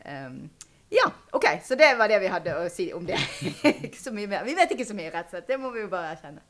Um, 0.05 0.47
ja, 0.89 1.05
OK. 1.37 1.45
Så 1.61 1.75
det 1.77 1.91
var 1.99 2.09
det 2.09 2.17
vi 2.23 2.31
hadde 2.33 2.55
å 2.57 2.63
si 2.73 2.87
om 2.97 3.03
det. 3.05 3.19
ikke 3.85 3.99
så 3.99 4.13
mye 4.15 4.29
mer. 4.31 4.45
Vi 4.47 4.55
vet 4.57 4.71
ikke 4.73 4.87
så 4.89 4.95
mye, 4.97 5.11
rett 5.13 5.29
og 5.29 5.35
slett. 5.35 5.49
Det 5.51 5.59
må 5.61 5.69
vi 5.75 5.83
jo 5.83 5.91
bare 5.91 6.15
erkjenne. 6.15 6.41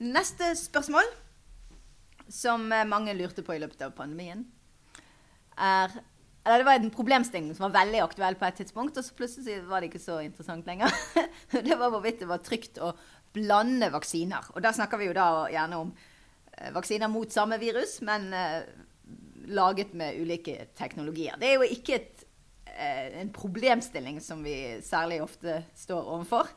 Neste 0.00 0.48
spørsmål, 0.58 1.06
som 2.32 2.64
mange 2.90 3.14
lurte 3.14 3.44
på 3.46 3.54
i 3.54 3.60
løpet 3.62 3.84
av 3.86 3.94
pandemien, 3.94 4.42
er 5.60 5.94
det 6.58 6.66
var 6.66 6.78
en 6.78 6.92
problemstilling 6.92 7.52
som 7.54 7.66
var 7.68 7.82
veldig 7.82 8.00
aktuell 8.02 8.36
på 8.38 8.46
et 8.48 8.60
tidspunkt, 8.62 8.96
og 8.96 9.04
så 9.04 9.16
plutselig 9.16 9.58
var 9.68 9.82
det 9.82 9.90
ikke 9.90 10.02
så 10.02 10.20
interessant 10.24 10.66
lenger. 10.66 10.94
det 11.68 11.76
var 11.76 11.92
hvorvidt 11.92 12.22
det 12.22 12.30
var 12.30 12.42
trygt 12.44 12.80
å 12.82 12.94
blande 13.36 13.90
vaksiner. 13.92 14.48
Og 14.54 14.64
da 14.64 14.72
snakker 14.74 15.00
vi 15.00 15.10
jo 15.10 15.16
da 15.16 15.26
gjerne 15.52 15.82
om 15.84 15.92
eh, 15.92 16.72
vaksiner 16.74 17.12
mot 17.12 17.30
samme 17.32 17.60
virus, 17.60 17.98
men 18.06 18.30
eh, 18.34 18.62
laget 19.50 19.94
med 19.98 20.18
ulike 20.20 20.70
teknologier. 20.78 21.38
Det 21.40 21.50
er 21.50 21.60
jo 21.60 21.70
ikke 21.76 21.98
et, 21.98 22.24
eh, 22.72 23.06
en 23.22 23.32
problemstilling 23.34 24.20
som 24.24 24.42
vi 24.46 24.56
særlig 24.86 25.20
ofte 25.22 25.60
står 25.78 26.12
overfor. 26.16 26.50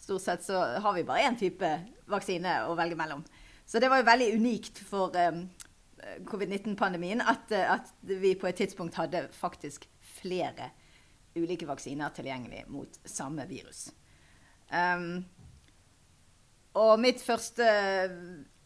Stort 0.00 0.24
sett 0.24 0.44
så 0.44 0.62
har 0.82 0.96
vi 0.96 1.06
bare 1.08 1.28
én 1.28 1.38
type 1.38 1.70
vaksine 2.10 2.62
å 2.66 2.74
velge 2.78 2.98
mellom. 2.98 3.24
Så 3.66 3.80
det 3.82 3.90
var 3.90 4.00
jo 4.00 4.10
veldig 4.10 4.32
unikt 4.38 4.80
for 4.86 5.14
covid-19-pandemien 6.26 7.20
at, 7.20 7.52
eh, 7.52 7.72
at, 7.76 7.92
vi 8.00 8.34
på 8.34 8.46
et 8.46 8.54
tidspunkt 8.62 8.94
hadde 8.94 9.26
faktisk 9.32 9.88
flere 10.00 10.70
ulike 11.36 11.68
vaksiner 11.68 12.14
tilgjengelig 12.16 12.64
mot 12.72 13.00
samme 13.04 13.44
virus. 13.48 13.90
Um, 14.72 15.24
og 16.76 17.00
mitt 17.00 17.20
første 17.22 17.66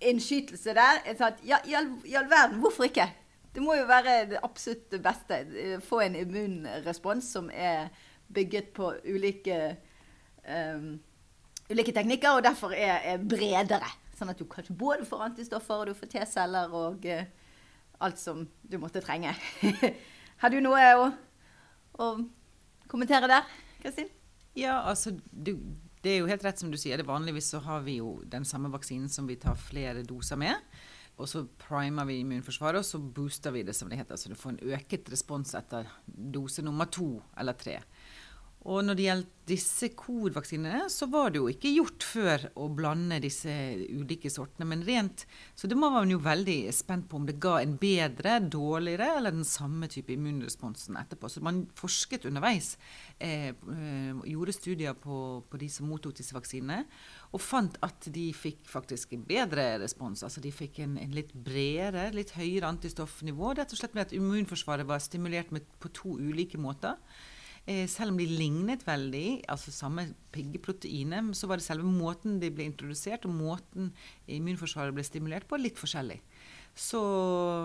innskytelse 0.00 0.74
der 0.74 1.02
er 1.04 1.24
at 1.26 1.42
ja, 1.46 1.58
i 1.66 1.74
all, 1.76 1.90
i 2.06 2.14
all 2.18 2.30
verden, 2.30 2.60
hvorfor 2.62 2.88
ikke? 2.88 3.10
Det 3.54 3.62
må 3.62 3.74
jo 3.74 3.88
være 3.90 4.24
det 4.30 4.40
absolutt 4.46 4.94
beste. 5.02 5.40
Få 5.82 6.00
en 6.04 6.16
immunrespons 6.16 7.32
som 7.34 7.50
er 7.52 7.90
bygget 8.34 8.70
på 8.74 8.92
ulike, 9.10 9.58
um, 10.46 11.00
ulike 11.70 11.94
teknikker, 11.94 12.30
og 12.38 12.44
derfor 12.46 12.74
er, 12.76 13.02
er 13.14 13.18
bredere. 13.18 13.90
Sånn 14.20 14.28
at 14.28 14.36
du 14.36 14.44
kanskje 14.44 14.76
både 14.76 15.06
får 15.08 15.30
antistoffer 15.30 15.80
og 15.80 15.88
du 15.88 15.96
får 15.96 16.10
T-celler 16.12 16.74
og 16.76 17.06
uh, 17.08 17.22
alt 18.04 18.20
som 18.20 18.42
du 18.60 18.76
måtte 18.82 19.00
trenge. 19.00 19.32
Har 20.42 20.52
du 20.52 20.58
noe 20.60 20.80
å, 21.00 21.06
å 21.96 22.08
kommentere 22.90 23.30
der, 23.30 23.48
Kristin? 23.80 24.10
Ja, 24.58 24.82
altså 24.84 25.14
du, 25.30 25.54
Det 26.04 26.14
er 26.14 26.20
jo 26.20 26.28
helt 26.28 26.44
rett 26.44 26.60
som 26.60 26.72
du 26.72 26.76
sier. 26.80 27.00
det 27.00 27.08
Vanligvis 27.08 27.48
så 27.54 27.62
har 27.64 27.80
vi 27.86 27.98
jo 28.02 28.18
den 28.28 28.44
samme 28.44 28.68
vaksinen 28.72 29.08
som 29.08 29.28
vi 29.28 29.40
tar 29.40 29.56
flere 29.56 30.04
doser 30.04 30.40
med. 30.40 30.56
Og 31.20 31.28
så 31.28 31.44
primer 31.60 32.08
vi 32.08 32.20
immunforsvaret, 32.22 32.80
og 32.80 32.86
så 32.86 33.00
booster 33.00 33.52
vi 33.52 33.64
det, 33.64 33.74
som 33.76 33.88
det 33.88 33.98
heter. 34.00 34.16
Så 34.16 34.32
du 34.32 34.36
får 34.36 34.54
en 34.54 34.62
øket 34.76 35.10
respons 35.12 35.52
etter 35.56 35.88
dose 36.06 36.64
nummer 36.64 36.88
to 36.88 37.18
eller 37.40 37.56
tre. 37.60 37.80
Og 38.68 38.82
når 38.84 38.96
det 38.96 39.04
gjelder 39.06 39.36
disse 39.50 39.88
COVID-vaksinene, 39.96 40.82
så 40.92 41.06
var 41.10 41.30
det 41.32 41.40
jo 41.40 41.46
ikke 41.48 41.70
gjort 41.72 42.04
før 42.04 42.42
å 42.60 42.66
blande 42.76 43.16
disse 43.24 43.50
ulike 43.88 44.28
sortene. 44.30 44.66
Men 44.68 44.84
rent 44.84 45.24
Så 45.56 45.66
det 45.66 45.78
var 45.80 45.94
man 45.94 46.12
jo 46.12 46.20
veldig 46.20 46.68
spent 46.76 47.08
på 47.08 47.16
om 47.16 47.24
det 47.26 47.38
ga 47.40 47.56
en 47.60 47.78
bedre, 47.80 48.36
dårligere 48.40 49.08
eller 49.16 49.34
den 49.34 49.48
samme 49.48 49.88
type 49.88 50.12
immunresponsen 50.12 50.98
etterpå. 51.00 51.30
Så 51.32 51.40
man 51.40 51.64
forsket 51.74 52.28
underveis. 52.28 52.76
Eh, 53.18 53.48
eh, 53.48 54.22
gjorde 54.28 54.52
studier 54.52 54.92
på, 54.92 55.42
på, 55.48 55.56
de 55.56 55.70
som 55.72 55.88
mottok 55.88 56.20
disse 56.20 56.36
vaksinene, 56.36 56.84
og 57.32 57.40
fant 57.40 57.80
at 57.82 58.12
de 58.12 58.28
fikk 58.36 58.68
faktisk 58.68 59.16
en 59.16 59.24
bedre 59.24 59.66
respons. 59.80 60.22
Altså 60.22 60.44
de 60.44 60.52
fikk 60.52 60.82
en, 60.84 60.98
en 61.00 61.16
litt 61.16 61.32
bredere, 61.32 62.10
litt 62.12 62.36
høyere 62.36 62.68
antistoffnivå. 62.68 63.56
Rett 63.56 63.72
og 63.72 63.80
slett 63.80 63.96
med 63.96 64.10
at 64.10 64.16
immunforsvaret 64.16 64.86
var 64.86 65.00
stimulert 65.00 65.50
med, 65.50 65.64
på 65.80 65.96
to 65.96 66.18
ulike 66.20 66.60
måter. 66.60 67.00
Eh, 67.66 67.86
selv 67.88 68.14
om 68.14 68.18
de 68.18 68.26
lignet 68.26 68.86
veldig, 68.86 69.42
altså 69.52 69.72
samme 69.74 70.08
piggeproteinet, 70.32 71.34
så 71.36 71.50
var 71.50 71.60
det 71.60 71.66
selve 71.66 71.86
måten 71.86 72.40
de 72.40 72.50
ble 72.54 72.66
introdusert 72.70 73.26
og 73.28 73.36
måten 73.36 73.92
immunforsvaret 74.26 74.96
ble 74.96 75.04
stimulert 75.06 75.48
på, 75.48 75.60
litt 75.60 75.78
forskjellig. 75.80 76.20
Så, 76.74 77.00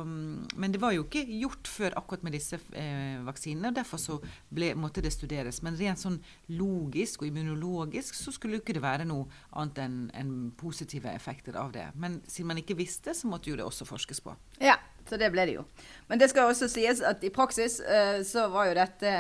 mm, 0.04 0.48
men 0.56 0.74
det 0.74 0.82
var 0.82 0.92
jo 0.96 1.06
ikke 1.06 1.22
gjort 1.40 1.70
før 1.70 1.94
akkurat 2.00 2.26
med 2.26 2.34
disse 2.36 2.58
eh, 2.76 3.22
vaksinene. 3.24 3.70
og 3.70 3.78
Derfor 3.78 4.02
så 4.02 4.18
ble, 4.50 4.74
måtte 4.76 5.04
det 5.06 5.14
studeres. 5.14 5.62
Men 5.64 5.78
rent 5.80 6.02
sånn 6.02 6.18
logisk 6.58 7.24
og 7.24 7.30
immunologisk 7.30 8.18
så 8.18 8.34
skulle 8.36 8.58
jo 8.58 8.66
ikke 8.66 8.76
det 8.76 8.84
være 8.84 9.08
noe 9.08 9.30
annet 9.56 9.84
enn 9.86 10.00
en 10.20 10.34
positive 10.58 11.14
effekter 11.14 11.56
av 11.62 11.72
det. 11.78 11.88
Men 11.96 12.20
siden 12.28 12.52
man 12.52 12.62
ikke 12.64 12.78
visste, 12.82 13.16
så 13.16 13.32
måtte 13.32 13.54
jo 13.54 13.60
det 13.60 13.68
også 13.68 13.88
forskes 13.88 14.24
på. 14.26 14.36
Ja, 14.60 14.80
så 15.06 15.20
det 15.22 15.30
ble 15.34 15.46
det 15.48 15.58
jo. 15.58 15.66
Men 16.10 16.22
det 16.22 16.30
skal 16.32 16.50
også 16.50 16.70
sies 16.72 17.02
at 17.06 17.24
i 17.26 17.32
praksis 17.34 17.78
uh, 17.86 18.22
så 18.26 18.48
var 18.54 18.70
jo 18.70 18.78
dette 18.80 19.14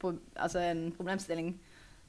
pro 0.00 0.14
altså 0.36 0.62
en 0.62 0.86
problemstilling 0.94 1.52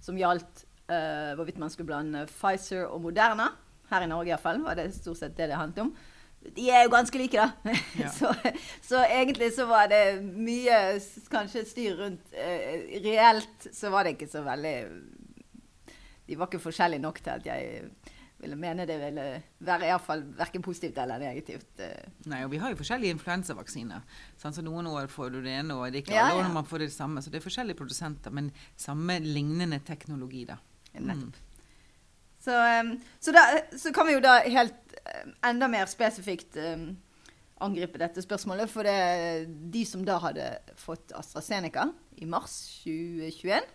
som 0.04 0.18
gjaldt 0.20 0.66
uh, 0.92 1.34
hvorvidt 1.38 1.62
man 1.62 1.74
skulle 1.74 1.90
blande 1.90 2.26
Pfizer 2.30 2.86
og 2.88 3.02
Moderna. 3.06 3.52
Her 3.90 4.06
i 4.06 4.10
Norge 4.10 4.34
iallfall 4.34 4.62
var 4.64 4.78
det 4.80 4.92
stort 4.96 5.22
sett 5.22 5.38
det 5.38 5.50
det 5.52 5.60
handlet 5.60 5.86
om. 5.88 5.94
De 6.44 6.66
er 6.68 6.84
jo 6.84 6.92
ganske 6.92 7.18
like, 7.18 7.40
da. 7.40 7.74
Ja. 8.02 8.10
så, 8.12 8.34
så, 8.84 9.04
egentlig 9.06 9.54
så 9.56 9.66
var 9.70 9.88
det 9.92 10.20
mye 10.22 11.00
kanskje 11.32 11.64
styr 11.70 12.00
rundt 12.02 12.34
uh, 12.36 12.74
Reelt 13.04 13.70
så 13.72 13.94
var 13.94 14.06
det 14.06 14.18
ikke 14.18 14.32
så 14.32 14.44
veldig 14.44 14.76
De 16.28 16.38
var 16.40 16.50
ikke 16.50 16.66
forskjellige 16.66 17.04
nok 17.04 17.22
til 17.24 17.38
at 17.38 17.48
jeg 17.48 17.88
ville 18.44 18.58
mene 18.60 18.86
det 18.90 18.98
ville 19.02 19.28
være 19.64 19.88
iallfall 19.90 20.26
verken 20.38 20.64
positivt 20.66 21.00
eller 21.02 21.22
negativt. 21.22 21.72
Eh. 21.84 22.12
Nei, 22.32 22.44
og 22.46 22.52
vi 22.54 22.60
har 22.62 22.74
jo 22.74 22.80
forskjellige 22.80 23.16
influensavaksiner. 23.18 24.04
Sånn, 24.42 24.56
så 24.56 24.66
noen 24.66 24.90
år 24.92 25.10
får 25.12 25.34
du 25.34 25.40
det 25.46 25.56
ene, 25.62 25.78
og 25.78 25.88
det 25.88 26.02
er 26.02 26.06
ikke 26.06 26.20
alle 26.20 26.42
ja, 26.42 26.46
ja. 26.46 26.52
man 26.54 26.68
får 26.68 26.86
det 26.86 26.92
samme. 26.96 27.24
Så 27.24 27.34
det 27.34 27.40
er 27.40 27.48
forskjellige 27.48 27.80
produsenter, 27.80 28.36
men 28.36 28.52
samme 28.80 29.18
lignende 29.24 29.80
teknologi, 29.88 30.46
da. 30.50 30.60
Mm. 30.94 31.32
Så, 32.44 32.54
um, 32.54 32.94
så, 33.20 33.32
da, 33.32 33.44
så, 33.78 33.94
kan 33.96 34.08
vi 34.08 34.18
jo 34.18 34.24
da 34.24 34.36
helt 34.44 34.98
enda 35.48 35.70
mer 35.72 35.88
spesifikt 35.90 36.58
um, 36.60 36.90
angripe 37.64 38.02
dette 38.02 38.24
spørsmålet. 38.26 38.72
For 38.72 38.88
det, 38.88 39.48
de 39.74 39.86
som 39.88 40.04
da 40.06 40.20
hadde 40.24 40.50
fått 40.80 41.16
AstraZeneca 41.16 41.88
i 42.20 42.28
mars 42.30 42.58
2021, 42.84 43.72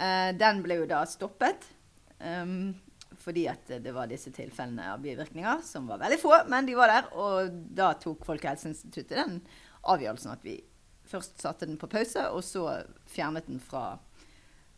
uh, 0.00 0.32
den 0.38 0.64
ble 0.66 0.82
jo 0.82 0.90
da 0.90 1.04
stoppet. 1.08 1.70
Um, 2.18 2.74
fordi 3.18 3.46
at 3.50 3.70
det 3.82 3.92
var 3.94 4.08
disse 4.10 4.30
tilfellene 4.34 4.92
av 4.92 5.02
bivirkninger, 5.04 5.62
som 5.64 5.88
var 5.90 6.00
veldig 6.02 6.18
få, 6.20 6.32
men 6.50 6.66
de 6.68 6.76
var 6.78 6.92
der. 6.92 7.08
Og 7.18 7.54
da 7.76 7.92
tok 8.00 8.26
Folkehelseinstituttet 8.28 9.16
den 9.16 9.38
avgjørelsen 9.86 10.34
at 10.34 10.44
vi 10.46 10.58
først 11.06 11.40
satte 11.42 11.66
den 11.66 11.78
på 11.78 11.88
pause, 11.90 12.28
og 12.30 12.44
så 12.44 12.66
fjernet 13.10 13.46
den 13.46 13.60
fra, 13.62 13.96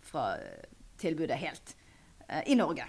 fra 0.05 0.31
tilbudet 1.01 1.39
helt 1.41 1.75
eh, 2.29 2.43
i 2.53 2.57
Norge. 2.59 2.85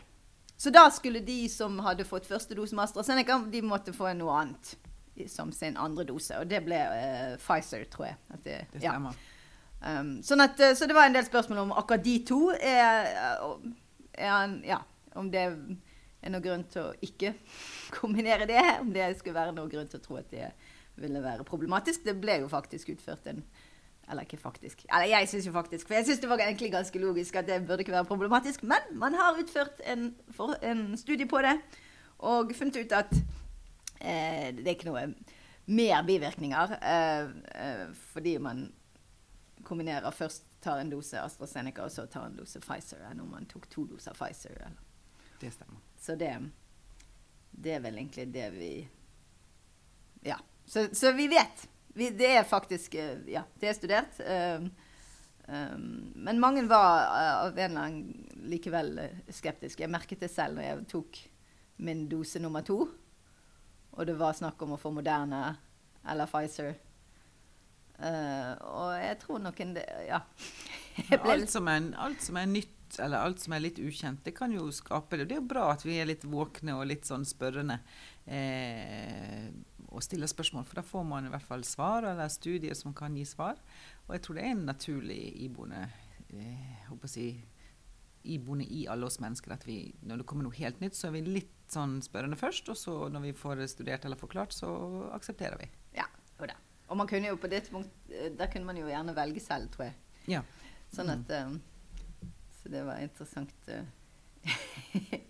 Så 0.59 0.73
da 0.75 0.89
skulle 0.91 1.21
de 1.23 1.45
som 1.49 1.79
hadde 1.85 2.07
fått 2.07 2.27
første 2.27 2.55
dose 2.57 2.75
med 2.75 2.83
AstraZeneca, 2.89 3.39
de 3.51 3.63
måtte 3.63 3.95
få 3.95 4.11
noe 4.19 4.41
annet 4.41 4.75
som 5.31 5.51
sin 5.55 5.77
andre 5.79 6.05
dose. 6.07 6.35
Og 6.39 6.47
det 6.47 6.61
ble 6.65 6.79
eh, 6.79 7.35
Pfizer, 7.39 7.85
tror 7.91 8.09
jeg. 8.09 8.19
Det, 8.43 8.57
det, 8.73 8.83
stemmer. 8.83 9.15
Ja. 9.15 9.35
Um, 9.79 10.17
sånn 10.23 10.43
at, 10.43 10.59
eh, 10.59 10.75
så 10.75 10.87
det 10.87 10.95
var 10.95 11.07
en 11.07 11.15
del 11.15 11.23
spørsmål 11.23 11.61
om 11.63 11.75
akkurat 11.79 12.03
de 12.03 12.17
to 12.27 12.41
er, 12.51 13.07
er, 13.15 13.53
er 14.19 14.55
Ja 14.67 14.81
om 15.19 15.29
det 15.31 15.45
er 15.45 16.31
noen 16.33 16.43
grunn 16.43 16.65
til 16.71 16.89
å 16.89 16.97
ikke 17.05 17.33
kombinere 17.99 18.47
det. 18.49 18.61
Om 18.81 18.93
det 18.95 19.11
skulle 19.19 19.39
være 19.39 19.55
noen 19.55 19.71
grunn 19.71 19.89
til 19.91 20.01
å 20.01 20.05
tro 20.05 20.19
at 20.19 20.29
det 20.33 20.51
ville 20.99 21.23
være 21.23 21.47
problematisk. 21.47 22.03
Det 22.05 22.17
ble 22.19 22.41
jo 22.43 22.51
faktisk 22.51 22.95
utført 22.95 23.27
en 23.31 23.43
Eller 24.09 24.25
ikke 24.25 24.39
faktisk. 24.41 24.87
Eller 24.89 25.05
jeg 25.05 25.27
syns 25.29 25.45
jo 25.45 25.51
faktisk, 25.53 25.85
for 25.87 25.93
jeg 25.93 26.05
syns 26.07 26.19
det 26.19 26.29
var 26.29 26.41
egentlig 26.41 26.71
ganske 26.73 26.99
logisk 26.99 27.35
at 27.35 27.45
det 27.45 27.59
burde 27.67 27.83
ikke 27.85 27.93
være 27.93 28.09
problematisk. 28.09 28.63
Men 28.63 28.97
man 28.97 29.13
har 29.13 29.37
utført 29.37 29.81
en, 29.85 30.15
for, 30.33 30.55
en 30.65 30.97
studie 30.97 31.27
på 31.29 31.41
det 31.45 31.53
og 32.19 32.51
funnet 32.55 32.79
ut 32.81 32.91
at 32.91 33.13
eh, 34.01 34.49
det 34.55 34.65
er 34.65 34.73
ikke 34.73 34.89
noe 34.89 35.05
mer 35.69 36.01
bivirkninger 36.07 36.73
eh, 36.81 37.29
eh, 37.53 37.85
fordi 37.93 38.37
man 38.37 38.65
kombinerer 39.63 40.11
først 40.11 40.43
tar 40.61 40.81
en 40.81 40.89
dose 40.89 41.21
AstraZeneca 41.21 41.85
og 41.85 41.91
så 41.91 42.05
tar 42.05 42.25
en 42.27 42.35
dose 42.35 42.59
Pfizer 42.59 43.05
enn 43.11 43.21
om 43.23 43.29
man 43.31 43.45
tok 43.45 43.69
to 43.69 43.85
doser 43.87 44.17
Pfizer. 44.17 44.57
Eller. 44.57 44.88
Det 45.39 45.51
stemmer. 45.51 45.79
Så 45.99 46.15
det, 46.15 46.31
det 47.51 47.75
er 47.77 47.83
vel 47.83 47.99
egentlig 48.01 48.27
det 48.33 48.47
vi 48.55 48.71
Ja. 50.23 50.39
Så, 50.65 50.87
så 50.93 51.11
vi 51.11 51.27
vet. 51.27 51.69
Vi, 51.95 52.09
det 52.09 52.27
er 52.37 52.43
faktisk 52.43 52.95
eh, 52.95 53.17
Ja, 53.27 53.43
det 53.59 53.69
er 53.69 53.77
studert. 53.77 54.19
Um, 54.19 54.69
um, 55.47 56.11
men 56.15 56.39
mange 56.39 56.65
var 56.69 57.07
uh, 57.07 57.47
av 57.47 57.57
en 57.57 57.71
eller 57.71 57.87
annen 57.87 58.43
likevel 58.51 58.99
skeptiske. 59.33 59.83
Jeg 59.83 59.91
merket 59.91 60.21
det 60.21 60.31
selv 60.31 60.59
når 60.59 60.67
jeg 60.67 60.85
tok 60.91 61.21
min 61.79 62.05
dose 62.11 62.39
nummer 62.39 62.61
to. 62.67 62.83
Og 63.91 64.05
det 64.05 64.15
var 64.19 64.37
snakk 64.37 64.61
om 64.63 64.75
å 64.75 64.79
få 64.79 64.91
Moderne 64.93 65.55
eller 66.07 66.29
Pfizer. 66.29 66.75
Uh, 67.99 68.53
og 68.63 68.91
jeg 68.95 69.17
tror 69.23 69.41
nok 69.43 69.59
en 69.59 69.79
Ja. 70.07 70.21
alt, 71.19 71.49
som 71.51 71.67
er, 71.67 71.89
alt 71.99 72.21
som 72.23 72.37
er 72.39 72.47
nytt 72.47 72.78
eller 72.97 73.21
alt 73.21 73.43
som 73.43 73.53
er 73.53 73.61
litt 73.61 73.79
ukjent, 73.81 74.23
det 74.25 74.33
kan 74.37 74.53
jo 74.55 74.69
skape 74.73 75.19
det. 75.19 75.29
Det 75.29 75.37
er 75.37 75.41
jo 75.43 75.51
bra 75.51 75.67
at 75.73 75.85
vi 75.85 75.99
er 75.99 76.09
litt 76.09 76.25
våkne 76.25 76.79
og 76.79 76.87
litt 76.89 77.05
sånn 77.09 77.27
spørrende 77.27 77.79
eh, 78.25 79.49
og 79.89 80.03
stiller 80.05 80.29
spørsmål, 80.29 80.65
for 80.69 80.79
da 80.79 80.85
får 80.85 81.05
man 81.09 81.27
i 81.27 81.31
hvert 81.33 81.45
fall 81.45 81.63
svar, 81.65 82.07
eller 82.07 82.29
studier 82.31 82.77
som 82.77 82.93
kan 82.97 83.15
gi 83.17 83.25
svar. 83.27 83.59
Og 84.07 84.15
jeg 84.15 84.25
tror 84.25 84.37
det 84.37 84.45
er 84.45 84.55
en 84.55 84.67
naturlig 84.69 85.21
iboende 85.45 85.85
eh, 86.33 87.07
si, 87.09 87.29
iboende 88.23 88.65
i 88.65 88.85
alle 88.91 89.07
oss 89.07 89.19
mennesker 89.21 89.53
at 89.55 89.65
vi, 89.67 89.81
når 90.05 90.21
det 90.21 90.29
kommer 90.29 90.47
noe 90.47 90.59
helt 90.59 90.81
nytt, 90.83 90.97
så 90.97 91.09
er 91.09 91.17
vi 91.17 91.25
litt 91.27 91.55
sånn 91.69 91.99
spørrende 92.05 92.37
først, 92.39 92.69
og 92.73 92.77
så 92.77 92.95
når 93.13 93.27
vi 93.27 93.37
får 93.37 93.61
studert 93.69 94.05
eller 94.05 94.19
forklart, 94.19 94.55
så 94.55 94.69
aksepterer 95.15 95.59
vi. 95.61 95.69
Ja, 95.97 96.07
jo 96.39 96.49
da. 96.49 96.57
Og 96.89 96.97
man 96.97 97.09
kunne 97.09 97.29
jo 97.29 97.37
på 97.37 97.49
det 97.51 97.67
punkt, 97.69 97.93
eh, 98.09 98.31
der 98.33 98.49
kunne 98.51 98.69
man 98.69 98.77
jo 98.77 98.89
gjerne 98.89 99.15
velge 99.17 99.41
selv, 99.43 99.69
tror 99.73 99.89
jeg. 99.89 99.97
Ja. 100.37 100.45
Sånn 100.93 101.11
at 101.13 101.29
um, 101.45 101.59
Så 102.69 102.75
det 102.75 102.83
var 102.83 102.97
interessant. 102.97 103.53
Uh, 103.67 103.81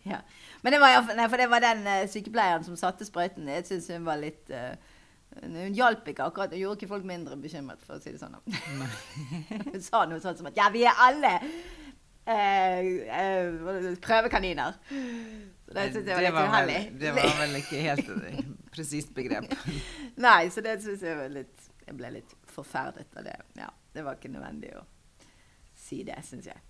ja. 0.12 0.18
Men 0.62 0.74
det 0.74 0.80
var, 0.80 1.16
nei, 1.16 1.28
for 1.30 1.40
det 1.40 1.46
var 1.48 1.64
den 1.64 1.86
uh, 1.88 2.08
sykepleieren 2.12 2.66
som 2.68 2.76
satte 2.76 3.08
sprøyten. 3.08 3.48
Jeg 3.48 3.64
syns 3.70 3.88
hun 3.94 4.04
var 4.08 4.20
litt 4.20 4.52
uh, 4.52 4.76
Hun 5.40 5.78
hjalp 5.78 6.10
ikke 6.12 6.28
akkurat. 6.28 6.52
Hun 6.52 6.60
gjorde 6.60 6.82
ikke 6.82 6.92
folk 6.92 7.08
mindre 7.08 7.38
bekymret, 7.40 7.80
for 7.88 7.96
å 7.96 8.04
si 8.04 8.12
det 8.12 8.20
sånn. 8.20 8.36
hun 9.72 9.80
sa 9.86 10.04
noe 10.10 10.20
sånt 10.20 10.42
som 10.42 10.52
at 10.52 10.60
ja, 10.60 10.68
vi 10.74 10.84
er 10.84 11.00
alle 11.00 11.38
prøvekaniner. 14.04 14.76
Så 14.90 15.78
det 15.78 15.88
syns 15.96 16.12
jeg 16.12 16.20
var 16.20 16.28
litt 16.28 16.44
uheldig. 16.44 16.82
Det 17.00 17.16
var 17.16 17.34
vel 17.40 17.60
ikke 17.64 17.88
helt 17.88 18.14
presist 18.76 19.16
begrep. 19.16 19.48
Nei, 20.28 20.42
så 20.52 20.66
det 20.66 20.82
syns 20.84 21.08
jeg 21.08 21.18
var 21.24 21.32
litt 21.40 21.72
Jeg 21.88 21.96
ble 21.98 22.18
litt 22.20 22.40
forferdet 22.52 23.16
av 23.16 23.32
det. 23.32 23.40
Ja, 23.64 23.72
det 23.96 24.04
var 24.06 24.20
ikke 24.20 24.36
nødvendig 24.36 24.76
å 24.76 24.84
si 25.80 26.04
det, 26.04 26.20
syns 26.28 26.52
jeg. 26.52 26.69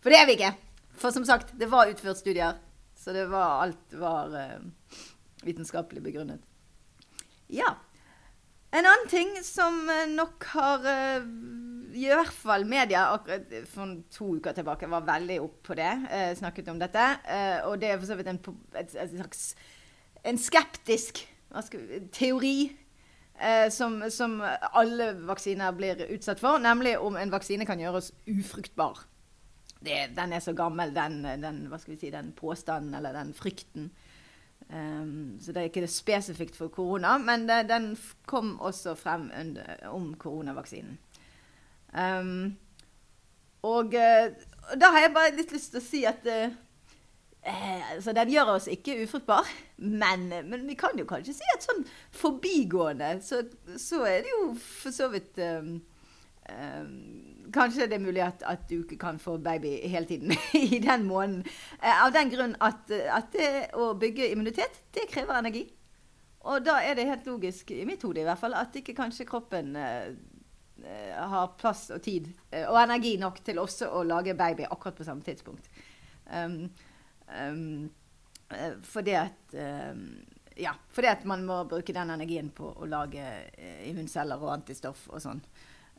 For 0.00 0.12
det 0.12 0.20
er 0.20 0.28
vi 0.28 0.36
ikke. 0.38 0.54
For 1.00 1.12
som 1.14 1.24
sagt, 1.28 1.52
det 1.60 1.68
var 1.70 1.90
utført 1.92 2.20
studier. 2.20 2.58
Så 2.96 3.12
det 3.16 3.26
var, 3.30 3.62
alt 3.64 3.94
var 3.96 4.32
uh, 4.32 4.96
vitenskapelig 5.44 6.02
begrunnet. 6.04 6.42
Ja. 7.48 7.74
En 8.70 8.86
annen 8.86 9.08
ting 9.10 9.32
som 9.44 9.80
uh, 9.88 10.04
nok 10.08 10.44
har 10.52 10.84
uh, 10.84 11.24
I 11.96 12.06
hvert 12.12 12.36
fall 12.36 12.66
media 12.68 13.06
akkurat 13.14 13.48
for 13.68 13.96
to 14.12 14.34
uker 14.38 14.56
tilbake 14.56 14.88
var 14.92 15.08
veldig 15.08 15.40
opp 15.42 15.56
på 15.70 15.76
det. 15.78 15.90
snakket 16.38 16.68
om 16.70 16.78
dette. 16.78 17.06
og 17.66 17.80
det 17.80 17.88
er 17.90 17.98
for 17.98 18.06
så 18.06 18.14
vidt 18.14 18.30
en, 18.30 18.38
et, 18.78 18.94
et 18.94 19.10
slags 19.16 19.42
en 20.22 20.38
skeptisk 20.38 21.24
teori 22.12 22.70
som, 23.74 24.04
som, 24.12 24.38
alle 24.70 25.10
vaksiner 25.26 25.74
blir 25.74 26.04
utsatt 26.14 26.38
for, 26.38 26.62
nemlig 26.62 26.94
om 27.00 27.16
en 27.18 27.32
vaksine 27.32 27.66
kan 27.66 27.80
gjøre 27.82 28.04
oss 28.04 28.12
ufruktbar 28.28 29.02
det, 29.80 30.10
den 30.16 30.32
er 30.32 30.44
så 30.44 30.52
gammel, 30.52 30.94
den, 30.94 31.22
den, 31.42 31.66
si, 31.86 32.10
den 32.10 32.32
påstanden 32.36 32.94
eller 32.94 33.16
den 33.16 33.34
frykten. 33.34 33.90
Um, 34.70 35.38
så 35.40 35.52
det 35.52 35.60
er 35.60 35.70
ikke 35.70 35.82
det 35.82 35.90
spesifikt 35.90 36.56
for 36.56 36.68
korona, 36.68 37.16
men 37.18 37.48
det, 37.48 37.64
den 37.68 37.96
kom 38.26 38.60
også 38.60 38.94
frem 38.94 39.30
under, 39.40 39.86
om 39.88 40.14
koronavaksinen. 40.14 40.98
Um, 41.92 42.56
og 43.62 43.94
og, 44.70 44.78
da 44.80 44.90
har 44.92 45.00
jeg 45.00 45.14
bare 45.14 45.34
litt 45.34 45.52
lyst 45.52 45.72
til 45.72 45.80
å 45.80 45.84
si 45.84 46.04
at 46.06 46.28
uh, 46.28 46.52
eh, 47.42 47.90
altså 47.96 48.14
den 48.14 48.30
gjør 48.30 48.54
oss 48.54 48.68
ikke 48.70 49.00
ufruktbar, 49.02 49.48
men, 49.76 50.28
men, 50.28 50.68
vi 50.68 50.76
kan 50.78 50.94
jo 50.98 51.08
kanskje 51.08 51.34
si 51.40 51.50
at 51.56 51.66
sånn 51.66 51.82
forbigående 52.14 53.16
så, 53.26 53.42
så 53.80 54.04
er 54.06 54.22
det 54.22 54.34
jo 54.36 54.44
for 54.60 54.94
så 54.94 55.10
vidt 55.10 55.40
um, 55.42 55.80
Kanskje 57.54 57.86
det 57.90 57.96
er 57.98 58.04
mulig 58.04 58.22
at, 58.24 58.42
at, 58.46 58.64
du 58.70 58.82
ikke 58.82 58.98
kan 59.00 59.18
få 59.18 59.36
baby 59.42 59.76
hele 59.88 60.06
tiden 60.06 60.32
i 60.74 60.78
den 60.78 61.04
måneden. 61.08 61.44
Eh, 61.82 62.04
av 62.04 62.12
den 62.14 62.32
grunn 62.32 62.56
at, 62.60 62.90
at, 62.90 63.30
det 63.32 63.50
å 63.78 63.92
bygge 63.98 64.30
immunitet, 64.32 64.82
det 64.94 65.08
krever 65.10 65.38
energi. 65.38 65.64
Og 66.48 66.64
da 66.64 66.78
er 66.84 66.96
det 66.96 67.08
helt 67.08 67.26
logisk, 67.28 67.70
i 67.70 67.84
mitt 67.88 68.02
hode 68.06 68.22
i 68.22 68.26
hvert 68.28 68.40
fall, 68.40 68.56
at 68.56 68.76
ikke 68.76 68.96
kanskje 68.96 69.28
kroppen 69.28 69.74
eh, 69.76 70.12
eh 70.80 71.16
har 71.32 71.54
plass 71.60 71.90
og 71.92 72.00
tid 72.02 72.30
eh, 72.50 72.64
og 72.64 72.78
energi 72.80 73.16
nok 73.20 73.42
til 73.44 73.58
også 73.60 73.90
å 73.92 74.02
lage 74.02 74.34
baby 74.34 74.64
akkurat 74.64 74.96
på 74.96 75.04
samme 75.04 75.22
tidspunkt. 75.22 75.68
Um, 76.32 76.70
um, 77.28 77.90
fordi 78.82 79.12
at 79.18 79.54
um, 79.54 80.06
ja, 80.60 80.72
fordi 80.88 81.08
at 81.10 81.24
man 81.24 81.44
må 81.46 81.62
bruke 81.68 81.94
den 81.94 82.12
energien 82.12 82.50
på 82.54 82.72
å 82.72 82.88
lage 82.88 83.22
eh, 83.56 83.88
immunceller 83.88 84.40
og 84.40 84.52
antistoff 84.54 85.06
og 85.10 85.22
sånn. 85.22 85.40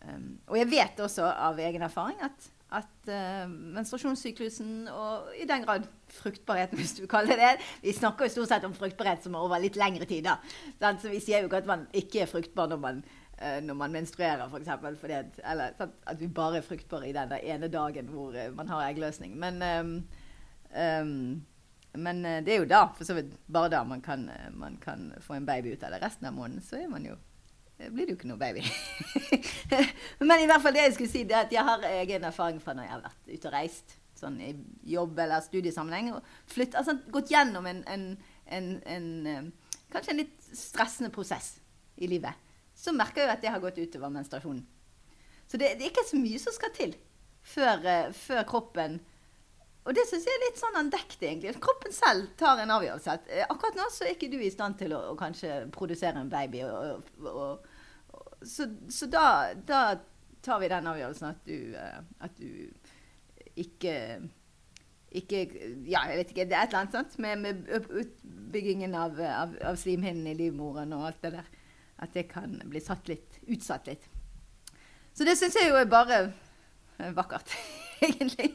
Um, 0.09 0.39
og 0.49 0.57
jeg 0.57 0.69
vet 0.71 1.01
også 1.03 1.27
av 1.29 1.59
egen 1.61 1.83
erfaring 1.85 2.17
at, 2.25 2.47
at 2.73 3.09
uh, 3.11 3.51
menstruasjonssyklusen, 3.77 4.87
og 4.89 5.35
i 5.37 5.45
den 5.49 5.65
grad 5.65 5.85
fruktbarheten, 6.15 6.77
hvis 6.81 6.95
du 6.97 7.03
kaller 7.09 7.37
det 7.37 7.51
Vi 7.83 7.93
snakker 7.93 8.25
jo 8.25 8.33
stort 8.35 8.53
sett 8.53 8.65
om 8.65 8.73
fruktbarhet 8.77 9.21
som 9.25 9.37
er 9.37 9.45
over 9.45 9.61
litt 9.61 9.77
lengre 9.77 10.07
tid. 10.09 10.25
da. 10.25 10.39
Så 10.97 11.11
vi 11.11 11.21
sier 11.21 11.43
jo 11.43 11.51
ikke 11.51 11.61
at 11.61 11.69
man 11.69 11.85
ikke 11.93 12.23
er 12.23 12.31
fruktbar 12.31 12.71
når 12.71 12.81
man, 12.81 13.03
uh, 13.37 13.59
når 13.61 13.77
man 13.83 13.95
menstruerer, 13.99 14.47
f.eks. 14.49 15.05
Eller 15.43 15.77
sant? 15.77 15.95
at 16.07 16.19
vi 16.19 16.33
bare 16.41 16.61
er 16.61 16.65
fruktbare 16.65 17.09
i 17.11 17.15
den 17.15 17.37
ene 17.37 17.69
dagen 17.69 18.09
hvor 18.09 18.33
uh, 18.33 18.49
man 18.57 18.73
har 18.73 18.89
eggløsning. 18.89 19.37
Men, 19.37 19.61
um, 19.61 19.95
um, 20.73 21.41
men 21.93 22.23
det 22.23 22.55
er 22.55 22.63
jo 22.63 22.69
da, 22.71 22.85
for 22.95 23.05
så 23.05 23.17
vidt 23.17 23.35
bare 23.51 23.69
da, 23.75 23.83
man 23.83 24.01
kan, 24.01 24.29
man 24.55 24.79
kan 24.81 25.11
få 25.21 25.35
en 25.35 25.45
baby 25.45 25.75
ut 25.75 25.83
av 25.83 25.91
det. 25.93 26.01
Resten 26.01 26.29
av 26.29 26.33
måneden 26.33 26.63
så 26.65 26.79
er 26.79 26.87
man 26.89 27.05
jo 27.05 27.19
blir 27.89 28.05
det 28.05 28.13
jo 28.13 28.19
ikke 28.19 28.29
noe 28.29 28.41
baby. 28.41 28.63
Men 30.27 30.43
i 30.43 30.47
hvert 30.49 30.63
fall 30.63 30.75
det 30.75 30.85
jeg 30.85 30.95
skulle 30.97 31.11
si, 31.11 31.23
det 31.27 31.37
er 31.37 31.47
at 31.47 31.55
jeg 31.55 31.65
har 31.65 31.85
egen 31.89 32.27
erfaring 32.29 32.61
fra 32.61 32.75
når 32.77 32.87
jeg 32.87 32.93
har 32.93 33.03
vært 33.07 33.31
ute 33.31 33.49
og 33.49 33.55
reist. 33.55 33.95
Sånn 34.21 34.37
i 34.43 34.51
jobb- 34.93 35.19
eller 35.23 35.41
studiesammenheng. 35.45 36.11
Og 36.17 36.51
flytt, 36.53 36.77
altså, 36.77 36.97
gått 37.13 37.31
gjennom 37.33 37.65
en, 37.69 37.81
en, 37.89 38.07
en, 38.57 38.71
en, 38.95 39.07
eh, 39.27 39.77
kanskje 39.93 40.13
en 40.13 40.21
litt 40.21 40.49
stressende 40.57 41.11
prosess 41.13 41.55
i 41.97 42.09
livet. 42.11 42.49
Så 42.77 42.93
merker 42.93 43.25
jeg 43.25 43.33
at 43.33 43.41
det 43.41 43.53
har 43.53 43.63
gått 43.63 43.79
utover 43.81 44.13
menstruasjonen. 44.13 44.65
Så 45.49 45.59
det, 45.59 45.73
det 45.79 45.87
er 45.87 45.91
ikke 45.91 46.07
så 46.07 46.19
mye 46.21 46.39
som 46.39 46.53
skal 46.55 46.71
til 46.75 46.93
før, 47.43 47.81
uh, 47.83 48.13
før 48.15 48.45
kroppen 48.47 49.01
og 49.81 49.95
det 49.97 50.03
syns 50.05 50.27
jeg 50.27 50.37
er 50.37 50.43
litt 50.43 50.59
sånn 50.61 50.77
andektig, 50.77 51.25
egentlig. 51.25 51.55
Kroppen 51.63 51.93
selv 51.95 52.27
tar 52.37 52.59
en 52.61 52.73
avgjørelse. 52.75 53.15
Eh, 53.33 53.45
akkurat 53.49 53.79
nå 53.79 53.87
så 53.89 54.05
er 54.05 54.13
ikke 54.13 54.29
du 54.29 54.37
i 54.37 54.51
stand 54.53 54.77
til 54.77 54.93
å, 54.93 54.99
å 55.09 55.15
kanskje 55.17 55.63
produsere 55.73 56.21
en 56.21 56.29
baby. 56.29 56.61
Og, 56.67 57.07
og, 57.23 57.31
og, 57.31 57.70
så, 58.43 58.67
så 58.89 59.07
da, 59.11 59.53
da, 59.67 59.81
tar 60.41 60.61
vi 60.61 60.69
den 60.71 60.87
avgjørelsen 60.89 61.27
at 61.29 61.41
du, 61.45 61.57
eh, 61.77 61.97
at 62.25 62.37
du 62.39 62.47
ikke 63.61 63.95
ikke 65.11 65.41
Ja, 65.91 66.05
jeg 66.07 66.21
vet 66.21 66.29
ikke. 66.31 66.45
Det 66.47 66.55
er 66.55 66.63
et 66.63 66.71
eller 66.71 66.85
annet 66.85 66.95
sant? 66.95 67.17
Med, 67.19 67.41
med 67.43 67.89
utbyggingen 67.99 68.95
av, 68.95 69.19
av, 69.19 69.57
av, 69.59 69.75
slimhinnen 69.79 70.29
i 70.31 70.37
livmoren 70.39 70.93
og 70.95 71.09
alt 71.09 71.19
det 71.25 71.33
der. 71.35 71.49
At 72.01 72.15
det 72.15 72.29
kan 72.31 72.55
bli 72.71 72.79
satt 72.81 73.11
litt, 73.11 73.41
utsatt 73.51 73.89
litt. 73.91 74.07
Så 75.11 75.27
det 75.27 75.35
syns 75.37 75.57
jeg 75.59 75.67
jo 75.67 75.75
er 75.75 75.89
bare 75.91 76.21
vakkert, 77.17 77.51
egentlig. 78.07 78.53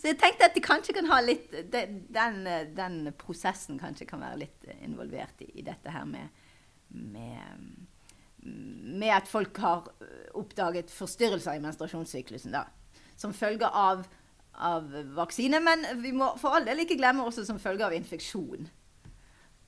Så 0.00 0.08
jeg 0.08 0.18
tenkte 0.22 0.48
at 0.48 0.56
de 0.56 0.64
kanskje 0.64 0.96
kan 0.96 1.10
ha 1.10 1.20
litt 1.20 1.52
Den, 1.72 2.42
den 2.74 2.98
prosessen 3.20 3.80
kanskje 3.82 4.08
kan 4.08 4.24
være 4.24 4.40
litt 4.46 4.68
involvert 4.80 5.44
i, 5.44 5.50
i 5.60 5.66
dette 5.66 5.92
her 5.92 6.08
med, 6.08 6.44
med 6.88 7.91
med 8.42 9.12
at 9.14 9.28
folk 9.30 9.56
har 9.62 9.86
øh, 10.02 10.24
oppdaget 10.42 10.90
forstyrrelser 10.90 11.58
i 11.58 11.62
menstruasjonssyklusen. 11.62 12.52
da, 12.52 12.66
Som 13.16 13.34
følge 13.34 13.66
av 13.66 14.06
av 14.52 14.90
vaksine. 15.16 15.60
Men 15.60 15.84
vi 16.02 16.12
må 16.16 16.32
for 16.40 16.56
all 16.56 16.66
del 16.68 16.84
ikke 16.84 16.98
glemme 17.00 17.24
også 17.26 17.46
som 17.48 17.60
følge 17.62 17.86
av 17.86 17.96
infeksjon. 17.96 18.68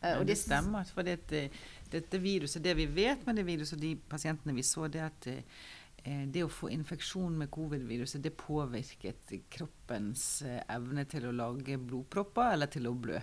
Uh, 0.04 0.18
og 0.18 0.26
det 0.28 0.36
stemmer. 0.40 0.88
For 0.92 1.06
dette, 1.06 1.46
dette 1.92 2.20
viruset, 2.20 2.62
det 2.64 2.76
vi 2.76 2.88
vet 2.90 3.24
med 3.26 3.40
det 3.40 3.46
viruset 3.48 3.78
og 3.78 3.84
de 3.84 3.94
pasientene 4.10 4.56
vi 4.56 4.66
så, 4.66 4.88
det 4.92 5.00
er 5.00 5.08
at 5.08 5.28
eh, 5.30 6.26
det 6.28 6.44
å 6.44 6.52
få 6.52 6.68
infeksjon 6.74 7.38
med 7.40 7.52
covid-viruset, 7.54 8.20
det 8.24 8.34
påvirket 8.36 9.32
kroppens 9.52 10.42
eh, 10.44 10.60
evne 10.74 11.06
til 11.08 11.30
å 11.30 11.36
lage 11.36 11.80
blodpropper 11.80 12.52
eller 12.58 12.72
til 12.72 12.90
å 12.90 12.94
blø. 12.98 13.22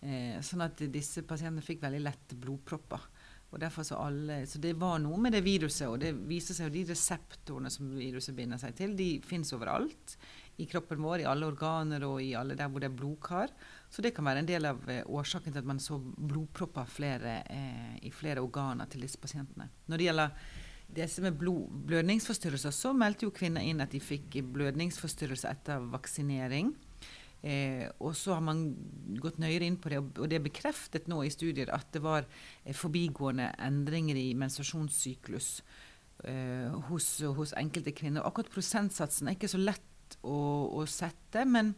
Eh, 0.00 0.36
sånn 0.44 0.66
at 0.66 0.84
disse 0.92 1.24
pasientene 1.28 1.64
fikk 1.64 1.80
veldig 1.86 2.02
lett 2.04 2.36
blodpropper. 2.42 3.08
Og 3.50 3.58
derfor 3.58 3.82
så, 3.86 3.98
alle, 3.98 4.44
så 4.46 4.60
det 4.62 4.76
var 4.78 5.00
noe 5.02 5.18
med 5.18 5.34
det 5.34 5.42
viruset, 5.42 5.88
og 5.90 5.98
det 6.02 6.12
viser 6.28 6.54
seg 6.54 6.68
jo 6.68 6.74
de 6.76 6.84
reseptorene 6.92 7.72
som 7.72 7.88
viruset 7.98 8.36
binder 8.36 8.60
seg 8.62 8.76
til, 8.78 8.94
de 8.98 9.08
fins 9.26 9.50
overalt 9.56 10.14
i 10.60 10.66
kroppen 10.70 11.00
vår, 11.02 11.22
i 11.22 11.28
alle 11.28 11.48
organer 11.48 12.04
og 12.06 12.20
i 12.22 12.30
alle 12.38 12.54
der 12.58 12.70
hvor 12.70 12.82
det 12.82 12.90
er 12.90 12.96
blodkar. 12.96 13.52
Så 13.90 14.04
det 14.04 14.12
kan 14.14 14.28
være 14.28 14.44
en 14.44 14.50
del 14.50 14.68
av 14.70 14.82
eh, 14.92 15.02
årsaken 15.02 15.54
til 15.54 15.62
at 15.62 15.70
man 15.70 15.80
så 15.82 15.98
blodpropper 15.98 16.90
flere, 16.90 17.40
eh, 17.50 17.94
i 18.06 18.12
flere 18.14 18.44
organer 18.44 18.90
til 18.90 19.02
disse 19.06 19.18
pasientene. 19.18 19.70
Når 19.88 19.98
det 19.98 20.08
gjelder 20.10 20.36
disse 20.94 21.24
med 21.24 21.38
blod, 21.38 21.70
blødningsforstyrrelser, 21.90 22.74
så 22.74 22.92
meldte 22.94 23.26
jo 23.26 23.34
kvinner 23.34 23.64
inn 23.66 23.82
at 23.82 23.94
de 23.94 24.02
fikk 24.02 24.40
blødningsforstyrrelser 24.54 25.54
etter 25.54 25.90
vaksinering. 25.90 26.74
Eh, 27.40 27.86
og 28.04 28.12
så 28.18 28.34
har 28.36 28.42
man 28.44 28.66
gått 29.20 29.38
nøyere 29.40 29.64
inn 29.64 29.78
på 29.80 29.92
det, 29.92 30.00
og 30.20 30.26
det 30.28 30.36
er 30.36 30.44
bekreftet 30.44 31.06
nå 31.08 31.22
i 31.24 31.32
studier 31.32 31.72
at 31.72 31.88
det 31.94 32.02
var 32.04 32.26
eh, 32.26 32.76
forbigående 32.76 33.48
endringer 33.64 34.18
i 34.20 34.34
menstruasjonssyklus 34.36 35.48
eh, 36.28 36.68
hos, 36.90 37.14
hos 37.38 37.54
enkelte 37.56 37.94
kvinner. 37.96 38.26
Akkurat 38.28 38.52
prosentsatsen 38.52 39.30
er 39.30 39.38
ikke 39.38 39.52
så 39.52 39.62
lett 39.62 40.18
å, 40.20 40.36
å 40.76 40.84
sette, 40.90 41.46
men 41.48 41.72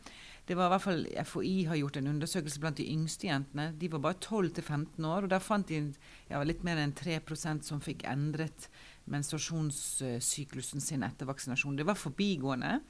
det 0.49 0.57
var 0.59 0.67
i 0.67 0.73
hvert 0.73 0.83
fall 0.83 1.05
FHI 1.31 1.55
har 1.71 1.79
gjort 1.79 2.01
en 2.01 2.11
undersøkelse 2.17 2.63
blant 2.63 2.81
de 2.81 2.89
yngste 2.91 3.29
jentene. 3.29 3.69
De 3.79 3.91
var 3.93 4.03
bare 4.03 4.19
12-15 4.19 5.07
år, 5.07 5.29
og 5.29 5.31
der 5.31 5.45
fant 5.45 5.71
de 5.71 5.85
ja, 6.27 6.43
litt 6.43 6.65
mer 6.67 6.81
enn 6.83 6.95
3% 6.99 7.69
som 7.69 7.83
fikk 7.85 8.03
endret 8.11 8.67
menstruasjonssyklusen 9.13 10.83
sin 10.83 11.07
etter 11.07 11.31
vaksinasjon. 11.31 11.79
Det 11.79 11.87
var 11.87 11.99
forbigående, 11.99 12.81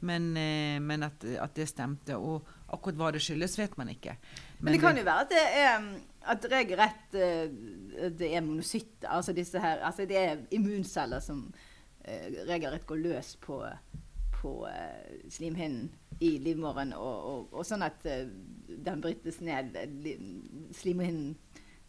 men, 0.00 0.30
eh, 0.36 0.78
men 0.82 1.02
at, 1.06 1.24
at 1.24 1.54
det 1.56 1.68
stemte. 1.70 2.16
Og 2.16 2.46
akkurat 2.72 2.98
hva 3.00 3.10
det 3.14 3.22
skyldes, 3.22 3.58
vet 3.58 3.76
man 3.78 3.88
ikke. 3.92 4.16
Men 4.60 4.74
det 4.74 4.80
kan 4.82 4.98
jo 4.98 5.04
være 5.06 5.24
at 5.26 5.30
det 5.32 5.44
er 5.62 5.86
at 6.32 6.44
regelrett 6.52 7.14
eh, 7.18 8.10
det 8.18 8.28
er 8.36 8.44
monocytter. 8.46 9.08
Altså 9.10 9.32
disse 9.36 9.60
her 9.60 9.82
Altså 9.86 10.06
det 10.06 10.18
er 10.18 10.44
immunceller 10.54 11.20
som 11.20 11.46
eh, 12.04 12.28
regelrett 12.48 12.86
går 12.86 13.02
løs 13.02 13.36
på, 13.42 13.62
på 14.40 14.54
slimhinnen 15.30 15.90
i 16.22 16.36
livmoren, 16.38 16.92
og, 16.94 17.24
og, 17.26 17.48
og 17.58 17.64
sånn 17.66 17.82
at 17.82 18.04
den 18.06 19.00
brytes 19.02 19.40
ned 19.42 19.74
li- 20.04 20.18
Slimhinnen 20.76 21.32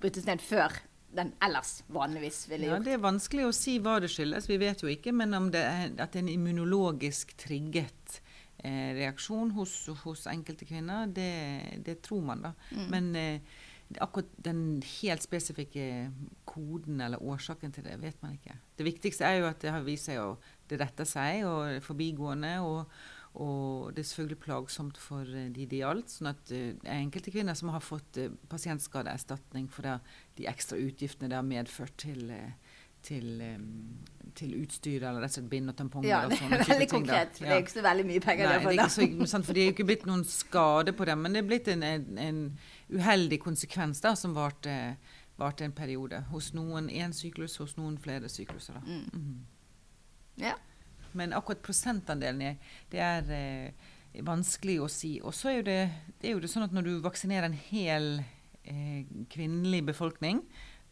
brytes 0.02 0.26
ned 0.26 0.41
før 0.41 0.74
den 1.15 1.34
ellers 1.43 1.82
vanligvis 1.93 2.45
ville 2.49 2.69
gjort. 2.69 2.82
Ja. 2.82 2.86
Det 2.88 2.95
er 2.97 3.04
vanskelig 3.04 3.47
å 3.47 3.56
si 3.56 3.78
hva 3.84 3.99
det 4.04 4.12
skyldes, 4.13 4.49
vi 4.49 4.60
vet 4.62 4.84
jo 4.84 4.91
ikke. 4.91 5.13
Men 5.15 5.36
om 5.38 5.52
det 5.54 5.63
er, 5.65 5.91
at 5.97 6.13
det 6.13 6.21
er 6.21 6.26
en 6.26 6.32
immunologisk 6.34 7.36
trigget 7.39 8.19
eh, 8.63 8.93
reaksjon 8.97 9.54
hos, 9.58 9.76
hos 10.04 10.26
enkelte 10.32 10.67
kvinner, 10.69 11.08
det, 11.12 11.30
det 11.86 12.02
tror 12.06 12.26
man, 12.32 12.47
da. 12.49 12.54
Mm. 12.73 12.88
Men 12.93 13.12
eh, 13.19 13.62
akkurat 14.02 14.30
den 14.45 14.82
helt 15.02 15.26
spesifikke 15.26 15.88
koden 16.49 17.02
eller 17.04 17.21
årsaken 17.21 17.76
til 17.76 17.86
det, 17.86 17.99
vet 18.02 18.17
man 18.26 18.38
ikke. 18.38 18.58
Det 18.78 18.88
viktigste 18.88 19.28
er 19.28 19.41
jo 19.41 19.49
at 19.52 19.62
det 19.62 19.73
har 19.76 19.86
vist 19.86 20.10
seg 20.10 20.21
å 20.23 20.34
det 20.69 20.80
retter 20.82 21.08
seg 21.08 21.43
og 21.47 21.84
forbigående. 21.86 22.56
og 22.63 22.88
og 23.34 23.96
det 23.96 24.04
er 24.04 24.06
selvfølgelig 24.06 24.41
plagsomt 24.43 24.98
for 25.02 25.26
eh, 25.26 25.50
de 25.54 25.65
det 25.65 25.80
gjaldt. 25.82 26.12
sånn 26.13 26.30
at 26.30 26.52
eh, 26.54 26.76
er 26.86 27.00
enkelte 27.00 27.32
kvinner 27.34 27.58
som 27.58 27.72
har 27.74 27.82
fått 27.82 28.19
uh, 28.22 28.30
pasientskadeerstatning 28.50 29.65
for 29.74 29.88
det, 29.88 29.96
de 30.38 30.46
ekstra 30.52 30.78
utgiftene 30.78 31.32
det 31.32 31.39
har 31.39 31.48
medført 31.48 31.96
til, 31.98 32.28
eh, 32.30 32.76
til, 33.02 33.41
um, 33.41 34.04
til 34.38 34.54
utstyr 34.60 35.00
eller 35.02 35.26
rett 35.26 35.34
og 35.34 35.39
slett 35.39 35.50
bind 35.50 35.74
og 35.74 35.78
tamponger. 35.80 36.12
Ja, 36.12 36.19
det 36.30 36.38
er 36.38 36.62
veldig 36.76 36.89
konkret. 36.91 37.39
Ja. 37.41 37.48
Det 37.48 37.56
er 37.56 37.63
ikke 37.63 37.74
så 37.74 37.86
veldig 37.88 38.06
mye 38.12 38.22
penger. 38.28 38.46
Nei, 38.46 38.60
det 38.60 38.67
det 38.67 38.76
er 38.76 39.08
ikke 39.08 39.26
så, 39.26 39.32
sant, 39.32 39.48
for 39.48 39.58
det 39.58 39.63
er 39.63 39.72
jo 39.72 39.74
ikke 39.74 39.88
blitt 39.89 40.06
noen 40.10 40.26
skade 40.30 40.93
på 40.93 41.10
dem, 41.10 41.26
men 41.26 41.34
det 41.34 41.41
er 41.41 41.48
blitt 41.50 41.72
en, 41.74 41.88
en, 41.89 42.06
en 42.22 42.43
uheldig 42.93 43.39
konsekvens 43.41 44.04
da, 44.06 44.13
som 44.19 44.38
varte, 44.38 44.76
varte 45.41 45.65
en 45.65 45.74
periode. 45.74 46.22
Hos 46.30 46.52
noen 46.54 46.91
én 46.93 47.17
syklus, 47.17 47.58
hos 47.63 47.74
noen 47.82 47.98
flere 47.98 48.30
sykluser. 48.30 48.78
Da. 48.78 48.86
Mm. 48.86 49.10
Mhm. 49.10 49.41
Ja. 50.46 50.54
Men 51.19 51.36
akkurat 51.38 51.63
prosentandelen 51.65 52.60
det 52.91 53.02
er 53.02 53.34
eh, 53.34 53.89
vanskelig 54.26 54.80
å 54.84 54.91
si. 54.91 55.15
Og 55.23 55.36
så 55.36 55.56
er 55.56 55.69
er 55.73 56.32
jo 56.34 56.43
det 56.43 56.52
sånn 56.52 56.67
at 56.67 56.76
når 56.76 56.89
du 56.89 56.93
vaksinerer 57.04 57.49
en 57.49 57.60
hel 57.71 58.08
eh, 58.63 59.04
kvinnelig 59.34 59.84
befolkning, 59.93 60.43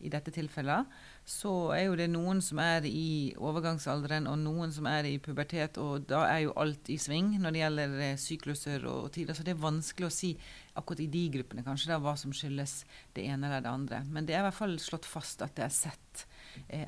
i 0.02 0.10
dette 0.12 0.34
tilfellet, 0.34 0.90
så 1.28 1.54
er 1.76 1.86
jo 1.86 1.98
det 2.00 2.08
noen 2.12 2.42
som 2.44 2.60
er 2.64 2.86
i 2.90 3.34
overgangsalderen, 3.38 4.28
og 4.30 4.40
noen 4.42 4.74
som 4.74 4.88
er 4.90 5.08
i 5.10 5.18
pubertet, 5.22 5.78
og 5.82 6.08
da 6.10 6.24
er 6.30 6.46
jo 6.46 6.56
alt 6.62 6.90
i 6.92 6.98
sving 7.02 7.36
når 7.42 7.54
det 7.54 7.64
gjelder 7.64 7.96
eh, 8.08 8.18
sykluser 8.20 8.88
og, 8.90 9.12
tider. 9.16 9.38
Så 9.38 9.46
det 9.46 9.56
er 9.56 9.62
vanskelig 9.62 10.10
å 10.10 10.14
si 10.14 10.34
akkurat 10.80 11.04
i 11.06 11.10
de 11.12 11.26
gruppene 11.38 11.66
kanskje 11.66 11.94
da, 11.94 12.02
hva 12.02 12.16
som 12.20 12.34
skyldes 12.36 12.82
det 13.16 13.28
ene 13.30 13.50
eller 13.50 13.66
det 13.66 13.74
andre. 13.74 14.04
Men 14.10 14.28
det 14.28 14.36
er 14.36 14.44
i 14.44 14.48
hvert 14.50 14.62
fall 14.62 14.78
slått 14.82 15.10
fast 15.10 15.46
at 15.46 15.56
det 15.60 15.68
er 15.68 15.76
sett 15.76 16.26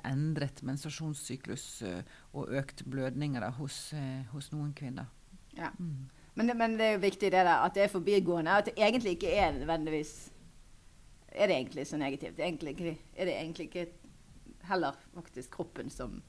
endret 0.05 0.63
menstruasjonssyklus 0.63 1.81
eh, 1.87 2.01
og 2.33 2.49
økt 2.59 2.83
blødninger 2.89 3.39
da, 3.41 3.49
hos, 3.59 3.93
eh, 3.93 4.23
hos 4.33 4.51
noen 4.53 4.73
kvinner. 4.73 5.05
Ja. 5.57 5.69
Mm. 5.79 6.09
Men, 6.35 6.47
det- 6.49 6.57
men 6.57 6.77
det 6.79 6.85
er 6.87 6.93
jo 6.95 6.99
viktig 7.03 7.29
det 7.31 7.31
der, 7.45 7.47
at 7.65 7.73
det 7.75 7.83
er 7.83 7.87
forbigående. 7.93 8.51
At 8.57 8.65
det 8.65 8.73
egentlig 8.77 9.11
ikke 9.17 9.35
er 9.37 9.51
nødvendigvis 9.59 10.29
Er 11.35 11.47
det 11.47 11.55
egentlig 11.55 11.87
så 11.87 11.97
negativt? 11.97 12.37
Det 12.37 12.45
egentlig 12.45 12.97
er 13.17 13.25
det 13.25 13.33
egentlig 13.39 13.63
ikke 13.71 13.87
heller 14.69 14.91
faktisk 15.15 15.49
kroppen 15.51 15.89
som, 15.89 16.21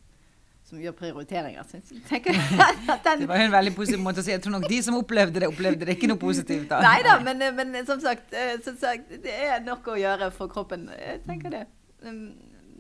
som 0.65 0.79
gjør 0.81 0.93
prioriteringer? 0.97 1.63
Synes 1.69 1.93
jeg. 2.11 2.23
Det 3.21 3.29
var 3.29 3.37
en 3.37 3.53
veldig 3.53 3.75
positiv 3.77 4.01
måte 4.01 4.21
å 4.21 4.25
si. 4.25 4.31
Jeg 4.33 4.41
tror 4.43 4.53
nok 4.57 4.65
de 4.69 4.79
som 4.83 4.97
opplevde 4.97 5.41
det, 5.41 5.49
opplevde 5.49 5.85
det 5.85 5.97
ikke 5.99 6.09
noe 6.09 6.17
positivt. 6.23 6.69
da. 6.71 6.81
Nei 6.81 7.03
da, 7.05 7.19
men, 7.21 7.45
men 7.57 7.87
som, 7.87 8.01
sagt, 8.01 8.33
eh, 8.33 8.57
som 8.65 8.77
sagt, 8.81 9.13
det 9.25 9.35
er 9.45 9.61
nok 9.67 9.87
å 9.93 9.99
gjøre 10.01 10.31
for 10.33 10.49
kroppen. 10.49 10.89
Jeg 10.97 11.21
tenker 11.29 11.53
det. 11.53 11.67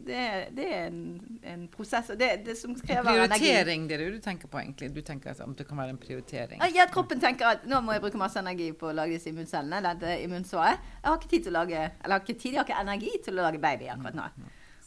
Det 0.04 0.16
er, 0.16 0.48
det 0.52 0.64
er 0.76 0.86
en, 0.90 1.38
en 1.48 1.62
prosess, 1.72 2.10
det, 2.18 2.28
det 2.44 2.56
som 2.58 2.74
En 2.74 2.80
krever 2.80 3.10
energi. 3.24 3.46
prioritering, 3.46 3.86
det 3.88 3.96
er 3.96 4.02
det 4.04 4.08
du 4.18 4.24
tenker 4.24 4.50
på 4.52 4.60
egentlig. 4.60 4.90
Du 4.94 5.00
tenker 5.00 5.30
at 5.32 5.58
det 5.58 5.66
kan 5.68 5.80
være 5.80 5.94
en 5.94 6.00
prioritering. 6.00 6.60
Ja, 6.74 6.84
kroppen 6.92 7.22
tenker 7.22 7.54
at 7.54 7.64
nå 7.68 7.80
må 7.84 7.96
jeg 7.96 8.04
bruke 8.04 8.20
masse 8.20 8.40
energi 8.40 8.70
på 8.76 8.90
å 8.90 8.96
lage 8.96 9.16
disse 9.16 9.32
immuncellene. 9.32 9.80
Dette 9.84 10.18
immunsåret. 10.26 10.82
Jeg 11.00 11.08
har 11.08 11.16
ikke 11.20 11.30
tid 11.32 11.46
til 11.46 11.54
å 11.54 11.58
lage 11.60 11.78
Eller 11.78 12.12
jeg 12.12 12.12
har 12.12 12.26
ikke 12.26 12.40
tid, 12.42 12.50
jeg 12.50 12.60
har 12.60 12.68
ikke 12.68 12.82
energi 12.84 13.12
til 13.24 13.38
å 13.38 13.46
lage 13.46 13.62
baby 13.62 13.88
akkurat 13.94 14.20
nå. 14.20 14.28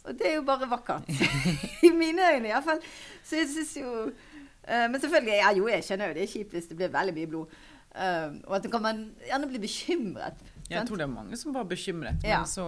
Og 0.07 0.19
det 0.19 0.29
er 0.29 0.35
jo 0.37 0.43
bare 0.47 0.69
vakkert. 0.71 1.09
I 1.87 1.91
mine 1.91 2.29
øyne 2.35 2.51
iallfall. 2.51 2.79
Så 3.23 3.41
jeg 3.41 3.49
syns 3.51 3.73
jo 3.81 3.89
uh, 4.07 4.85
Men 4.91 5.01
selvfølgelig, 5.01 5.33
ja, 5.41 5.51
jo, 5.57 5.67
jeg 5.71 5.83
skjønner 5.83 6.11
jo 6.11 6.19
det 6.19 6.23
er 6.23 6.31
kjipt 6.35 6.55
hvis 6.55 6.69
det 6.69 6.77
blir 6.79 6.93
veldig 6.93 7.15
mye 7.17 7.31
blod. 7.33 7.57
Uh, 7.97 8.37
og 8.45 8.59
at 8.59 8.69
kan 8.71 8.83
man 8.85 9.03
gjerne 9.25 9.49
bli 9.49 9.59
bekymret. 9.65 10.45
Jeg 10.69 10.87
tror 10.87 10.99
det 10.99 11.07
er 11.07 11.13
mange 11.13 11.37
som 11.39 11.55
var 11.55 11.65
bekymret. 11.67 12.23
Ja. 12.23 12.43
Men 12.43 12.51
så 12.51 12.67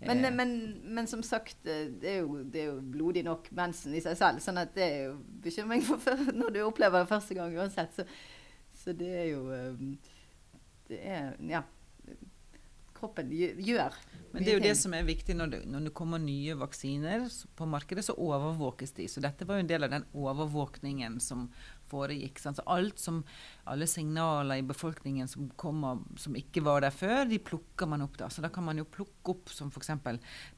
Men, 0.00 0.24
eh, 0.24 0.32
men, 0.34 0.54
men 0.94 1.06
som 1.06 1.22
sagt, 1.22 1.56
eh, 1.66 1.86
det 2.00 2.10
er, 2.10 2.18
jo, 2.24 2.42
det 2.42 2.62
er 2.62 2.72
jo 2.72 2.80
blodig 2.94 3.24
nok 3.24 3.50
mensen 3.56 3.94
i 3.94 4.02
seg 4.04 4.18
selv. 4.18 4.42
sånn 4.44 4.60
at 4.60 4.74
det 4.76 4.84
er 4.84 5.06
jo 5.08 5.14
bekymring 5.44 5.84
for 5.86 6.26
når 6.40 6.56
du 6.56 6.60
opplever 6.64 7.04
det 7.04 7.12
første 7.12 7.36
gang 7.38 7.54
uansett. 7.56 7.94
Så, 7.96 8.06
så 8.84 8.96
det 8.96 9.12
er 9.22 9.30
jo 9.32 9.46
eh, 9.54 9.86
Det 10.90 11.00
er 11.00 11.32
Ja. 11.50 11.64
Kroppen 12.94 13.30
gjør 13.34 13.92
Men 14.32 14.44
det 14.44 14.52
er 14.52 14.54
jo 14.56 14.62
det 14.62 14.76
som 14.78 14.92
er 14.94 15.02
viktig 15.04 15.34
når 15.36 15.50
det, 15.50 15.58
når 15.68 15.88
det 15.88 15.92
kommer 15.98 16.20
nye 16.22 16.54
vaksiner 16.56 17.26
på 17.58 17.66
markedet, 17.68 18.04
så 18.06 18.14
overvåkes 18.14 18.94
de. 18.96 19.08
Så 19.10 19.20
dette 19.20 19.44
var 19.44 19.58
jo 19.58 19.64
en 19.64 19.70
del 19.70 19.84
av 19.84 19.90
den 19.92 20.06
overvåkningen 20.14 21.18
som 21.20 21.48
foregikk. 21.90 22.38
Sant? 22.42 22.58
Så 22.60 22.64
alt 22.70 22.98
som, 23.02 23.20
alle 23.70 23.86
signaler 23.90 24.60
i 24.60 24.66
befolkningen 24.66 25.28
som 25.30 25.48
kommer 25.60 26.00
som 26.20 26.36
ikke 26.38 26.62
var 26.64 26.84
der 26.86 26.94
før, 26.94 27.24
de 27.30 27.38
plukker 27.42 27.88
man 27.90 28.04
opp 28.06 28.16
da. 28.20 28.28
Så 28.32 28.44
da 28.44 28.50
kan 28.52 28.64
man 28.66 28.80
jo 28.80 28.84
plukke 28.88 29.34
opp 29.34 29.52
som 29.52 29.70
f.eks. 29.72 29.92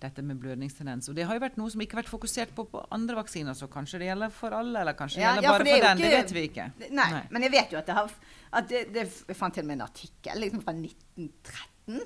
dette 0.02 0.24
med 0.26 0.40
blødningstendens. 0.42 1.08
Og 1.10 1.16
det 1.18 1.26
har 1.28 1.38
jo 1.38 1.44
vært 1.46 1.58
noe 1.60 1.70
som 1.72 1.82
ikke 1.84 1.98
har 1.98 2.02
vært 2.04 2.12
fokusert 2.14 2.54
på 2.56 2.66
på 2.72 2.84
andre 2.94 3.16
vaksiner, 3.20 3.54
så 3.58 3.68
kanskje 3.70 4.00
det 4.02 4.10
gjelder 4.10 4.32
for 4.34 4.54
alle, 4.56 4.80
eller 4.80 4.96
kanskje 4.98 5.20
det 5.20 5.26
Ja, 5.26 5.34
gjelder 5.36 5.48
ja, 5.48 5.52
bare 5.56 5.64
det 5.64 5.74
for 5.76 5.86
den. 5.86 6.00
den. 6.00 6.04
Det 6.06 6.16
vet 6.16 6.34
vi 6.36 6.46
ikke. 6.50 6.68
Nei, 6.90 7.10
Nei. 7.12 7.22
men 7.30 7.46
jeg 7.46 7.52
vet 7.56 7.72
jo 7.76 7.78
at 7.78 7.86
det 7.90 7.94
har 7.98 8.12
at 8.56 8.68
det, 8.70 8.84
det, 8.94 9.06
Jeg 9.28 9.36
fant 9.36 9.54
til 9.54 9.64
og 9.66 9.68
med 9.70 9.78
en 9.80 9.86
artikkel 9.86 10.40
liksom 10.40 10.62
fra 10.64 10.72
1913 10.72 12.00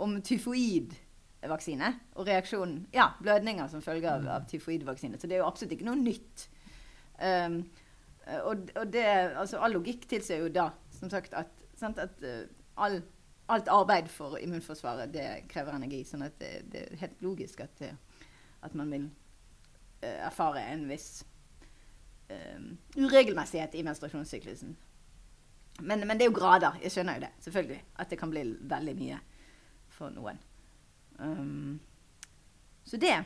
om 0.00 0.14
tyfoidvaksine 0.24 1.88
og 2.16 2.26
reaksjonen 2.28 2.86
Ja, 2.94 3.10
blødninger 3.20 3.68
som 3.72 3.82
følge 3.84 4.10
av, 4.10 4.26
av 4.28 4.46
tyfoidvaksine. 4.50 5.18
Så 5.20 5.28
det 5.28 5.36
er 5.38 5.42
jo 5.44 5.48
absolutt 5.48 5.74
ikke 5.76 5.88
noe 5.88 5.98
nytt. 6.00 6.46
Um, 7.20 7.62
og, 8.44 8.68
og 8.76 8.92
det, 8.92 9.06
altså 9.40 9.58
all 9.58 9.74
logikk 9.74 10.04
tilsier 10.10 10.44
jo 10.44 10.50
da, 10.54 10.68
som 10.98 11.10
sagt, 11.12 11.34
at, 11.34 11.50
sant, 11.78 11.98
at 11.98 12.20
uh, 12.22 12.44
all, 12.84 13.00
alt 13.50 13.70
arbeid 13.72 14.10
for 14.12 14.38
immunforsvaret 14.38 15.12
det 15.14 15.26
krever 15.50 15.76
energi. 15.76 16.04
Sånn 16.06 16.26
at 16.26 16.36
det, 16.42 16.52
det 16.72 16.84
er 16.86 17.02
helt 17.04 17.24
logisk 17.24 17.64
at, 17.64 17.74
det, 17.80 17.94
at 18.66 18.76
man 18.78 18.92
vil 18.92 19.10
erfare 20.00 20.62
en 20.72 20.86
viss 20.88 21.10
um, 22.30 22.78
uregelmessighet 22.96 23.74
i 23.74 23.82
menstruasjonssyklusen. 23.84 24.76
Men, 25.80 26.06
men 26.06 26.18
det 26.18 26.26
er 26.26 26.30
jo 26.30 26.36
grader. 26.36 26.78
Jeg 26.82 26.94
skjønner 26.94 27.18
jo 27.18 27.24
det, 27.24 27.30
selvfølgelig. 27.44 27.82
At 28.02 28.10
det 28.10 28.18
kan 28.20 28.32
bli 28.32 28.44
veldig 28.70 28.94
mye 28.98 29.20
for 29.92 30.12
noen. 30.14 30.40
Um, 31.18 31.80
så 32.84 33.00
det. 33.00 33.16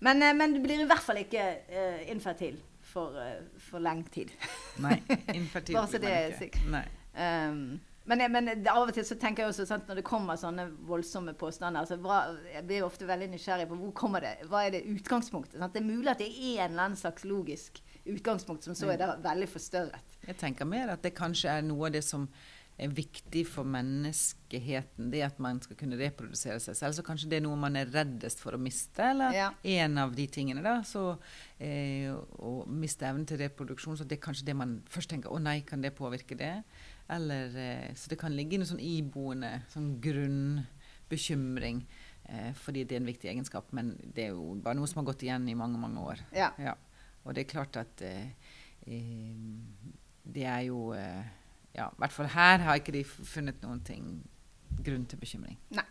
Men, 0.00 0.22
eh, 0.22 0.34
men 0.36 0.52
du 0.54 0.60
blir 0.60 0.82
i 0.82 0.88
hvert 0.88 1.04
fall 1.04 1.22
ikke 1.22 1.44
uh, 1.70 2.00
infertil 2.12 2.58
for, 2.96 3.18
uh, 3.20 3.60
for 3.68 3.84
lang 3.84 4.00
tid. 4.14 4.32
Nei. 4.84 4.96
Infertil 5.34 5.76
Bare 5.78 5.92
så 5.92 6.00
det 6.02 6.14
er 6.14 6.32
ikke. 6.32 6.40
sikkert. 6.46 6.96
Um, 7.16 7.60
men, 8.06 8.22
men 8.30 8.50
av 8.70 8.84
og 8.84 8.92
til 8.94 9.04
så 9.06 9.16
tenker 9.18 9.42
jeg 9.42 9.50
også 9.50 9.64
sant, 9.66 9.88
når 9.88 9.98
det 9.98 10.04
kommer 10.06 10.38
sånne 10.38 10.68
voldsomme 10.86 11.32
påstander 11.38 11.82
altså, 11.82 11.96
hva, 11.98 12.20
Jeg 12.52 12.62
blir 12.68 12.84
ofte 12.86 13.08
veldig 13.08 13.32
nysgjerrig 13.32 13.66
på 13.70 13.78
hvor 13.80 13.94
kommer 13.98 14.22
det, 14.22 14.36
hva 14.46 14.62
er 14.66 14.76
det 14.76 14.84
utgangspunktet. 14.92 15.58
Sant? 15.58 15.74
Det 15.74 15.82
er 15.82 15.88
mulig 15.88 16.12
at 16.12 16.22
det 16.22 16.28
er 16.30 16.66
en 16.66 16.70
eller 16.70 16.84
annen 16.84 17.00
slags 17.00 17.26
logisk 17.26 17.82
utgangspunkt 18.06 18.62
som 18.62 18.76
så 18.78 18.92
er 18.94 19.00
da 19.02 19.16
veldig 19.24 19.48
forstørret. 19.50 20.14
Jeg 20.26 20.38
tenker 20.38 20.68
mer 20.70 20.94
at 20.94 21.02
det 21.02 21.16
kanskje 21.18 21.50
er 21.58 21.66
noe 21.66 21.88
av 21.88 21.96
det 21.96 22.04
som 22.06 22.28
er 22.78 22.88
viktig 22.92 23.46
for 23.48 23.64
menneskeheten. 23.64 25.10
Det 25.10 25.22
at 25.24 25.38
man 25.40 25.60
skal 25.64 25.76
kunne 25.80 25.96
reprodusere 25.96 26.58
seg 26.60 26.76
selv. 26.76 26.94
Så 26.98 27.02
kanskje 27.06 27.30
det 27.30 27.38
er 27.38 27.44
noe 27.46 27.56
man 27.56 27.76
er 27.80 27.88
reddest 27.88 28.40
for 28.42 28.52
å 28.52 28.60
miste. 28.60 29.00
Eller 29.02 29.32
Ja. 29.32 29.50
en 29.64 29.96
av 29.98 30.14
de 30.14 30.26
tingene. 30.26 30.62
da, 30.62 30.82
så 30.82 31.18
eh, 31.58 32.12
Å 32.12 32.66
miste 32.68 33.06
evnen 33.08 33.24
til 33.26 33.38
reproduksjon. 33.38 33.96
Så 33.96 34.04
det 34.06 34.18
er 34.18 34.26
kanskje 34.26 34.44
det 34.44 34.56
man 34.56 34.82
først 34.88 35.08
tenker 35.08 35.30
Å 35.32 35.40
nei, 35.40 35.60
kan 35.62 35.80
det 35.80 35.94
påvirke 35.96 36.36
det? 36.36 36.62
Eller, 37.08 37.56
eh, 37.56 37.94
så 37.94 38.08
det 38.08 38.18
kan 38.18 38.32
ligge 38.36 38.58
noe 38.58 38.66
sånn 38.66 38.80
iboende 38.82 39.62
sånn 39.72 40.00
grunnbekymring. 40.00 41.84
Eh, 42.28 42.52
fordi 42.58 42.84
det 42.84 42.96
er 42.96 43.00
en 43.00 43.06
viktig 43.12 43.30
egenskap. 43.30 43.72
Men 43.72 43.96
det 44.14 44.24
er 44.26 44.34
jo 44.34 44.54
bare 44.62 44.74
noe 44.76 44.86
som 44.90 45.00
har 45.04 45.12
gått 45.12 45.22
igjen 45.22 45.48
i 45.48 45.54
mange, 45.54 45.78
mange 45.78 46.02
år. 46.02 46.18
Ja. 46.34 46.50
Ja. 46.58 46.74
Og 47.24 47.34
det 47.34 47.46
er 47.46 47.52
klart 47.52 47.76
at 47.80 48.02
eh, 48.02 48.28
eh, 48.86 49.34
det 50.26 50.44
er 50.44 50.60
jo 50.68 50.92
eh, 50.92 51.24
Ja, 51.76 51.90
i 51.92 52.00
hvert 52.00 52.12
fall 52.12 52.30
her 52.32 52.64
har 52.64 52.80
ikke 52.80 52.94
de 52.94 53.04
funnet 53.04 53.60
noen 53.64 53.82
ting 53.84 54.04
grunn 54.84 55.04
til 55.08 55.20
bekymring. 55.20 55.58
Nei. 55.76 55.84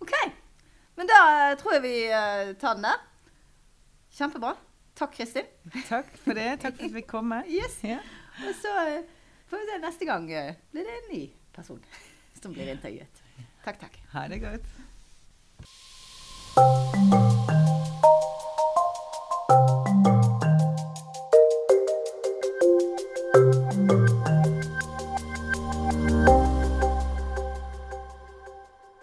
OK. 0.00 0.12
Men 1.00 1.08
da 1.08 1.20
eh, 1.50 1.54
tror 1.60 1.78
jeg 1.78 1.84
vi 1.86 1.94
eh, 2.08 2.52
tar 2.60 2.76
den 2.76 2.84
der. 2.88 2.98
Kjempebra. 4.16 4.52
Takk, 5.00 5.14
Kristin. 5.16 5.48
Takk 5.92 6.12
for 6.24 6.36
det. 6.36 6.50
Takk 6.60 6.76
for 6.76 6.90
at 6.90 6.94
vi 6.98 7.04
kom. 7.08 7.32
Med. 7.32 7.48
Yes. 7.48 7.80
Ja. 7.86 8.02
Og 8.44 8.52
så 8.60 8.76
eh, 8.84 9.08
får 9.48 9.62
vi 9.62 9.70
se 9.70 9.80
neste 9.86 10.04
gang 10.08 10.28
blir 10.28 10.84
det 10.84 11.00
en 11.00 11.10
ny 11.14 11.24
person 11.56 11.80
som 12.42 12.52
blir 12.52 12.72
intervjuet. 12.74 13.24
Takk, 13.64 13.80
takk. 13.80 14.00
Ha 14.12 14.28
det 14.28 14.40
godt. 14.44 14.64